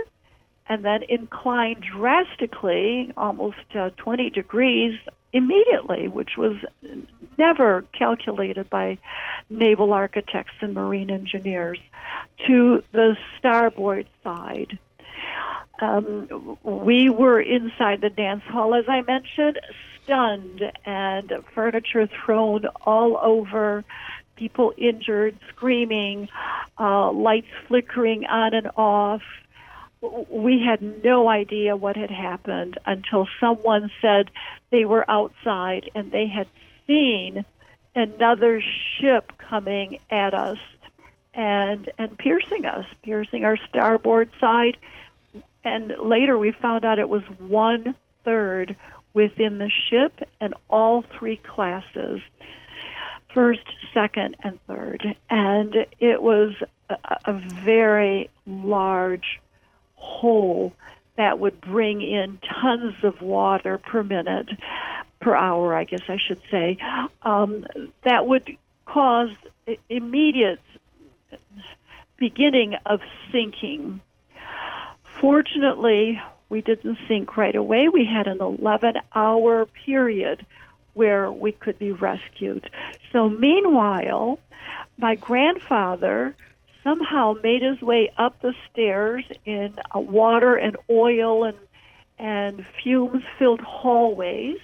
and 0.67 0.85
then 0.85 1.03
inclined 1.03 1.81
drastically, 1.81 3.11
almost 3.17 3.57
uh, 3.75 3.89
20 3.97 4.29
degrees 4.29 4.99
immediately, 5.33 6.07
which 6.07 6.37
was 6.37 6.55
never 7.39 7.83
calculated 7.97 8.69
by 8.69 8.99
naval 9.49 9.93
architects 9.93 10.53
and 10.61 10.75
marine 10.75 11.09
engineers, 11.09 11.79
to 12.45 12.83
the 12.91 13.17
starboard 13.37 14.05
side. 14.23 14.77
Um, 15.81 16.57
we 16.63 17.09
were 17.09 17.39
inside 17.39 18.01
the 18.01 18.09
dance 18.09 18.43
hall, 18.43 18.75
as 18.75 18.85
I 18.87 19.01
mentioned, 19.01 19.59
stunned 20.03 20.61
and 20.85 21.31
furniture 21.55 22.07
thrown 22.07 22.65
all 22.85 23.17
over, 23.17 23.83
people 24.35 24.73
injured, 24.77 25.37
screaming, 25.49 26.27
uh, 26.79 27.11
lights 27.11 27.47
flickering 27.67 28.25
on 28.25 28.53
and 28.53 28.69
off. 28.75 29.21
We 30.29 30.61
had 30.61 31.03
no 31.03 31.29
idea 31.29 31.75
what 31.75 31.95
had 31.95 32.11
happened 32.11 32.77
until 32.85 33.27
someone 33.39 33.91
said 34.01 34.31
they 34.71 34.85
were 34.85 35.09
outside 35.09 35.89
and 35.95 36.11
they 36.11 36.27
had 36.27 36.47
seen 36.89 37.45
another 37.95 38.61
ship 38.99 39.31
coming 39.37 39.99
at 40.09 40.33
us 40.33 40.57
and 41.33 41.89
and 41.97 42.17
piercing 42.17 42.65
us, 42.65 42.85
piercing 43.03 43.45
our 43.45 43.57
starboard 43.69 44.29
side. 44.41 44.75
And 45.63 45.93
later 46.01 46.37
we 46.37 46.51
found 46.51 46.83
out 46.83 46.97
it 46.97 47.09
was 47.09 47.23
one 47.37 47.95
third 48.25 48.75
within 49.13 49.59
the 49.59 49.69
ship 49.89 50.27
and 50.41 50.53
all 50.69 51.03
three 51.17 51.37
classes 51.37 52.21
first, 53.33 53.65
second, 53.93 54.35
and 54.43 54.59
third. 54.65 55.15
And 55.29 55.85
it 55.99 56.21
was 56.21 56.55
a, 56.89 56.95
a 57.25 57.33
very 57.33 58.29
large 58.47 59.39
hole 59.95 60.73
that 61.15 61.37
would 61.37 61.59
bring 61.59 62.01
in 62.01 62.39
tons 62.61 62.95
of 63.03 63.21
water 63.21 63.77
per 63.77 64.01
minute, 64.01 64.49
per 65.19 65.35
hour, 65.35 65.73
I 65.75 65.83
guess 65.83 66.03
I 66.07 66.17
should 66.17 66.41
say, 66.49 66.77
um, 67.23 67.65
that 68.03 68.25
would 68.27 68.57
cause 68.85 69.29
immediate 69.89 70.61
beginning 72.17 72.75
of 72.85 73.01
sinking. 73.31 74.01
Fortunately, 75.19 76.21
we 76.49 76.61
didn't 76.61 76.97
sink 77.07 77.37
right 77.37 77.55
away. 77.55 77.89
We 77.89 78.05
had 78.05 78.27
an 78.27 78.41
11 78.41 78.95
hour 79.13 79.65
period 79.65 80.45
where 80.93 81.31
we 81.31 81.51
could 81.51 81.77
be 81.77 81.91
rescued. 81.91 82.69
So, 83.11 83.29
meanwhile, 83.29 84.39
my 84.97 85.15
grandfather 85.15 86.35
somehow 86.83 87.35
made 87.43 87.61
his 87.61 87.81
way 87.81 88.11
up 88.17 88.41
the 88.41 88.53
stairs 88.71 89.23
in 89.45 89.73
uh, 89.95 89.99
water 89.99 90.55
and 90.55 90.77
oil 90.89 91.43
and 91.43 91.57
and 92.17 92.65
fumes 92.83 93.23
filled 93.37 93.61
hallways 93.61 94.57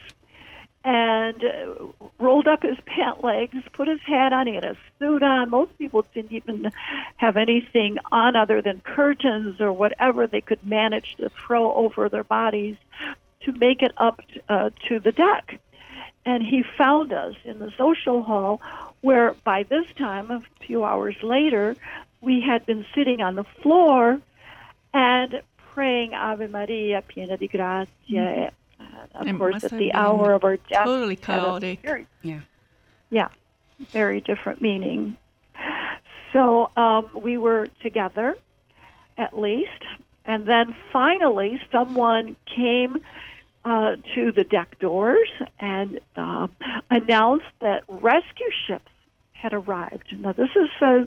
and 0.86 1.44
uh, 1.44 2.08
rolled 2.20 2.48
up 2.48 2.62
his 2.62 2.78
pant 2.86 3.24
legs, 3.24 3.58
put 3.74 3.88
his 3.88 4.00
hat 4.02 4.32
on, 4.32 4.48
he 4.48 4.54
had 4.54 4.64
a 4.64 4.78
suit 5.00 5.24
on. 5.24 5.50
Most 5.50 5.78
people 5.78 6.06
didn't 6.14 6.32
even 6.32 6.72
have 7.18 7.36
anything 7.36 7.98
on 8.12 8.36
other 8.36 8.62
than 8.62 8.80
curtains 8.82 9.60
or 9.60 9.74
whatever 9.74 10.28
they 10.28 10.42
could 10.42 10.66
manage 10.66 11.16
to 11.18 11.30
throw 11.30 11.74
over 11.74 12.08
their 12.08 12.24
bodies 12.24 12.78
to 13.42 13.52
make 13.54 13.82
it 13.82 13.92
up 13.98 14.22
uh, 14.48 14.70
to 14.88 15.00
the 15.00 15.12
deck. 15.12 15.60
And 16.24 16.44
he 16.44 16.64
found 16.78 17.12
us 17.12 17.36
in 17.44 17.60
the 17.60 17.72
social 17.78 18.24
hall, 18.24 18.62
where 19.02 19.36
by 19.44 19.64
this 19.64 19.86
time, 19.98 20.32
a 20.32 20.42
few 20.66 20.84
hours 20.84 21.16
later, 21.22 21.76
we 22.22 22.42
had 22.42 22.66
been 22.66 22.86
sitting 22.96 23.22
on 23.22 23.36
the 23.36 23.44
floor 23.62 24.20
and 24.94 25.42
praying 25.74 26.14
Ave 26.14 26.48
Maria, 26.48 27.04
piena 27.08 27.38
di 27.38 27.48
grazia. 27.48 28.52
Uh, 28.80 28.84
of 29.16 29.28
It 29.28 29.38
course, 29.38 29.64
at 29.64 29.72
the 29.72 29.94
hour 29.94 30.34
of 30.34 30.44
our 30.44 30.58
death. 30.58 30.86
totally 30.86 31.16
had 31.16 31.22
chaotic. 31.24 31.82
Very, 31.82 32.08
Yeah. 32.22 32.42
yeah, 33.10 33.28
very 33.92 34.22
different 34.22 34.62
meaning. 34.62 35.18
So 36.34 36.70
um, 36.76 37.10
we 37.14 37.38
were 37.38 37.68
together, 37.82 38.36
at 39.18 39.38
least, 39.40 39.70
and 40.26 40.46
then 40.46 40.76
finally 40.92 41.62
someone 41.72 42.36
came 42.46 42.98
uh, 43.64 43.96
to 44.14 44.32
the 44.34 44.44
deck 44.44 44.78
doors 44.80 45.30
and 45.60 46.00
uh, 46.18 46.48
announced 46.92 47.46
that 47.62 47.84
rescue 47.88 48.50
ships 48.68 48.92
had 49.32 49.54
arrived. 49.54 50.14
Now 50.20 50.34
this 50.34 50.50
is 50.56 50.70
uh, 50.82 51.06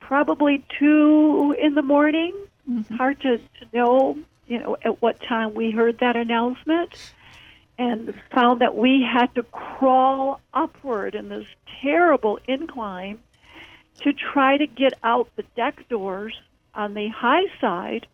probably 0.00 0.64
two 0.78 1.54
in 1.60 1.74
the 1.74 1.82
morning. 1.82 2.34
It's 2.68 2.88
hard 2.88 3.20
to, 3.22 3.38
to 3.38 3.66
know, 3.74 4.18
you 4.50 4.58
know, 4.58 4.76
at 4.82 5.00
what 5.00 5.20
time 5.22 5.54
we 5.54 5.70
heard 5.70 6.00
that 6.00 6.16
announcement 6.16 7.12
and 7.78 8.12
found 8.34 8.60
that 8.60 8.76
we 8.76 9.00
had 9.00 9.32
to 9.36 9.44
crawl 9.44 10.40
upward 10.52 11.14
in 11.14 11.28
this 11.28 11.46
terrible 11.80 12.40
incline 12.48 13.20
to 14.00 14.12
try 14.12 14.56
to 14.56 14.66
get 14.66 14.92
out 15.04 15.30
the 15.36 15.44
deck 15.54 15.88
doors 15.88 16.34
on 16.74 16.94
the 16.94 17.08
high 17.08 17.44
side 17.60 18.08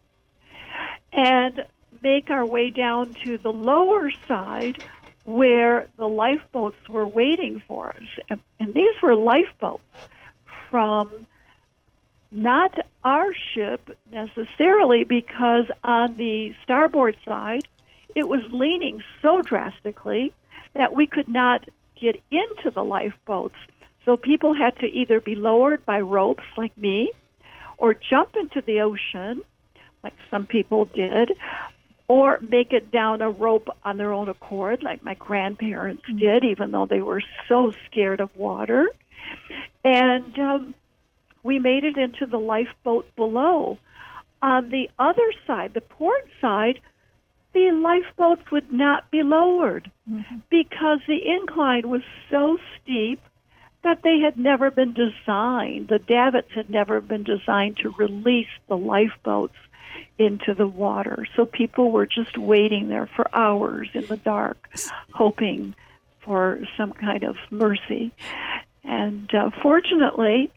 and 1.11 1.65
make 2.03 2.29
our 2.29 2.45
way 2.45 2.69
down 2.69 3.15
to 3.25 3.39
the 3.39 3.53
lower 3.53 4.13
side 4.29 4.85
where 5.25 5.89
the 5.97 6.07
lifeboats 6.07 6.87
were 6.87 7.09
waiting 7.09 7.63
for 7.67 7.89
us. 7.89 8.03
And, 8.29 8.41
and 8.61 8.75
these 8.75 8.95
were 9.03 9.17
lifeboats 9.17 9.83
from 10.71 11.27
not 12.37 12.79
our 13.03 13.33
ship 13.55 13.97
necessarily 14.13 15.05
because 15.05 15.65
on 15.83 16.17
the 16.17 16.55
starboard 16.63 17.17
side 17.25 17.67
it 18.15 18.29
was 18.29 18.43
leaning 18.53 19.03
so 19.23 19.41
drastically 19.43 20.33
that 20.75 20.95
we 20.95 21.07
could 21.07 21.29
not 21.29 21.67
get 21.99 22.21
into 22.31 22.71
the 22.71 22.85
lifeboats. 22.85 23.57
So 24.05 24.17
people 24.17 24.55
had 24.55 24.79
to 24.81 24.87
either 24.87 25.21
be 25.21 25.35
lowered 25.35 25.85
by 25.87 26.01
ropes 26.01 26.45
like 26.57 26.77
me 26.77 27.11
or 27.79 27.95
jump 27.95 28.37
into 28.37 28.61
the 28.61 28.81
ocean 28.83 29.43
like 30.03 30.15
some 30.31 30.47
people 30.47 30.85
did 30.85 31.33
or 32.07 32.39
make 32.49 32.73
it 32.73 32.93
down 32.93 33.23
a 33.23 33.31
rope 33.31 33.69
on 33.85 33.97
their 33.97 34.13
own 34.13 34.29
accord 34.29 34.83
like 34.83 35.03
my 35.03 35.15
grandparents 35.15 36.05
did 36.17 36.45
even 36.45 36.71
though 36.71 36.87
they 36.87 37.01
were 37.01 37.23
so 37.49 37.73
scared 37.87 38.21
of 38.21 38.35
water. 38.37 38.89
And 39.85 40.39
um, 40.39 40.75
we 41.47 41.59
made 41.59 41.85
it 41.85 41.97
into 41.97 42.27
the 42.27 42.39
lifeboat 42.39 43.07
below. 43.17 43.79
On 44.43 44.69
the 44.69 44.91
other 44.99 45.33
side, 45.47 45.73
the 45.73 45.81
port 45.81 46.29
side, 46.41 46.81
the 47.55 47.71
lifeboats 47.73 48.51
would 48.51 48.71
not 48.71 49.11
be 49.11 49.23
lowered 49.23 49.91
mm-hmm. 50.11 50.37
because 50.51 50.99
the 51.07 51.27
incline 51.27 51.89
was 51.89 52.03
so 52.31 52.59
steep 52.77 53.21
that 53.83 54.03
they 54.03 54.19
had 54.19 54.37
never 54.37 54.71
been 54.71 54.93
designed. 54.93 55.89
The 55.89 56.01
davits 56.01 56.51
had 56.53 56.69
never 56.69 57.01
been 57.01 57.23
designed 57.23 57.79
to 57.79 57.95
release 57.97 58.49
the 58.69 58.77
lifeboats 58.77 59.55
into 60.19 60.55
the 60.55 60.67
water. 60.67 61.27
So 61.37 61.47
people 61.47 61.93
were 61.93 62.07
just 62.07 62.37
waiting 62.37 62.89
there 62.89 63.09
for 63.15 63.35
hours 63.35 63.89
in 63.95 64.05
the 64.07 64.17
dark, 64.17 64.69
hoping 65.13 65.75
for 66.21 66.61
some 66.77 66.93
kind 66.93 67.23
of 67.23 67.37
mercy. 67.51 68.13
And 68.87 69.33
uh, 69.35 69.51
fortunately, 69.63 70.51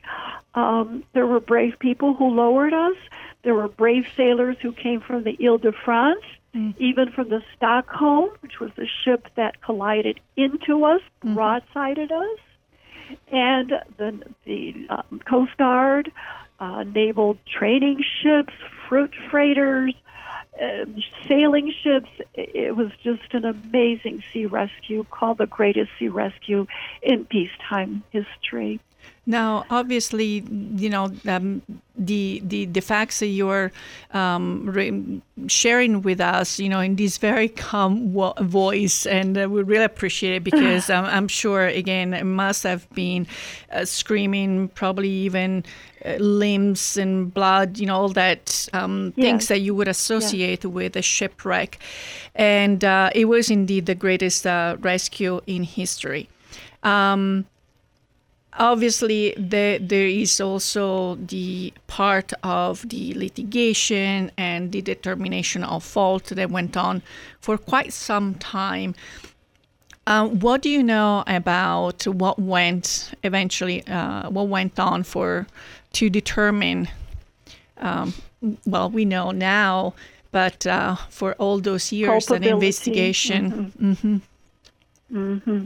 um, 0.54 1.04
there 1.14 1.28
were 1.28 1.40
brave 1.40 1.78
people 1.80 2.14
who 2.14 2.30
lowered 2.30 2.74
us. 2.74 2.96
There 3.44 3.56
were 3.56 3.68
brave 3.68 4.06
sailors 4.16 4.58
who 4.62 4.72
came 4.72 5.02
from 5.02 5.24
the 5.24 5.38
Ile 5.46 5.58
de 5.58 5.72
France, 5.72 6.24
even 6.78 7.12
from 7.12 7.30
the 7.30 7.44
Stockholm, 7.56 8.30
which 8.42 8.60
was 8.60 8.72
the 8.76 8.88
ship 9.04 9.28
that 9.36 9.62
collided 9.62 10.20
into 10.36 10.84
us, 10.84 11.02
broadsided 11.24 12.12
us, 12.12 12.40
and 13.32 13.74
the 13.98 14.20
the 14.46 14.88
um, 14.90 15.22
Coast 15.26 15.56
Guard, 15.58 16.12
uh, 16.60 16.84
naval 16.84 17.38
training 17.46 18.04
ships, 18.22 18.54
fruit 18.88 19.14
freighters, 19.30 19.94
uh, 20.62 20.86
sailing 21.28 21.74
ships. 21.84 22.10
It 22.34 22.76
was 22.76 22.92
just 23.04 23.34
an 23.34 23.46
amazing 23.46 24.24
sea 24.32 24.46
rescue, 24.46 25.06
called 25.10 25.38
the 25.38 25.48
greatest 25.48 25.92
sea 25.98 26.10
rescue 26.10 26.68
in 27.02 27.26
peacetime 27.26 28.04
history. 28.12 28.80
Now, 29.26 29.66
obviously, 29.70 30.44
you 30.76 30.90
know 30.90 31.12
um, 31.28 31.62
the 32.00 32.42
the 32.44 32.66
the 32.66 32.80
facts 32.82 33.20
that 33.20 33.28
you're 33.28 33.72
um, 34.14 34.66
re- 34.70 35.22
sharing 35.48 36.02
with 36.02 36.20
us, 36.20 36.60
you 36.60 36.70
know, 36.70 36.80
in 36.80 36.96
this 36.96 37.18
very 37.18 37.50
calm 37.50 38.14
wo- 38.14 38.34
voice, 38.40 39.06
and 39.06 39.38
uh, 39.38 39.48
we 39.50 39.62
really 39.62 39.84
appreciate 39.84 40.36
it 40.36 40.44
because 40.44 40.90
um, 40.96 41.06
I'm 41.06 41.28
sure, 41.28 41.68
again, 41.68 42.14
it 42.14 42.24
must 42.24 42.64
have 42.64 42.90
been 42.94 43.28
uh, 43.72 43.86
screaming, 43.86 44.70
probably 44.70 45.10
even 45.10 45.64
uh, 46.06 46.16
limbs 46.16 46.98
and 46.98 47.32
blood, 47.34 47.78
you 47.78 47.86
know, 47.86 47.96
all 47.96 48.10
that 48.10 48.68
um, 48.74 49.14
things 49.16 49.48
that 49.50 49.60
you 49.60 49.76
would 49.76 49.88
associate 49.88 50.66
with 50.66 50.96
a 50.96 51.02
shipwreck, 51.02 51.78
and 52.36 52.84
uh, 52.84 53.10
it 53.14 53.26
was 53.26 53.52
indeed 53.52 53.86
the 53.86 53.96
greatest 53.96 54.48
uh, 54.48 54.78
rescue 54.80 55.42
in 55.46 55.64
history. 55.64 56.30
Um, 56.84 57.46
obviously 58.60 59.34
there 59.38 59.80
there 59.80 60.06
is 60.06 60.40
also 60.42 61.16
the 61.16 61.74
part 61.88 62.34
of 62.44 62.88
the 62.90 63.14
litigation 63.14 64.32
and 64.38 64.72
the 64.72 64.82
determination 64.82 65.64
of 65.64 65.84
fault 65.84 66.26
that 66.26 66.52
went 66.52 66.76
on 66.78 67.02
for 67.40 67.58
quite 67.58 67.94
some 67.94 68.36
time. 68.36 68.94
Uh, 70.06 70.28
what 70.28 70.62
do 70.62 70.70
you 70.70 70.84
know 70.84 71.24
about 71.28 72.06
what 72.08 72.38
went 72.40 73.12
eventually? 73.24 73.86
Uh, 73.88 74.30
what 74.30 74.48
went 74.48 74.80
on 74.80 75.04
for 75.04 75.48
to 75.94 76.10
determine? 76.10 76.88
Um, 77.78 78.14
well, 78.66 78.90
we 78.90 79.06
know 79.06 79.32
now, 79.32 79.94
but 80.32 80.66
uh, 80.66 80.96
for 81.10 81.34
all 81.34 81.60
those 81.60 81.92
years, 81.92 82.30
an 82.32 82.44
investigation. 82.44 84.22
Hmm 85.10 85.66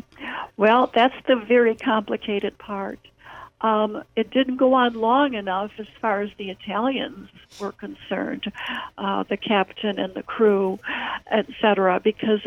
Well, 0.58 0.92
that's 0.94 1.16
the 1.28 1.36
very 1.36 1.76
complicated 1.76 2.58
part. 2.58 3.00
Um, 3.62 4.04
it 4.18 4.30
didn't 4.30 4.58
go 4.58 4.74
on 4.74 4.94
long 4.94 5.36
enough 5.36 5.72
as 5.80 5.88
far 6.02 6.20
as 6.22 6.30
the 6.38 6.50
Italians 6.50 7.30
were 7.62 7.72
concerned, 7.72 8.52
uh, 8.98 9.24
the 9.24 9.38
captain 9.38 10.00
and 10.00 10.14
the 10.14 10.24
crew, 10.24 10.80
etc., 11.32 12.02
because 12.04 12.42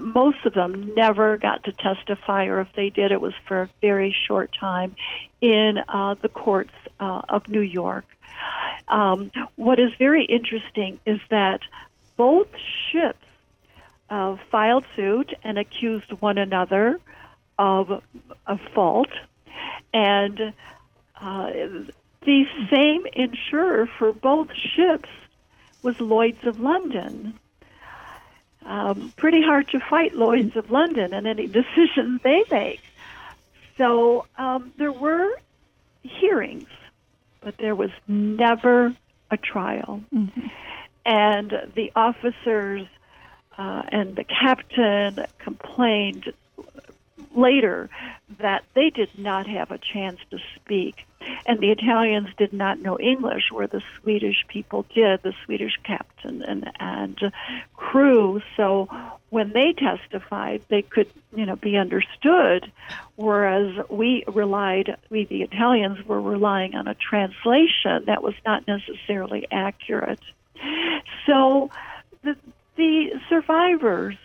most 0.00 0.38
of 0.46 0.54
them 0.54 0.94
never 0.94 1.36
got 1.36 1.64
to 1.64 1.72
testify, 1.72 2.46
or 2.46 2.60
if 2.60 2.68
they 2.74 2.88
did, 2.88 3.12
it 3.12 3.20
was 3.20 3.34
for 3.46 3.62
a 3.62 3.70
very 3.82 4.16
short 4.26 4.50
time 4.58 4.96
in 5.42 5.78
uh, 5.88 6.14
the 6.22 6.28
courts 6.30 6.72
uh, 7.00 7.20
of 7.28 7.48
New 7.48 7.60
York. 7.60 8.06
Um, 8.88 9.30
what 9.56 9.78
is 9.78 9.90
very 9.98 10.24
interesting 10.24 11.00
is 11.04 11.20
that 11.28 11.60
both 12.16 12.48
ships 12.90 13.25
uh, 14.10 14.36
filed 14.50 14.84
suit 14.94 15.32
and 15.42 15.58
accused 15.58 16.10
one 16.20 16.38
another 16.38 17.00
of 17.58 18.02
a 18.46 18.58
fault. 18.74 19.10
And 19.92 20.52
uh, 21.20 21.50
the 22.22 22.44
same 22.70 23.06
insurer 23.12 23.88
for 23.98 24.12
both 24.12 24.48
ships 24.54 25.08
was 25.82 26.00
Lloyd's 26.00 26.44
of 26.44 26.60
London. 26.60 27.38
Um, 28.64 29.12
pretty 29.16 29.42
hard 29.42 29.68
to 29.68 29.80
fight 29.80 30.14
Lloyd's 30.14 30.56
of 30.56 30.70
London 30.70 31.14
and 31.14 31.26
any 31.26 31.46
decisions 31.60 32.20
they 32.22 32.42
make. 32.50 32.80
So 33.78 34.26
um, 34.36 34.72
there 34.76 34.92
were 34.92 35.30
hearings, 36.02 36.68
but 37.40 37.56
there 37.58 37.74
was 37.74 37.90
never 38.08 38.94
a 39.30 39.36
trial. 39.36 40.02
And 41.04 41.52
the 41.74 41.92
officers 41.94 42.86
uh, 43.58 43.82
and 43.88 44.16
the 44.16 44.24
captain 44.24 45.24
complained 45.38 46.32
later 47.34 47.88
that 48.38 48.64
they 48.74 48.90
did 48.90 49.10
not 49.18 49.46
have 49.46 49.70
a 49.70 49.78
chance 49.78 50.18
to 50.30 50.38
speak. 50.56 51.06
And 51.44 51.58
the 51.60 51.70
Italians 51.70 52.28
did 52.36 52.52
not 52.52 52.80
know 52.80 52.98
English, 52.98 53.50
where 53.50 53.66
the 53.66 53.82
Swedish 54.00 54.44
people 54.48 54.86
did, 54.94 55.22
the 55.22 55.34
Swedish 55.44 55.76
captain 55.82 56.42
and, 56.42 56.70
and 56.78 57.32
crew. 57.74 58.42
So 58.56 58.88
when 59.30 59.52
they 59.52 59.72
testified, 59.72 60.62
they 60.68 60.82
could, 60.82 61.08
you 61.34 61.46
know, 61.46 61.56
be 61.56 61.76
understood, 61.76 62.70
whereas 63.16 63.76
we 63.90 64.24
relied, 64.28 64.96
we 65.10 65.24
the 65.24 65.42
Italians 65.42 66.04
were 66.06 66.20
relying 66.20 66.74
on 66.74 66.86
a 66.86 66.94
translation 66.94 68.04
that 68.06 68.22
was 68.22 68.34
not 68.44 68.66
necessarily 68.68 69.46
accurate. 69.50 70.20
So 71.26 71.70
the, 72.22 72.36
the 72.76 73.20
survivors 73.28 74.16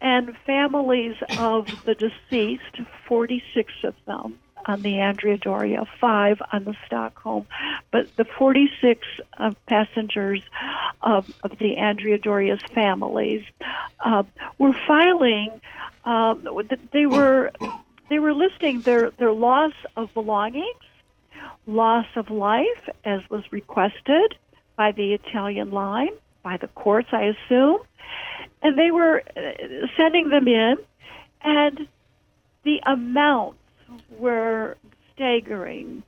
and 0.00 0.36
families 0.46 1.16
of 1.38 1.66
the 1.84 1.94
deceased, 1.94 2.80
46 3.06 3.72
of 3.84 3.94
them, 4.06 4.38
on 4.66 4.82
the 4.82 4.98
Andrea 4.98 5.36
Doria, 5.36 5.86
five 6.00 6.40
on 6.52 6.64
the 6.64 6.76
Stockholm. 6.86 7.46
But 7.90 8.14
the 8.16 8.24
46 8.24 9.06
uh, 9.38 9.52
passengers 9.66 10.42
of, 11.02 11.32
of, 11.42 11.58
the 11.58 11.76
Andrea 11.76 12.18
Doria's 12.18 12.62
families 12.74 13.44
uh, 14.04 14.22
were 14.58 14.74
filing. 14.86 15.60
Um, 16.04 16.46
they 16.92 17.06
were 17.06 17.52
they 18.08 18.18
were 18.18 18.34
listing 18.34 18.80
their 18.82 19.10
their 19.10 19.32
loss 19.32 19.72
of 19.96 20.12
belongings, 20.14 20.76
loss 21.66 22.06
of 22.16 22.30
life, 22.30 22.88
as 23.04 23.20
was 23.30 23.44
requested 23.50 24.36
by 24.76 24.92
the 24.92 25.12
Italian 25.12 25.70
line 25.70 26.12
by 26.42 26.56
the 26.56 26.68
courts, 26.68 27.08
I 27.12 27.34
assume, 27.34 27.78
and 28.62 28.78
they 28.78 28.90
were 28.90 29.22
uh, 29.36 29.40
sending 29.96 30.30
them 30.30 30.48
in, 30.48 30.76
and 31.42 31.88
the 32.64 32.80
amounts 32.86 33.58
were 34.18 34.76
staggering. 35.14 36.02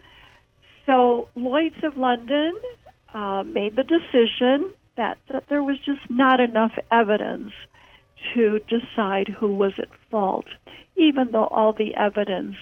So 0.86 1.28
Lloyd's 1.34 1.82
of 1.82 1.96
London 1.96 2.54
uh, 3.14 3.42
made 3.44 3.76
the 3.76 3.84
decision 3.84 4.72
that, 4.96 5.18
that 5.30 5.44
there 5.48 5.62
was 5.62 5.78
just 5.78 6.00
not 6.10 6.40
enough 6.40 6.72
evidence 6.90 7.52
to 8.34 8.60
decide 8.68 9.28
who 9.28 9.54
was 9.54 9.72
at 9.78 9.88
fault, 10.10 10.46
even 10.96 11.30
though 11.32 11.46
all 11.46 11.72
the 11.72 11.94
evidence 11.94 12.56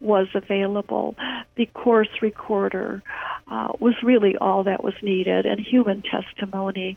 was 0.00 0.28
available. 0.34 1.14
The 1.56 1.66
course 1.66 2.08
recorder 2.22 3.02
uh, 3.48 3.72
was 3.78 3.94
really 4.02 4.36
all 4.36 4.64
that 4.64 4.82
was 4.82 4.94
needed, 5.02 5.46
and 5.46 5.60
human 5.60 6.02
testimony 6.02 6.96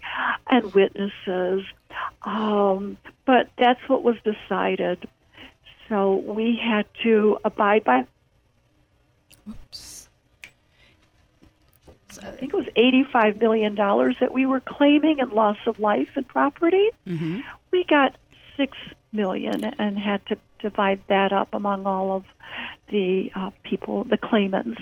and 0.49 0.73
witnesses. 0.73 1.63
Um, 2.23 2.97
but 3.25 3.49
that's 3.57 3.81
what 3.87 4.03
was 4.03 4.15
decided. 4.23 5.07
So 5.89 6.15
we 6.15 6.59
had 6.61 6.85
to 7.03 7.37
abide 7.43 7.83
by. 7.83 8.05
Oops. 9.49 10.09
I 12.21 12.31
think 12.31 12.53
it 12.53 12.57
was 12.57 12.67
$85 12.77 13.41
million 13.41 13.75
that 13.75 14.31
we 14.31 14.45
were 14.45 14.59
claiming 14.59 15.19
in 15.19 15.29
loss 15.29 15.57
of 15.65 15.79
life 15.79 16.09
and 16.15 16.27
property. 16.27 16.89
Mm-hmm. 17.07 17.39
We 17.71 17.83
got 17.85 18.15
$6 18.57 18.67
million 19.13 19.63
and 19.63 19.97
had 19.97 20.25
to 20.27 20.37
divide 20.59 21.01
that 21.09 21.31
up 21.31 21.49
among 21.53 21.85
all 21.85 22.15
of 22.15 22.23
the 22.89 23.29
uh, 23.35 23.51
people, 23.63 24.03
the 24.03 24.17
claimants. 24.17 24.79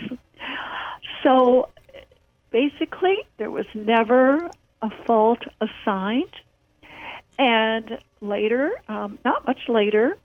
So 1.23 1.69
basically, 2.51 3.17
there 3.38 3.51
was 3.51 3.65
never 3.73 4.49
a 4.82 4.89
fault 5.05 5.39
assigned. 5.59 6.34
And 7.38 7.97
later, 8.21 8.71
um, 8.88 9.19
not 9.25 9.45
much 9.47 9.59
later, 9.67 10.17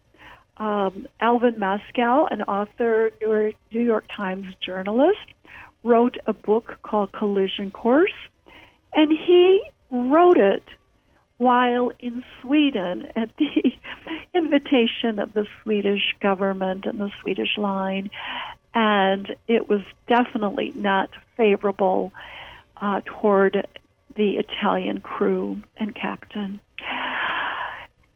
um, 0.58 1.06
Alvin 1.20 1.58
Moscow, 1.58 2.26
an 2.26 2.42
author, 2.42 3.10
New 3.20 3.52
York 3.70 4.04
Times 4.14 4.46
journalist, 4.64 5.18
wrote 5.82 6.16
a 6.26 6.32
book 6.32 6.78
called 6.82 7.12
Collision 7.12 7.70
Course, 7.70 8.14
and 8.94 9.10
he 9.10 9.62
wrote 9.90 10.38
it 10.38 10.64
while 11.38 11.92
in 11.98 12.24
Sweden 12.40 13.08
at 13.14 13.30
the 13.36 13.72
invitation 14.34 15.18
of 15.18 15.32
the 15.32 15.46
Swedish 15.62 16.14
government 16.20 16.86
and 16.86 16.98
the 16.98 17.10
Swedish 17.20 17.58
line, 17.58 18.10
and 18.74 19.34
it 19.48 19.68
was 19.68 19.82
definitely 20.06 20.72
not 20.74 21.10
favorable 21.36 22.12
uh, 22.80 23.00
toward 23.04 23.66
the 24.14 24.36
Italian 24.36 25.00
crew 25.00 25.62
and 25.76 25.94
captain. 25.94 26.60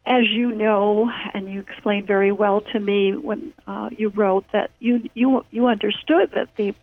As 0.06 0.24
you 0.28 0.52
know, 0.52 1.10
and 1.34 1.48
you 1.50 1.60
explained 1.60 2.06
very 2.06 2.32
well 2.32 2.62
to 2.72 2.80
me 2.80 3.14
when 3.14 3.52
uh, 3.66 3.90
you 3.96 4.08
wrote 4.08 4.44
that 4.52 4.70
you 4.80 5.08
you 5.14 5.44
you 5.50 5.66
understood 5.66 6.32
that 6.34 6.48
the 6.56 6.74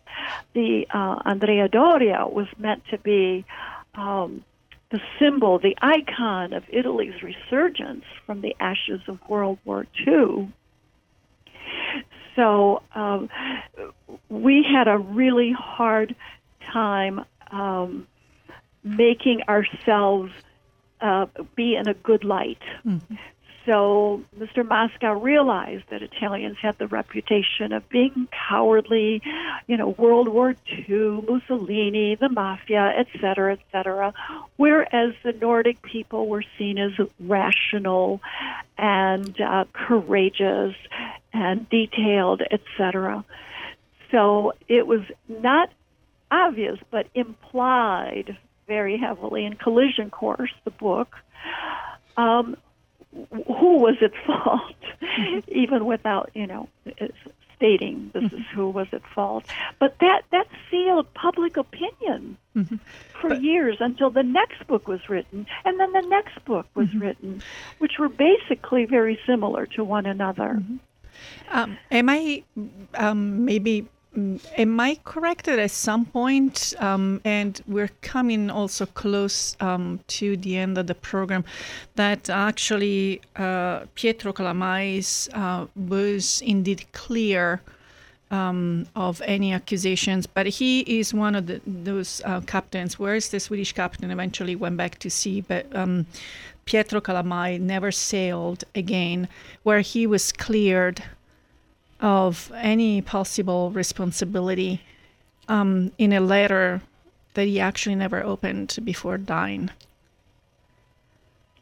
the 0.54 0.86
uh, 0.94 1.20
Andrea 1.24 1.68
Doria 1.68 2.26
was 2.26 2.46
meant 2.58 2.84
to 2.90 2.98
be 2.98 3.44
um, 3.94 4.44
the 4.90 5.00
symbol, 5.18 5.58
the 5.58 5.76
icon 5.82 6.52
of 6.52 6.64
Italy's 6.68 7.22
resurgence 7.22 8.04
from 8.24 8.40
the 8.40 8.56
ashes 8.58 9.00
of 9.06 9.18
World 9.28 9.58
War 9.64 9.86
II. 10.06 10.50
So 12.34 12.82
um, 12.94 13.28
we 14.28 14.62
had 14.62 14.88
a 14.88 14.96
really 14.96 15.52
hard 15.52 16.14
time 16.72 17.24
um, 17.50 18.06
making 18.82 19.42
ourselves 19.48 20.32
uh, 21.00 21.26
be 21.54 21.74
in 21.76 21.88
a 21.88 21.94
good 21.94 22.24
light. 22.24 22.62
Mm-hmm. 22.86 23.14
So 23.68 24.22
Mr. 24.38 24.66
Moscow 24.66 25.12
realized 25.12 25.84
that 25.90 26.00
Italians 26.00 26.56
had 26.58 26.78
the 26.78 26.86
reputation 26.86 27.74
of 27.74 27.86
being 27.90 28.26
cowardly, 28.48 29.20
you 29.66 29.76
know, 29.76 29.88
World 29.90 30.28
War 30.28 30.54
II, 30.88 31.22
Mussolini, 31.28 32.14
the 32.14 32.30
mafia, 32.30 32.94
etc., 32.98 33.58
etc., 33.58 34.14
whereas 34.56 35.12
the 35.22 35.32
Nordic 35.32 35.82
people 35.82 36.28
were 36.28 36.44
seen 36.56 36.78
as 36.78 36.92
rational 37.20 38.22
and 38.78 39.38
uh, 39.38 39.66
courageous 39.74 40.74
and 41.34 41.68
detailed, 41.68 42.40
etc. 42.50 43.22
So 44.10 44.54
it 44.66 44.86
was 44.86 45.02
not 45.28 45.70
obvious, 46.30 46.78
but 46.90 47.06
implied 47.14 48.38
very 48.66 48.96
heavily 48.96 49.44
in 49.44 49.56
Collision 49.56 50.08
Course, 50.08 50.54
the 50.64 50.70
book. 50.70 51.14
Um, 52.16 52.56
who 53.30 53.78
was 53.78 53.96
at 54.02 54.12
fault, 54.26 54.76
even 55.48 55.86
without 55.86 56.30
you 56.34 56.46
know 56.46 56.68
stating 57.58 58.10
this 58.14 58.32
is 58.32 58.44
who 58.54 58.70
was 58.70 58.86
at 58.92 59.02
fault. 59.14 59.44
But 59.78 59.96
that 60.00 60.22
that 60.30 60.46
sealed 60.70 61.12
public 61.14 61.56
opinion 61.56 62.36
mm-hmm. 62.56 62.76
for 63.20 63.30
but, 63.30 63.42
years 63.42 63.76
until 63.80 64.10
the 64.10 64.22
next 64.22 64.66
book 64.66 64.88
was 64.88 65.08
written, 65.08 65.46
and 65.64 65.78
then 65.78 65.92
the 65.92 66.06
next 66.08 66.44
book 66.44 66.66
was 66.74 66.88
mm-hmm. 66.88 67.00
written, 67.00 67.42
which 67.78 67.98
were 67.98 68.08
basically 68.08 68.84
very 68.84 69.18
similar 69.26 69.66
to 69.66 69.84
one 69.84 70.06
another. 70.06 70.58
Mm-hmm. 70.60 70.76
Um, 71.50 71.78
am 71.90 72.08
I 72.08 72.44
um, 72.94 73.44
maybe 73.44 73.88
am 74.16 74.80
I 74.80 74.98
correct 75.04 75.46
that 75.46 75.58
at 75.58 75.70
some 75.70 76.06
point, 76.06 76.74
um, 76.78 77.20
and 77.24 77.60
we're 77.66 77.90
coming 78.00 78.50
also 78.50 78.86
close 78.86 79.56
um, 79.60 80.00
to 80.08 80.36
the 80.36 80.56
end 80.56 80.78
of 80.78 80.86
the 80.86 80.94
program, 80.94 81.44
that 81.94 82.30
actually 82.30 83.20
uh, 83.36 83.80
Pietro 83.94 84.32
Calamais 84.32 85.28
uh, 85.34 85.66
was 85.76 86.42
indeed 86.44 86.86
clear 86.92 87.60
um, 88.30 88.86
of 88.94 89.22
any 89.24 89.52
accusations, 89.52 90.26
but 90.26 90.46
he 90.46 90.80
is 90.80 91.14
one 91.14 91.34
of 91.34 91.46
the, 91.46 91.60
those 91.66 92.20
uh, 92.24 92.40
captains. 92.40 92.98
Whereas 92.98 93.28
the 93.30 93.40
Swedish 93.40 93.72
captain 93.72 94.10
eventually 94.10 94.56
went 94.56 94.76
back 94.76 94.98
to 94.98 95.10
sea, 95.10 95.40
but 95.40 95.74
um, 95.74 96.06
Pietro 96.64 97.00
Calamai 97.00 97.58
never 97.58 97.90
sailed 97.90 98.64
again, 98.74 99.28
where 99.62 99.80
he 99.80 100.06
was 100.06 100.32
cleared 100.32 101.02
of 102.00 102.52
any 102.54 103.02
possible 103.02 103.70
responsibility 103.70 104.82
um, 105.48 105.92
in 105.98 106.12
a 106.12 106.20
letter 106.20 106.82
that 107.34 107.46
he 107.46 107.60
actually 107.60 107.94
never 107.94 108.22
opened 108.22 108.78
before 108.84 109.18
dying. 109.18 109.70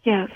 Yes. 0.05 0.30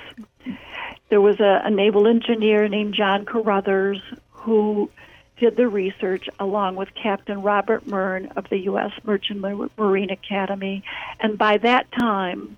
There 1.09 1.21
was 1.21 1.41
a, 1.41 1.63
a 1.65 1.71
naval 1.71 2.07
engineer 2.07 2.69
named 2.69 2.95
John 2.95 3.25
Carrothers 3.25 4.01
who 4.31 4.91
did 5.39 5.57
the 5.57 5.69
research 5.69 6.29
along 6.39 6.77
with 6.77 6.89
Captain 6.95 7.43
Robert 7.43 7.87
Meurn 7.87 8.31
of 8.37 8.49
the 8.51 8.59
U.S. 8.59 8.93
Merchant 9.05 9.41
Marine 9.79 10.11
Academy. 10.11 10.85
And 11.19 11.39
by 11.39 11.57
that 11.59 11.91
time, 11.93 12.57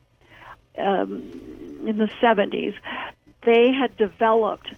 um, 0.76 1.22
in 1.86 1.98
the 1.98 2.10
70s, 2.20 2.74
they 3.44 3.72
had 3.72 3.96
developed 3.96 4.68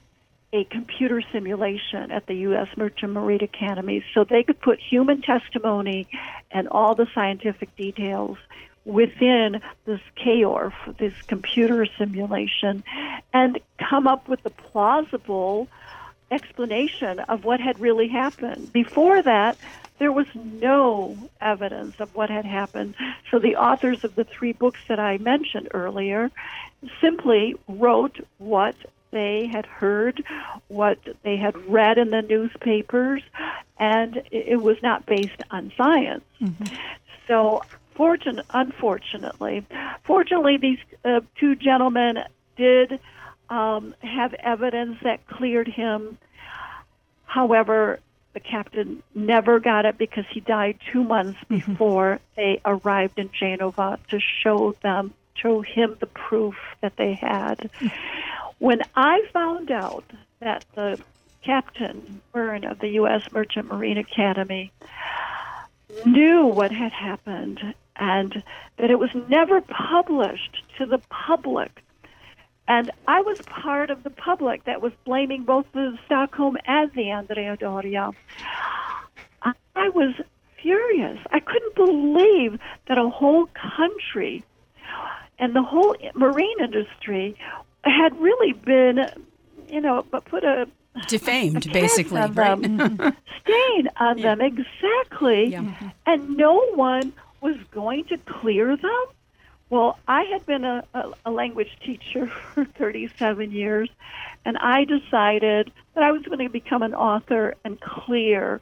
a 0.55 0.63
computer 0.65 1.21
simulation 1.33 2.13
at 2.13 2.27
the 2.27 2.35
U.S. 2.35 2.69
Merchant 2.77 3.13
Marine 3.13 3.43
Academy 3.43 4.05
so 4.15 4.23
they 4.23 4.45
could 4.45 4.61
put 4.61 4.79
human 4.79 5.21
testimony 5.21 6.07
and 6.53 6.69
all 6.69 6.95
the 6.95 7.09
scientific 7.13 7.75
details 7.77 8.39
within 8.85 9.61
this 9.85 10.01
CAORF, 10.15 10.73
this 10.99 11.15
computer 11.27 11.87
simulation, 11.99 12.85
and 13.33 13.59
come 13.79 14.07
up 14.07 14.29
with 14.29 14.47
a 14.47 14.51
plausible 14.51 15.67
explanation 16.31 17.19
of 17.19 17.45
what 17.45 17.59
had 17.59 17.81
really 17.81 18.07
happened. 18.07 18.73
Before 18.73 19.23
that, 19.23 19.57
there 19.99 20.13
was 20.13 20.27
no 20.35 21.17
evidence 21.41 21.99
of 21.99 22.15
what 22.15 22.31
had 22.31 22.45
happened. 22.45 22.95
So 23.31 23.41
the 23.41 23.57
authors 23.57 24.05
of 24.05 24.15
the 24.15 24.25
three 24.25 24.53
books 24.53 24.81
that 24.87 25.01
I 25.01 25.19
mentioned 25.19 25.69
earlier 25.75 26.31
simply 27.01 27.57
wrote 27.67 28.21
what 28.39 28.77
they 29.15 29.47
had 29.47 29.65
heard, 29.65 30.23
what 30.69 30.99
they 31.23 31.37
had 31.37 31.57
read 31.69 31.97
in 31.97 32.11
the 32.11 32.21
newspapers, 32.21 33.23
and 33.79 34.21
it 34.31 34.61
was 34.61 34.77
not 34.83 35.07
based 35.07 35.41
on 35.51 35.73
science. 35.79 36.25
Mm-hmm. 36.43 36.75
So, 37.29 37.63
fortun- 37.97 38.45
unfortunately, 38.51 39.65
fortunately, 40.03 40.57
these 40.59 40.79
uh, 41.05 41.21
two 41.39 41.55
gentlemen 41.55 42.25
did 42.57 42.99
um, 43.49 43.95
have 44.01 44.35
evidence 44.35 44.99
that 45.05 45.27
cleared 45.29 45.69
him. 45.69 46.19
However, 47.25 48.01
the 48.33 48.41
captain 48.41 49.03
never 49.15 49.61
got 49.61 49.87
it 49.87 49.97
because 49.97 50.25
he 50.31 50.41
died 50.41 50.79
two 50.93 51.05
months 51.05 51.39
before 51.49 52.19
they 52.37 52.61
arrived 52.65 53.19
in 53.19 53.31
Genova 53.33 53.99
to 54.11 54.19
show 54.43 54.75
them, 54.83 55.15
show 55.37 55.61
him 55.61 55.97
the 56.01 56.07
proof 56.07 56.57
that 56.81 56.97
they 56.97 57.13
had. 57.15 57.71
When 58.59 58.81
I 58.95 59.23
found 59.33 59.71
out 59.71 60.05
that 60.41 60.65
the 60.75 60.99
captain 61.43 62.21
Meurn 62.35 62.65
of 62.65 62.79
the 62.79 62.89
U.S. 62.91 63.31
Merchant 63.33 63.71
Marine 63.71 63.99
Academy 63.99 64.73
knew 66.07 66.47
what 66.47 66.73
had 66.73 66.93
happened 66.93 67.75
and 67.97 68.43
that 68.79 68.91
it 68.91 68.99
was 68.99 69.11
never 69.29 69.61
published 69.61 70.63
to 70.79 70.87
the 70.87 70.99
public. 71.11 71.83
And 72.67 72.91
I 73.07 73.21
was 73.21 73.41
part 73.43 73.91
of 73.91 74.03
the 74.03 74.11
public 74.11 74.65
that 74.65 74.81
was 74.81 74.93
blaming 75.05 75.45
both 75.45 75.67
the 75.73 75.99
Stockholm 76.07 76.57
and 76.67 76.91
the 76.93 77.11
Andrea 77.11 77.57
Doria. 77.57 78.11
I 79.77 79.89
was 79.91 80.15
furious. 80.63 81.19
I 81.31 81.41
couldn't 81.41 81.75
believe 81.75 82.59
that 82.89 82.97
a 82.97 83.09
whole 83.09 83.49
country 83.77 84.43
and 85.39 85.55
the 85.55 85.63
whole 85.63 85.95
marine 86.15 86.57
industry 86.61 87.37
had 87.85 88.19
really 88.21 88.53
been, 88.53 89.07
you 89.69 89.81
know, 89.81 90.05
but 90.11 90.25
put 90.25 90.45
a 90.45 90.67
defamed, 91.09 91.67
a 91.67 91.71
basically, 91.71 92.21
on 92.21 92.33
right? 92.35 92.61
them, 92.63 92.79
stain 93.43 93.89
on 93.97 94.21
them 94.21 94.41
exactly, 94.41 95.47
Yeah. 95.47 95.91
and 96.07 96.37
no 96.37 96.65
one 96.75 97.13
was 97.41 97.57
going 97.71 98.05
to 98.05 98.19
clear 98.19 98.77
them. 98.77 99.05
Well, 99.71 99.99
I 100.07 100.23
had 100.25 100.47
been 100.47 100.65
a, 100.65 100.85
a, 100.95 101.13
a 101.27 101.31
language 101.31 101.77
teacher 101.85 102.27
for 102.55 102.65
37 102.65 103.51
years, 103.51 103.89
and 104.45 104.57
I 104.59 104.85
decided 104.85 105.73
that 105.95 106.05
I 106.05 106.13
was 106.13 106.23
going 106.23 106.39
to 106.39 106.49
become 106.49 106.83
an 106.83 106.95
author 106.95 107.55
and 107.65 107.81
clear 107.81 108.61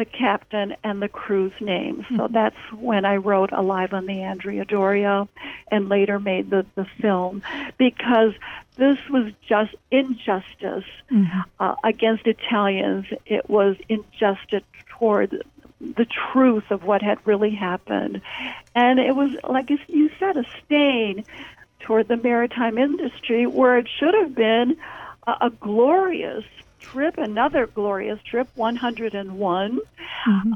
the 0.00 0.06
captain 0.06 0.74
and 0.82 1.02
the 1.02 1.08
crew's 1.08 1.52
names. 1.60 2.06
So 2.16 2.26
that's 2.30 2.56
when 2.72 3.04
I 3.04 3.16
wrote 3.16 3.52
Alive 3.52 3.92
on 3.92 4.06
the 4.06 4.22
Andrea 4.22 4.64
Doria 4.64 5.28
and 5.70 5.90
later 5.90 6.18
made 6.18 6.48
the, 6.48 6.64
the 6.74 6.86
film 7.02 7.42
because 7.76 8.32
this 8.76 8.96
was 9.10 9.30
just 9.46 9.74
injustice 9.90 10.88
uh, 11.60 11.74
against 11.84 12.26
Italians. 12.26 13.04
It 13.26 13.50
was 13.50 13.76
injustice 13.90 14.62
toward 14.88 15.44
the 15.80 16.06
truth 16.32 16.70
of 16.70 16.84
what 16.84 17.02
had 17.02 17.18
really 17.26 17.54
happened. 17.54 18.22
And 18.74 18.98
it 18.98 19.14
was, 19.14 19.32
like 19.46 19.68
you 19.68 20.10
said, 20.18 20.38
a 20.38 20.44
stain 20.64 21.24
toward 21.80 22.08
the 22.08 22.16
maritime 22.16 22.78
industry 22.78 23.46
where 23.46 23.76
it 23.76 23.86
should 23.98 24.14
have 24.14 24.34
been 24.34 24.78
a, 25.26 25.32
a 25.42 25.50
glorious 25.50 26.44
trip, 26.80 27.18
another 27.18 27.66
glorious 27.66 28.20
trip, 28.22 28.48
101, 28.54 29.80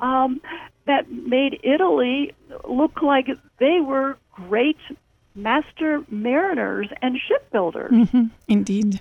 um, 0.02 0.40
that 0.86 1.10
made 1.10 1.60
Italy 1.62 2.34
look 2.68 3.02
like 3.02 3.28
they 3.58 3.80
were 3.80 4.16
great 4.32 4.78
master 5.34 6.02
mariners 6.10 6.88
and 7.02 7.18
shipbuilders. 7.18 8.08
Indeed. 8.48 9.00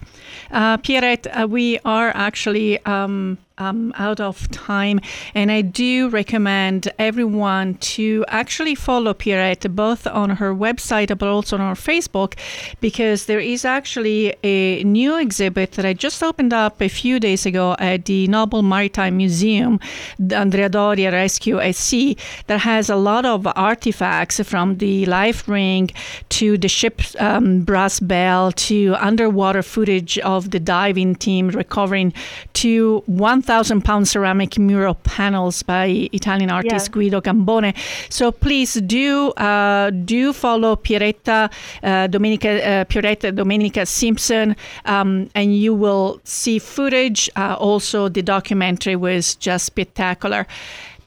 Uh, 0.51 0.77
Pierette, 0.77 1.27
uh, 1.27 1.47
we 1.47 1.79
are 1.85 2.09
actually 2.09 2.83
um, 2.85 3.37
um, 3.57 3.93
out 3.97 4.19
of 4.19 4.49
time, 4.51 4.99
and 5.33 5.51
I 5.51 5.61
do 5.61 6.09
recommend 6.09 6.91
everyone 6.97 7.75
to 7.75 8.25
actually 8.27 8.75
follow 8.75 9.13
Pierette 9.13 9.73
both 9.75 10.07
on 10.07 10.31
her 10.31 10.53
website 10.53 11.15
but 11.17 11.27
also 11.27 11.57
on 11.57 11.75
her 11.75 11.81
Facebook 11.81 12.33
because 12.81 13.25
there 13.25 13.39
is 13.39 13.65
actually 13.65 14.35
a 14.43 14.83
new 14.83 15.17
exhibit 15.17 15.73
that 15.73 15.85
I 15.85 15.93
just 15.93 16.23
opened 16.23 16.53
up 16.53 16.81
a 16.81 16.89
few 16.89 17.19
days 17.19 17.45
ago 17.45 17.75
at 17.79 18.05
the 18.05 18.27
Noble 18.27 18.63
Maritime 18.63 19.17
Museum, 19.17 19.79
the 20.17 20.35
Andrea 20.35 20.69
Doria 20.69 21.11
Rescue 21.11 21.59
at 21.59 21.75
Sea, 21.75 22.17
that 22.47 22.59
has 22.61 22.89
a 22.89 22.95
lot 22.95 23.25
of 23.25 23.47
artifacts 23.55 24.39
from 24.41 24.77
the 24.77 25.05
life 25.05 25.47
ring 25.47 25.89
to 26.29 26.57
the 26.57 26.67
ship's 26.67 27.15
um, 27.19 27.61
brass 27.61 27.99
bell 27.99 28.51
to 28.51 28.95
underwater 28.99 29.61
footage 29.61 30.17
of 30.19 30.51
the 30.51 30.59
diving 30.59 31.15
team 31.15 31.49
recovering 31.49 32.13
to 32.53 33.03
1,000 33.43 33.81
pound 33.83 34.07
ceramic 34.07 34.57
mural 34.57 34.95
panels 35.03 35.63
by 35.63 36.09
Italian 36.13 36.49
artist 36.49 36.87
Yeah. 36.87 36.93
Guido 36.93 37.21
Gambone. 37.21 37.75
So 38.09 38.31
please 38.31 38.75
do 38.75 39.31
uh, 39.31 39.89
do 39.89 40.31
follow 40.33 40.75
Pieretta 40.77 41.51
uh, 41.83 42.07
Domenica 42.07 42.51
uh, 42.61 42.85
Pieretta 42.85 43.31
Domenica 43.31 43.85
Simpson, 43.85 44.55
um, 44.85 45.29
and 45.35 45.55
you 45.55 45.73
will 45.73 46.19
see 46.23 46.57
footage. 46.59 47.29
Uh, 47.35 47.55
also, 47.59 48.07
the 48.09 48.21
documentary 48.21 48.95
was 48.95 49.35
just 49.35 49.65
spectacular. 49.65 50.47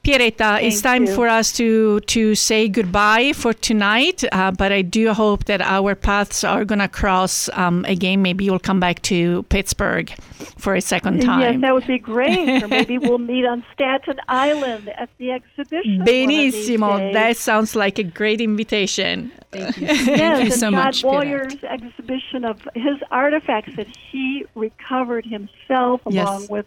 Pieretta, 0.07 0.63
it's 0.63 0.79
time 0.81 1.03
you. 1.05 1.13
for 1.13 1.27
us 1.27 1.51
to 1.57 1.99
to 1.99 2.33
say 2.33 2.69
goodbye 2.69 3.33
for 3.33 3.51
tonight. 3.51 4.23
Uh, 4.31 4.51
but 4.51 4.71
I 4.71 4.81
do 4.81 5.11
hope 5.13 5.43
that 5.45 5.59
our 5.59 5.95
paths 5.95 6.45
are 6.45 6.63
gonna 6.63 6.87
cross 6.87 7.49
um, 7.51 7.83
again. 7.85 8.21
Maybe 8.21 8.45
you'll 8.45 8.57
come 8.57 8.79
back 8.79 9.01
to 9.01 9.43
Pittsburgh 9.49 10.09
for 10.57 10.75
a 10.75 10.81
second 10.81 11.21
time. 11.23 11.41
Yes, 11.41 11.51
time. 11.51 11.61
that 11.61 11.73
would 11.73 11.87
be 11.87 11.99
great. 11.99 12.63
or 12.63 12.69
maybe 12.69 12.97
we'll 13.05 13.17
meet 13.17 13.45
on 13.45 13.65
Staten 13.73 14.17
Island 14.29 14.87
at 14.97 15.09
the 15.17 15.31
exhibition. 15.31 15.99
one 15.99 16.01
of 16.01 16.05
these 16.07 16.69
Benissimo. 16.69 17.11
That 17.11 17.35
sounds 17.35 17.75
like 17.75 17.99
a 17.99 18.03
great 18.03 18.39
invitation. 18.39 19.33
Thank 19.51 19.77
you. 19.77 19.87
yes, 19.87 20.05
Thank 20.05 20.19
you 20.19 20.25
and 20.45 20.53
so 20.53 20.71
Todd 20.71 20.85
much, 20.85 21.03
Pierette. 21.03 21.25
Moyer's 21.25 21.63
exhibition 21.65 22.45
of 22.45 22.61
his 22.75 22.97
artifacts 23.11 23.75
that 23.75 23.87
he 24.11 24.45
recovered 24.55 25.25
himself, 25.25 25.99
Yes. 26.07 26.27
along 26.27 26.47
with 26.49 26.65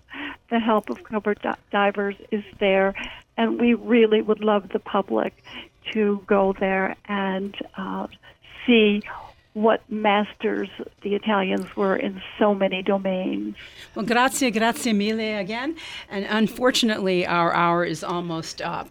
the 0.51 0.59
help 0.59 0.91
of 0.91 1.05
cover 1.05 1.35
divers, 1.71 2.17
is 2.31 2.45
there, 2.59 2.95
and 3.37 3.61
we 3.61 3.75
really 3.75 4.21
would 4.21 4.41
love 4.41 4.69
the 4.71 4.79
public 4.79 5.43
to 5.93 6.23
go 6.27 6.55
there 6.59 6.97
and 7.07 7.57
uh, 7.77 8.07
see 8.67 9.03
what 9.53 9.83
masters 9.91 10.69
the 11.03 11.15
Italians 11.15 11.75
were 11.75 11.97
in 11.97 12.23
so 12.39 12.55
many 12.55 12.83
domains. 12.83 13.57
Well, 13.95 14.05
grazie, 14.07 14.51
grazie 14.51 14.93
mille 14.93 15.41
again. 15.41 15.77
And 16.09 16.25
unfortunately, 16.29 17.27
our 17.27 17.53
hour 17.53 17.85
is 17.85 18.05
almost 18.05 18.63
up. 18.63 18.91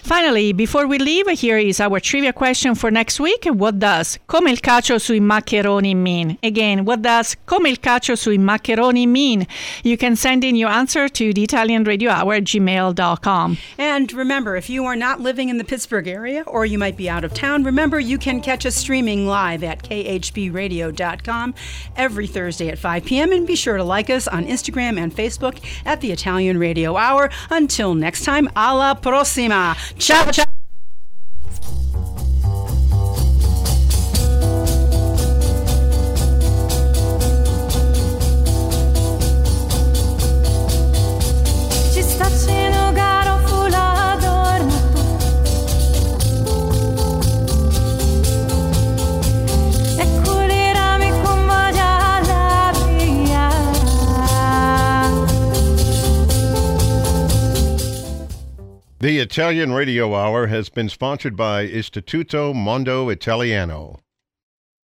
Finally, 0.02 0.54
before 0.54 0.86
we 0.86 0.96
leave, 0.96 1.30
here 1.38 1.60
is 1.60 1.78
our 1.78 2.00
trivia 2.00 2.32
question 2.32 2.74
for 2.74 2.90
next 2.90 3.20
week. 3.20 3.44
What 3.44 3.74
does 3.74 4.18
come 4.24 4.50
il 4.50 4.60
cacio 4.60 4.98
sui 4.98 5.20
maccheroni 5.20 5.94
mean? 5.94 6.38
Again, 6.42 6.84
what 6.86 7.02
does 7.02 7.36
come 7.46 7.66
il 7.66 7.76
cacio 7.76 8.16
sui 8.16 8.38
maccheroni 8.38 9.06
mean? 9.06 9.46
You 9.82 9.96
can 9.96 10.16
send 10.16 10.44
in 10.44 10.56
your 10.56 10.70
answer 10.70 11.08
to 11.08 11.32
the 11.32 11.42
Italian 11.42 11.84
Radio 11.84 12.10
Hour 12.10 12.34
at 12.34 12.44
gmail.com. 12.44 13.58
And 13.78 14.12
remember, 14.12 14.56
if 14.56 14.70
you 14.70 14.84
are 14.84 14.96
not 14.96 15.20
living 15.20 15.48
in 15.48 15.58
the 15.58 15.64
Pittsburgh 15.64 16.06
area 16.06 16.42
or 16.46 16.64
you 16.64 16.78
might 16.78 16.96
be 16.96 17.10
out 17.10 17.24
of 17.24 17.34
town, 17.34 17.64
remember 17.64 17.98
you 17.98 18.18
can 18.18 18.40
catch 18.40 18.64
us 18.64 18.76
streaming 18.76 19.26
live 19.26 19.62
at 19.62 19.82
khbradio.com 19.82 21.54
every 21.96 22.26
Thursday 22.26 22.68
at 22.68 22.78
5 22.78 23.04
p.m. 23.04 23.32
And 23.32 23.46
be 23.46 23.56
sure 23.56 23.76
to 23.76 23.84
like 23.84 24.08
us 24.10 24.28
on 24.28 24.46
Instagram 24.46 24.98
and 24.98 25.14
Facebook 25.14 25.58
at 25.84 26.00
the 26.00 26.12
Italian 26.12 26.58
Radio 26.58 26.96
Hour. 26.96 27.30
Until 27.50 27.94
next 27.94 28.24
time, 28.24 28.48
alla 28.54 28.98
prossima. 29.00 29.76
Ciao, 29.98 30.30
ciao. 30.30 30.46
The 59.06 59.20
Italian 59.20 59.72
Radio 59.72 60.16
Hour 60.16 60.48
has 60.48 60.68
been 60.68 60.88
sponsored 60.88 61.36
by 61.36 61.68
Istituto 61.68 62.52
Mondo 62.52 63.08
Italiano. 63.08 64.00